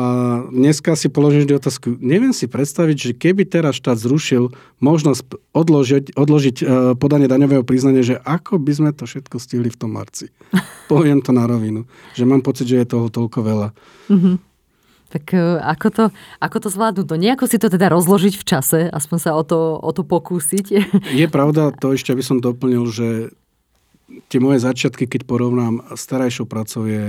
dneska 0.52 0.92
si 1.00 1.08
položíš 1.08 1.48
otázku, 1.48 1.96
neviem 2.04 2.36
si 2.36 2.52
predstaviť, 2.52 2.98
že 3.00 3.12
keby 3.16 3.48
teraz 3.48 3.80
štát 3.80 3.96
zrušil 3.96 4.52
možnosť 4.84 5.40
odložiť, 5.56 6.20
odložiť 6.20 6.56
uh, 6.60 6.68
podanie 7.00 7.32
daňového 7.32 7.64
priznania, 7.64 8.04
že 8.04 8.20
ako 8.28 8.60
by 8.60 8.72
sme 8.76 8.92
to 8.92 9.08
všetko 9.08 9.40
stihli 9.40 9.72
v 9.72 9.80
tom 9.80 9.96
marci. 9.96 10.28
Poviem 10.92 11.24
to 11.24 11.32
na 11.32 11.48
rovinu. 11.48 11.88
Že 12.20 12.28
mám 12.28 12.44
pocit, 12.44 12.68
že 12.68 12.84
je 12.84 12.92
toho 12.92 13.08
toľko 13.08 13.40
veľa. 13.40 13.70
Mm-hmm. 14.12 14.49
Tak 15.10 15.34
e, 15.34 15.58
ako 15.58 15.88
to, 15.90 16.04
ako 16.38 16.58
to 16.62 16.70
zvládnuť? 16.70 17.06
No 17.10 17.18
nejako 17.18 17.50
si 17.50 17.58
to 17.58 17.68
teda 17.68 17.90
rozložiť 17.90 18.38
v 18.38 18.46
čase, 18.46 18.80
aspoň 18.90 19.18
sa 19.18 19.32
o 19.34 19.42
to, 19.42 19.78
o 19.82 19.92
to 19.92 20.06
pokúsiť. 20.06 20.66
Je 21.22 21.28
pravda, 21.28 21.74
to 21.74 21.98
ešte 21.98 22.14
by 22.14 22.24
som 22.24 22.38
doplnil, 22.38 22.86
že 22.90 23.34
tie 24.30 24.40
moje 24.42 24.62
začiatky, 24.62 25.10
keď 25.10 25.26
porovnám 25.26 25.94
starajšou 25.94 26.46
pracou, 26.50 26.90
je, 26.90 27.04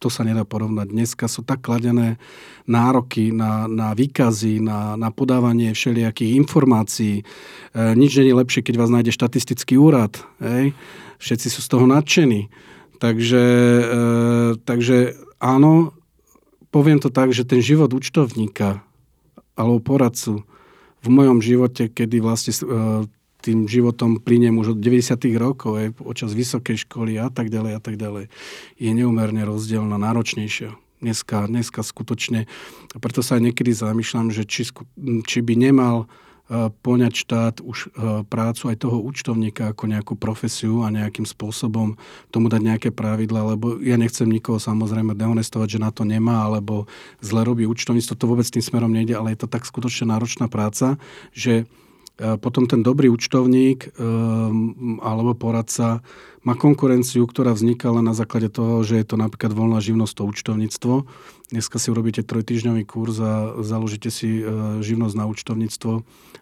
to 0.00 0.12
sa 0.12 0.24
nedá 0.24 0.44
porovnať. 0.44 0.92
Dneska 0.92 1.24
sú 1.24 1.40
tak 1.40 1.64
kladené 1.64 2.20
nároky 2.68 3.32
na, 3.32 3.64
na 3.64 3.96
výkazy, 3.96 4.60
na, 4.60 4.96
na 5.00 5.08
podávanie 5.08 5.72
všelijakých 5.72 6.36
informácií. 6.36 7.20
E, 7.20 7.24
nič 7.96 8.20
je 8.20 8.28
lepšie, 8.28 8.60
keď 8.60 8.74
vás 8.76 8.92
nájde 8.92 9.12
štatistický 9.12 9.80
úrad. 9.80 10.20
Hej? 10.40 10.76
Všetci 11.20 11.48
sú 11.48 11.60
z 11.64 11.68
toho 11.68 11.88
nadšení. 11.88 12.52
Takže, 13.00 13.44
e, 13.80 13.84
takže 14.64 15.16
áno, 15.40 15.96
poviem 16.74 16.98
to 16.98 17.06
tak, 17.06 17.30
že 17.30 17.46
ten 17.46 17.62
život 17.62 17.94
účtovníka 17.94 18.82
alebo 19.54 19.78
poradcu 19.78 20.42
v 21.06 21.08
mojom 21.08 21.38
živote, 21.38 21.86
kedy 21.86 22.18
vlastne 22.18 22.50
e, 22.50 22.66
tým 23.38 23.70
životom 23.70 24.18
plyniem 24.18 24.58
už 24.58 24.74
od 24.74 24.78
90. 24.82 25.14
rokov, 25.38 25.78
aj 25.78 25.88
počas 25.94 26.34
vysokej 26.34 26.82
školy 26.82 27.14
a 27.22 27.30
tak 27.30 27.54
ďalej 27.54 27.72
a 27.78 27.80
tak 27.80 27.94
ďalej, 27.94 28.26
je 28.82 28.90
neumerne 28.90 29.46
rozdielna, 29.46 29.94
náročnejšia. 29.94 30.74
Dneska, 31.04 31.46
dneska 31.46 31.84
skutočne, 31.84 32.48
a 32.90 32.96
preto 32.96 33.20
sa 33.20 33.36
aj 33.36 33.52
niekedy 33.52 33.76
zamýšľam, 33.76 34.32
že 34.32 34.48
či, 34.48 34.66
či 35.28 35.38
by 35.44 35.54
nemal 35.54 36.08
poňať 36.84 37.12
štát 37.16 37.54
už 37.64 37.88
e, 37.88 38.20
prácu 38.28 38.62
aj 38.68 38.76
toho 38.76 39.00
účtovníka 39.00 39.72
ako 39.72 39.88
nejakú 39.88 40.12
profesiu 40.12 40.84
a 40.84 40.92
nejakým 40.92 41.24
spôsobom 41.24 41.96
tomu 42.28 42.52
dať 42.52 42.60
nejaké 42.60 42.88
pravidla, 42.92 43.56
lebo 43.56 43.80
ja 43.80 43.96
nechcem 43.96 44.28
nikoho 44.28 44.60
samozrejme 44.60 45.16
dehonestovať, 45.16 45.80
že 45.80 45.80
na 45.80 45.88
to 45.88 46.04
nemá, 46.04 46.44
alebo 46.44 46.84
zle 47.24 47.48
robí 47.48 47.64
účtovníctvo, 47.64 48.12
to 48.12 48.28
vôbec 48.28 48.44
tým 48.44 48.60
smerom 48.60 48.92
nejde, 48.92 49.16
ale 49.16 49.32
je 49.32 49.40
to 49.40 49.48
tak 49.48 49.64
skutočne 49.64 50.12
náročná 50.12 50.52
práca, 50.52 51.00
že 51.32 51.64
e, 52.20 52.36
potom 52.36 52.68
ten 52.68 52.84
dobrý 52.84 53.08
účtovník 53.08 53.96
alebo 55.00 55.32
poradca 55.32 56.04
má 56.44 56.52
konkurenciu, 56.52 57.24
ktorá 57.24 57.56
vzniká 57.56 57.88
len 57.88 58.04
na 58.04 58.12
základe 58.12 58.52
toho, 58.52 58.84
že 58.84 59.00
je 59.00 59.06
to 59.08 59.16
napríklad 59.16 59.56
voľná 59.56 59.80
živnosť, 59.80 60.12
to 60.12 60.28
účtovníctvo 60.28 60.94
Dneska 61.52 61.76
si 61.76 61.92
urobíte 61.92 62.24
trojtyžňový 62.24 62.88
kurz 62.88 63.20
a 63.20 63.60
založíte 63.60 64.08
si 64.08 64.40
e, 64.40 64.42
živnosť 64.80 65.12
na 65.12 65.28
účtovníctvo 65.28 65.92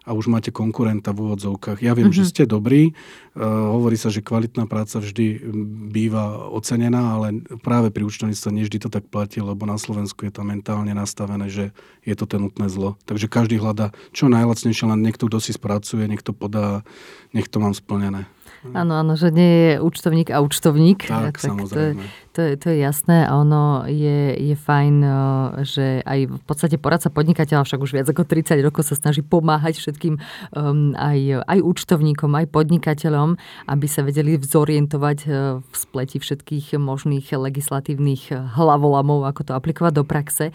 a 0.07 0.09
už 0.15 0.31
máte 0.31 0.47
konkurenta 0.55 1.11
v 1.11 1.27
úvodzovkách. 1.27 1.83
Ja 1.83 1.91
viem, 1.91 2.07
mm-hmm. 2.07 2.23
že 2.23 2.31
ste 2.31 2.43
dobrí, 2.47 2.91
e, 2.91 3.43
hovorí 3.43 3.99
sa, 3.99 4.07
že 4.07 4.23
kvalitná 4.23 4.63
práca 4.63 5.03
vždy 5.03 5.43
býva 5.91 6.47
ocenená, 6.47 7.19
ale 7.19 7.43
práve 7.59 7.91
pri 7.91 8.07
účtovníctve 8.07 8.49
nie 8.55 8.63
vždy 8.63 8.87
to 8.87 8.89
tak 8.89 9.03
platí, 9.11 9.43
lebo 9.43 9.67
na 9.67 9.75
Slovensku 9.75 10.23
je 10.23 10.31
to 10.31 10.47
mentálne 10.47 10.95
nastavené, 10.95 11.51
že 11.51 11.75
je 12.07 12.15
to 12.15 12.23
ten 12.23 12.39
nutné 12.39 12.71
zlo. 12.71 12.95
Takže 13.03 13.27
každý 13.27 13.59
hľadá 13.59 13.91
čo 14.15 14.31
najlacnejšie, 14.31 14.87
len 14.87 15.03
niekto, 15.03 15.27
kto 15.27 15.43
si 15.43 15.51
spracuje, 15.51 16.07
niekto 16.07 16.31
podá, 16.31 16.87
nech 17.35 17.51
to 17.51 17.59
mám 17.59 17.75
splnené. 17.75 18.23
Áno, 18.71 18.95
áno, 18.95 19.19
že 19.19 19.27
nie 19.27 19.51
je 19.51 19.71
účtovník 19.83 20.31
a 20.31 20.39
účtovník. 20.39 21.03
Tak, 21.03 21.35
tak 21.35 21.43
samozrejme. 21.43 21.99
To 21.99 21.99
je, 21.99 22.07
to, 22.31 22.39
je, 22.39 22.51
to 22.55 22.65
je 22.71 22.77
jasné 22.79 23.27
a 23.27 23.35
ono 23.35 23.83
je, 23.83 24.39
je 24.39 24.55
fajn, 24.55 24.95
eh, 25.03 25.15
že 25.67 25.85
aj 26.07 26.19
v 26.31 26.43
podstate 26.47 26.79
poradca 26.79 27.11
podnikateľa 27.11 27.67
však 27.67 27.83
už 27.83 27.91
viac 27.91 28.07
ako 28.07 28.23
30 28.23 28.63
rokov 28.63 28.87
sa 28.87 28.95
snaží 28.95 29.19
pomáhať 29.19 29.83
všetkým 29.83 30.15
um, 30.55 30.95
aj, 30.95 31.43
aj 31.43 31.59
účtovníkom, 31.59 32.31
aj 32.39 32.47
podnikateľom, 32.55 33.35
aby 33.67 33.87
sa 33.91 34.07
vedeli 34.07 34.39
vzorientovať 34.39 35.19
eh, 35.27 35.59
v 35.59 35.75
spleti 35.75 36.23
všetkých 36.23 36.79
možných 36.79 37.35
legislatívnych 37.35 38.31
hlavolamov, 38.31 39.27
ako 39.27 39.41
to 39.43 39.51
aplikovať 39.51 39.91
do 39.91 40.07
praxe. 40.07 40.45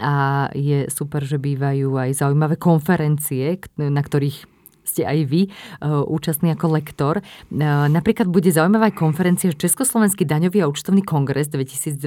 A 0.00 0.48
je 0.56 0.88
super, 0.88 1.20
že 1.20 1.36
bývajú 1.36 2.00
aj 2.00 2.24
zaujímavé 2.24 2.56
konferencie, 2.56 3.60
na 3.76 4.00
ktorých 4.00 4.57
ste 4.88 5.04
aj 5.04 5.18
vy 5.28 5.42
uh, 5.48 6.02
účastní 6.08 6.56
ako 6.56 6.80
lektor. 6.80 7.20
Uh, 7.20 7.86
napríklad 7.92 8.32
bude 8.32 8.48
zaujímavá 8.48 8.88
konferencia 8.96 9.52
Československý 9.52 10.24
daňový 10.24 10.64
a 10.64 10.70
účtovný 10.72 11.04
kongres 11.04 11.52
2022, 11.52 12.00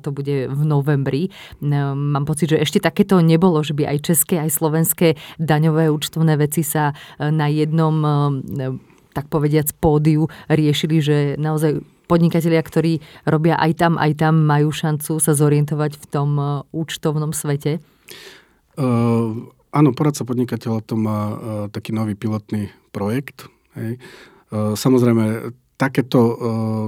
to 0.00 0.08
bude 0.08 0.48
v 0.48 0.60
novembri. 0.64 1.28
Uh, 1.60 1.92
mám 1.92 2.24
pocit, 2.24 2.56
že 2.56 2.64
ešte 2.64 2.80
takéto 2.80 3.20
nebolo, 3.20 3.60
že 3.60 3.76
by 3.76 3.92
aj 3.92 3.98
české, 4.08 4.40
aj 4.40 4.50
slovenské 4.56 5.20
daňové 5.36 5.92
účtovné 5.92 6.40
veci 6.40 6.64
sa 6.64 6.96
na 7.20 7.46
jednom 7.50 7.94
tak 9.12 9.28
povediac 9.28 9.68
pódiu 9.76 10.32
riešili, 10.48 10.96
že 11.04 11.16
naozaj 11.36 11.84
podnikatelia, 12.08 12.60
ktorí 12.60 12.92
robia 13.28 13.56
aj 13.60 13.72
tam, 13.78 13.92
aj 14.00 14.12
tam, 14.20 14.44
majú 14.44 14.72
šancu 14.72 15.20
sa 15.20 15.32
zorientovať 15.36 16.00
v 16.00 16.04
tom 16.08 16.30
účtovnom 16.72 17.32
svete? 17.36 17.80
Uh, 18.76 19.52
Áno, 19.72 19.96
poradca 19.96 20.28
podnikateľa 20.28 20.84
to 20.84 20.94
má 21.00 21.20
uh, 21.32 21.36
taký 21.72 21.96
nový 21.96 22.12
pilotný 22.12 22.68
projekt. 22.92 23.48
Hej. 23.72 23.96
Uh, 24.52 24.76
samozrejme, 24.76 25.56
takéto, 25.80 26.20
uh, 26.20 26.36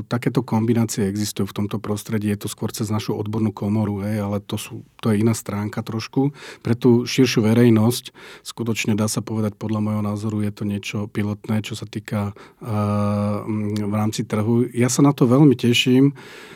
takéto 0.05 0.45
kombinácie 0.45 1.09
existujú 1.09 1.49
v 1.49 1.57
tomto 1.65 1.81
prostredí. 1.81 2.29
Je 2.29 2.45
to 2.45 2.53
skôr 2.53 2.69
cez 2.77 2.93
našu 2.93 3.17
odbornú 3.17 3.57
komoru, 3.57 4.05
hej, 4.05 4.21
ale 4.21 4.45
to, 4.45 4.61
sú, 4.61 4.85
to 5.01 5.09
je 5.09 5.25
iná 5.25 5.33
stránka 5.33 5.81
trošku. 5.81 6.37
Pre 6.61 6.75
tú 6.77 7.09
širšiu 7.09 7.49
verejnosť 7.49 8.13
skutočne 8.45 8.93
dá 8.93 9.09
sa 9.09 9.25
povedať, 9.25 9.57
podľa 9.57 9.81
môjho 9.81 10.03
názoru 10.05 10.45
je 10.45 10.53
to 10.53 10.65
niečo 10.69 10.99
pilotné, 11.09 11.65
čo 11.65 11.73
sa 11.73 11.89
týka 11.89 12.37
uh, 12.37 13.49
v 13.81 13.95
rámci 13.97 14.29
trhu. 14.29 14.69
Ja 14.77 14.93
sa 14.93 15.01
na 15.01 15.17
to 15.17 15.25
veľmi 15.25 15.57
teším. 15.57 16.13
Uh, 16.13 16.55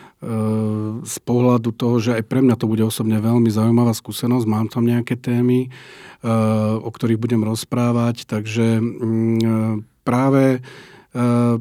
z 1.06 1.16
pohľadu 1.22 1.70
toho, 1.78 2.02
že 2.02 2.10
aj 2.18 2.26
pre 2.26 2.42
mňa 2.42 2.58
to 2.58 2.66
bude 2.66 2.82
osobne 2.82 3.22
veľmi 3.22 3.46
zaujímavá 3.54 3.94
skúsenosť. 3.94 4.50
Mám 4.50 4.66
tam 4.74 4.82
nejaké 4.82 5.14
témy, 5.14 5.70
eh, 5.70 6.28
o 6.74 6.90
ktorých 6.90 7.22
budem 7.22 7.46
rozprávať, 7.46 8.26
takže 8.26 8.82
mm, 8.82 9.86
práve 10.02 10.58
eh, 10.58 11.54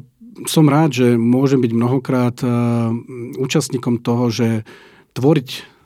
som 0.46 0.66
rád, 0.66 0.90
že 0.90 1.08
môžem 1.14 1.62
byť 1.62 1.72
mnohokrát 1.74 2.36
eh, 2.42 2.50
účastníkom 3.38 4.02
toho, 4.02 4.26
že 4.34 4.66
tvoriť 5.14 5.78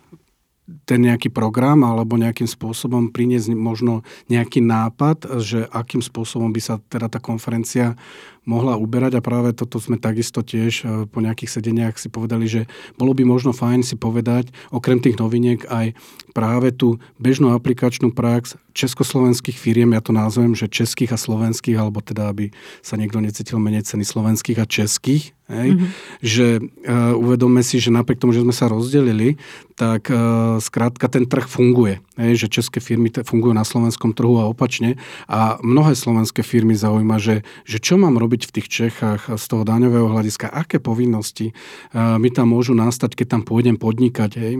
ten 0.88 1.04
nejaký 1.04 1.28
program 1.28 1.84
alebo 1.84 2.16
nejakým 2.16 2.48
spôsobom 2.48 3.12
priniesť 3.12 3.52
možno 3.52 4.06
nejaký 4.32 4.64
nápad, 4.64 5.42
že 5.42 5.68
akým 5.68 6.00
spôsobom 6.00 6.48
by 6.54 6.60
sa 6.62 6.80
teda 6.88 7.12
tá 7.12 7.18
konferencia 7.20 7.98
mohla 8.42 8.74
uberať 8.74 9.18
a 9.18 9.24
práve 9.24 9.54
toto 9.54 9.78
sme 9.78 9.98
takisto 9.98 10.42
tiež 10.42 10.72
e, 10.82 10.84
po 11.06 11.22
nejakých 11.22 11.62
sedeniach 11.62 11.94
si 11.94 12.10
povedali, 12.10 12.50
že 12.50 12.66
bolo 12.98 13.14
by 13.14 13.22
možno 13.22 13.54
fajn 13.54 13.86
si 13.86 13.94
povedať, 13.94 14.50
okrem 14.74 14.98
tých 14.98 15.18
noviniek 15.18 15.62
aj 15.70 15.94
práve 16.34 16.74
tú 16.74 16.98
bežnú 17.20 17.54
aplikačnú 17.54 18.10
prax 18.10 18.58
československých 18.72 19.54
firiem, 19.54 19.92
ja 19.92 20.00
to 20.00 20.16
nazvem, 20.16 20.56
že 20.56 20.66
českých 20.66 21.14
a 21.14 21.18
slovenských, 21.20 21.76
alebo 21.76 22.00
teda, 22.00 22.32
aby 22.32 22.50
sa 22.80 22.96
niekto 22.96 23.20
necítil 23.20 23.60
menej 23.60 23.84
ceny 23.84 24.02
slovenských 24.02 24.58
a 24.58 24.66
českých, 24.66 25.36
hej? 25.52 25.76
Mm-hmm. 25.76 25.88
že 26.24 26.46
uh, 26.58 27.12
uvedomme 27.20 27.60
si, 27.60 27.76
že 27.76 27.92
napriek 27.92 28.24
tomu, 28.24 28.32
že 28.32 28.40
sme 28.40 28.56
sa 28.56 28.72
rozdelili, 28.72 29.36
tak 29.76 30.08
uh, 30.08 30.56
skrátka 30.56 31.12
ten 31.12 31.28
trh 31.28 31.44
funguje. 31.44 32.00
Hej? 32.16 32.48
Že 32.48 32.62
české 32.62 32.78
firmy 32.80 33.12
fungujú 33.12 33.52
na 33.52 33.68
slovenskom 33.68 34.16
trhu 34.16 34.40
a 34.40 34.48
opačne. 34.48 34.96
A 35.28 35.60
mnohé 35.60 35.92
slovenské 35.92 36.40
firmy 36.40 36.72
zaujíma, 36.72 37.20
že, 37.20 37.44
že 37.68 37.76
čo 37.76 38.00
mám 38.00 38.16
robiť 38.16 38.31
v 38.40 38.54
tých 38.60 38.68
Čechách 38.68 39.28
z 39.28 39.44
toho 39.44 39.66
daňového 39.66 40.08
hľadiska, 40.08 40.48
aké 40.48 40.80
povinnosti 40.80 41.52
uh, 41.92 42.16
mi 42.16 42.32
tam 42.32 42.52
môžu 42.56 42.72
nastať, 42.72 43.12
keď 43.12 43.26
tam 43.38 43.42
pôjdem 43.44 43.76
podnikať. 43.76 44.30
Hej? 44.40 44.54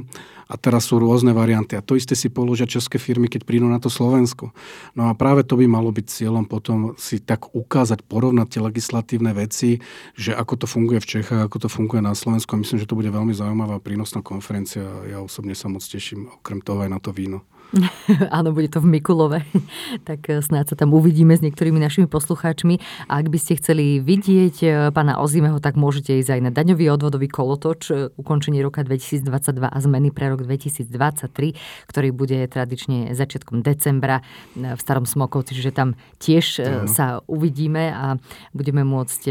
A 0.52 0.60
teraz 0.60 0.92
sú 0.92 1.00
rôzne 1.00 1.32
varianty. 1.32 1.80
A 1.80 1.84
to 1.84 1.96
isté 1.96 2.12
si 2.12 2.28
položia 2.28 2.68
české 2.68 3.00
firmy, 3.00 3.32
keď 3.32 3.48
prídu 3.48 3.64
na 3.64 3.80
to 3.80 3.88
Slovensko. 3.88 4.52
No 4.92 5.08
a 5.08 5.16
práve 5.16 5.48
to 5.48 5.56
by 5.56 5.64
malo 5.64 5.88
byť 5.88 6.04
cieľom 6.04 6.44
potom 6.44 6.92
si 7.00 7.24
tak 7.24 7.56
ukázať, 7.56 8.04
porovnať 8.04 8.46
tie 8.52 8.60
legislatívne 8.60 9.32
veci, 9.32 9.80
že 10.12 10.36
ako 10.36 10.60
to 10.60 10.66
funguje 10.68 11.00
v 11.00 11.08
Čechách, 11.08 11.48
ako 11.48 11.56
to 11.64 11.68
funguje 11.72 12.04
na 12.04 12.12
Slovensku. 12.12 12.52
A 12.52 12.60
myslím, 12.60 12.84
že 12.84 12.88
to 12.90 12.98
bude 13.00 13.08
veľmi 13.08 13.32
zaujímavá 13.32 13.80
prínosná 13.80 14.20
konferencia. 14.20 14.84
Ja 15.08 15.24
osobne 15.24 15.56
sa 15.56 15.72
moc 15.72 15.80
teším, 15.80 16.28
okrem 16.28 16.60
toho 16.60 16.84
aj 16.84 16.90
na 16.92 17.00
to 17.00 17.16
víno. 17.16 17.48
Áno, 18.36 18.52
bude 18.52 18.68
to 18.68 18.84
v 18.84 18.98
Mikulove. 18.98 19.44
tak 20.08 20.28
eh, 20.28 20.44
snáď 20.44 20.74
sa 20.74 20.76
tam 20.76 20.92
uvidíme 20.92 21.32
s 21.32 21.40
niektorými 21.40 21.80
našimi 21.80 22.06
poslucháčmi. 22.06 22.78
A 23.08 23.20
ak 23.20 23.32
by 23.32 23.38
ste 23.40 23.56
chceli 23.56 23.98
vidieť 23.98 24.56
eh, 24.64 24.72
pána 24.92 25.20
Ozimeho, 25.20 25.56
tak 25.58 25.80
môžete 25.80 26.20
ísť 26.20 26.38
aj 26.38 26.40
na 26.44 26.50
daňový 26.52 26.92
odvodový 26.92 27.28
kolotoč 27.32 27.80
eh, 27.90 27.96
ukončenie 28.16 28.60
roka 28.60 28.84
2022 28.84 29.24
a 29.64 29.78
zmeny 29.80 30.12
pre 30.12 30.28
rok 30.28 30.44
2023, 30.44 31.56
ktorý 31.88 32.08
bude 32.12 32.44
tradične 32.44 33.16
začiatkom 33.16 33.64
decembra 33.64 34.20
v 34.54 34.80
Starom 34.80 35.08
Smokovci, 35.08 35.56
čiže 35.56 35.72
tam 35.72 35.96
tiež 36.20 36.46
no. 36.60 36.90
sa 36.90 37.24
uvidíme 37.24 37.92
a 37.92 38.06
budeme 38.52 38.84
môcť 38.84 39.22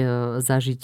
zažiť 0.42 0.84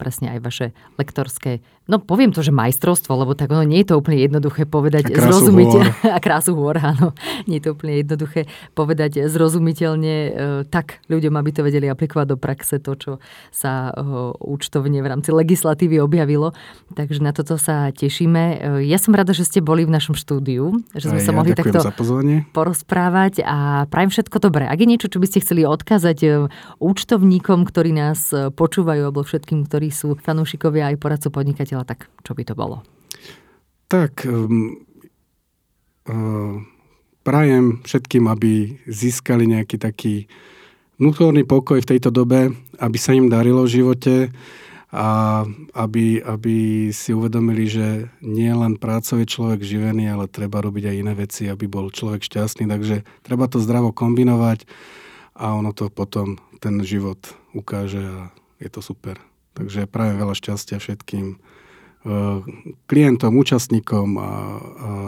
presne 0.00 0.32
aj 0.32 0.40
vaše 0.40 0.66
lektorské 0.96 1.60
No 1.90 1.98
poviem 1.98 2.30
to, 2.30 2.38
že 2.38 2.54
majstrovstvo, 2.54 3.18
lebo 3.18 3.34
tak 3.34 3.50
ono 3.50 3.66
nie 3.66 3.82
je 3.82 3.90
to 3.90 3.98
úplne 3.98 4.22
jednoduché 4.22 4.62
povedať 4.62 5.10
zrozumiteľne. 5.10 5.90
A 6.14 6.22
krásu 6.22 6.54
hôr, 6.54 6.78
áno. 6.78 7.18
Nie 7.50 7.58
je 7.58 7.66
to 7.66 7.74
úplne 7.74 7.98
jednoduché 7.98 8.46
povedať 8.78 9.26
zrozumiteľne 9.26 10.14
e, 10.14 10.30
tak 10.70 11.02
ľuďom, 11.10 11.34
aby 11.34 11.50
to 11.50 11.66
vedeli 11.66 11.90
aplikovať 11.90 12.26
do 12.30 12.38
praxe 12.38 12.78
to, 12.78 12.94
čo 12.94 13.12
sa 13.50 13.90
e, 13.90 14.06
účtovne 14.38 15.02
v 15.02 15.10
rámci 15.10 15.34
legislatívy 15.34 15.98
objavilo. 15.98 16.54
Takže 16.94 17.26
na 17.26 17.34
toto 17.34 17.58
sa 17.58 17.90
tešíme. 17.90 18.42
E, 18.54 18.56
ja 18.86 19.02
som 19.02 19.10
rada, 19.10 19.34
že 19.34 19.42
ste 19.42 19.58
boli 19.58 19.82
v 19.82 19.90
našom 19.90 20.14
štúdiu, 20.14 20.78
že 20.94 21.10
sme 21.10 21.18
Aj 21.18 21.26
sa 21.26 21.34
ja 21.34 21.38
mohli 21.42 21.58
takto 21.58 21.82
porozprávať 22.54 23.42
a 23.42 23.90
prajem 23.90 24.14
všetko 24.14 24.38
dobré. 24.38 24.70
Ak 24.70 24.78
je 24.78 24.86
niečo, 24.86 25.10
čo 25.10 25.18
by 25.18 25.26
ste 25.26 25.42
chceli 25.42 25.66
odkázať 25.66 26.46
účtovníkom, 26.78 27.66
ktorí 27.66 27.90
nás 27.90 28.30
počúvajú, 28.30 29.10
alebo 29.10 29.26
všetkým, 29.26 29.66
ktorí 29.66 29.89
sú 29.90 30.18
fanúšikovia 30.18 30.90
aj 30.90 30.96
poradcov 30.98 31.30
podnikateľa, 31.34 31.84
tak 31.84 32.10
čo 32.22 32.32
by 32.34 32.42
to 32.46 32.54
bolo? 32.54 32.82
Tak, 33.90 34.22
um, 34.26 34.86
uh, 36.06 36.62
prajem 37.26 37.82
všetkým, 37.82 38.30
aby 38.30 38.78
získali 38.86 39.50
nejaký 39.50 39.76
taký 39.76 40.14
vnútorný 41.00 41.44
pokoj 41.48 41.80
v 41.80 41.90
tejto 41.96 42.12
dobe, 42.12 42.54
aby 42.78 42.98
sa 42.98 43.16
im 43.16 43.32
darilo 43.32 43.64
v 43.64 43.74
živote 43.80 44.16
a 44.90 45.42
aby, 45.78 46.18
aby 46.18 46.90
si 46.90 47.14
uvedomili, 47.14 47.70
že 47.70 48.10
nie 48.20 48.50
len 48.50 48.74
prácou 48.74 49.22
je 49.22 49.30
človek 49.30 49.62
živený, 49.62 50.10
ale 50.10 50.26
treba 50.26 50.58
robiť 50.58 50.90
aj 50.90 50.98
iné 50.98 51.12
veci, 51.14 51.46
aby 51.46 51.70
bol 51.70 51.94
človek 51.94 52.26
šťastný. 52.26 52.66
Takže 52.66 53.06
treba 53.22 53.46
to 53.46 53.62
zdravo 53.62 53.94
kombinovať 53.94 54.66
a 55.38 55.54
ono 55.54 55.70
to 55.70 55.88
potom 55.88 56.42
ten 56.58 56.82
život 56.82 57.22
ukáže 57.54 58.02
a 58.02 58.34
je 58.58 58.68
to 58.68 58.82
super. 58.82 59.29
Takže 59.56 59.90
prajem 59.90 60.16
veľa 60.20 60.34
šťastia 60.36 60.78
všetkým 60.78 61.40
klientom, 62.88 63.32
účastníkom 63.36 64.08
a, 64.16 64.22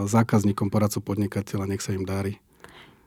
zákazníkom, 0.05 0.69
poradcu 0.69 1.01
podnikateľa. 1.01 1.65
Nech 1.69 1.81
sa 1.81 1.97
im 1.97 2.05
darí. 2.05 2.37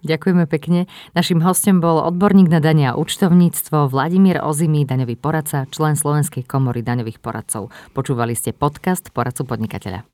Ďakujeme 0.06 0.46
pekne. 0.46 0.86
Našim 1.18 1.42
hostom 1.42 1.82
bol 1.82 1.98
odborník 1.98 2.46
na 2.46 2.62
dania 2.62 2.94
a 2.94 2.98
účtovníctvo 3.02 3.90
Vladimír 3.90 4.38
Ozimy, 4.38 4.86
daňový 4.86 5.18
poradca, 5.18 5.66
člen 5.74 5.98
Slovenskej 5.98 6.46
komory 6.46 6.86
daňových 6.86 7.18
poradcov. 7.18 7.74
Počúvali 7.98 8.38
ste 8.38 8.54
podcast 8.54 9.10
Poradcu 9.10 9.50
podnikateľa. 9.50 10.06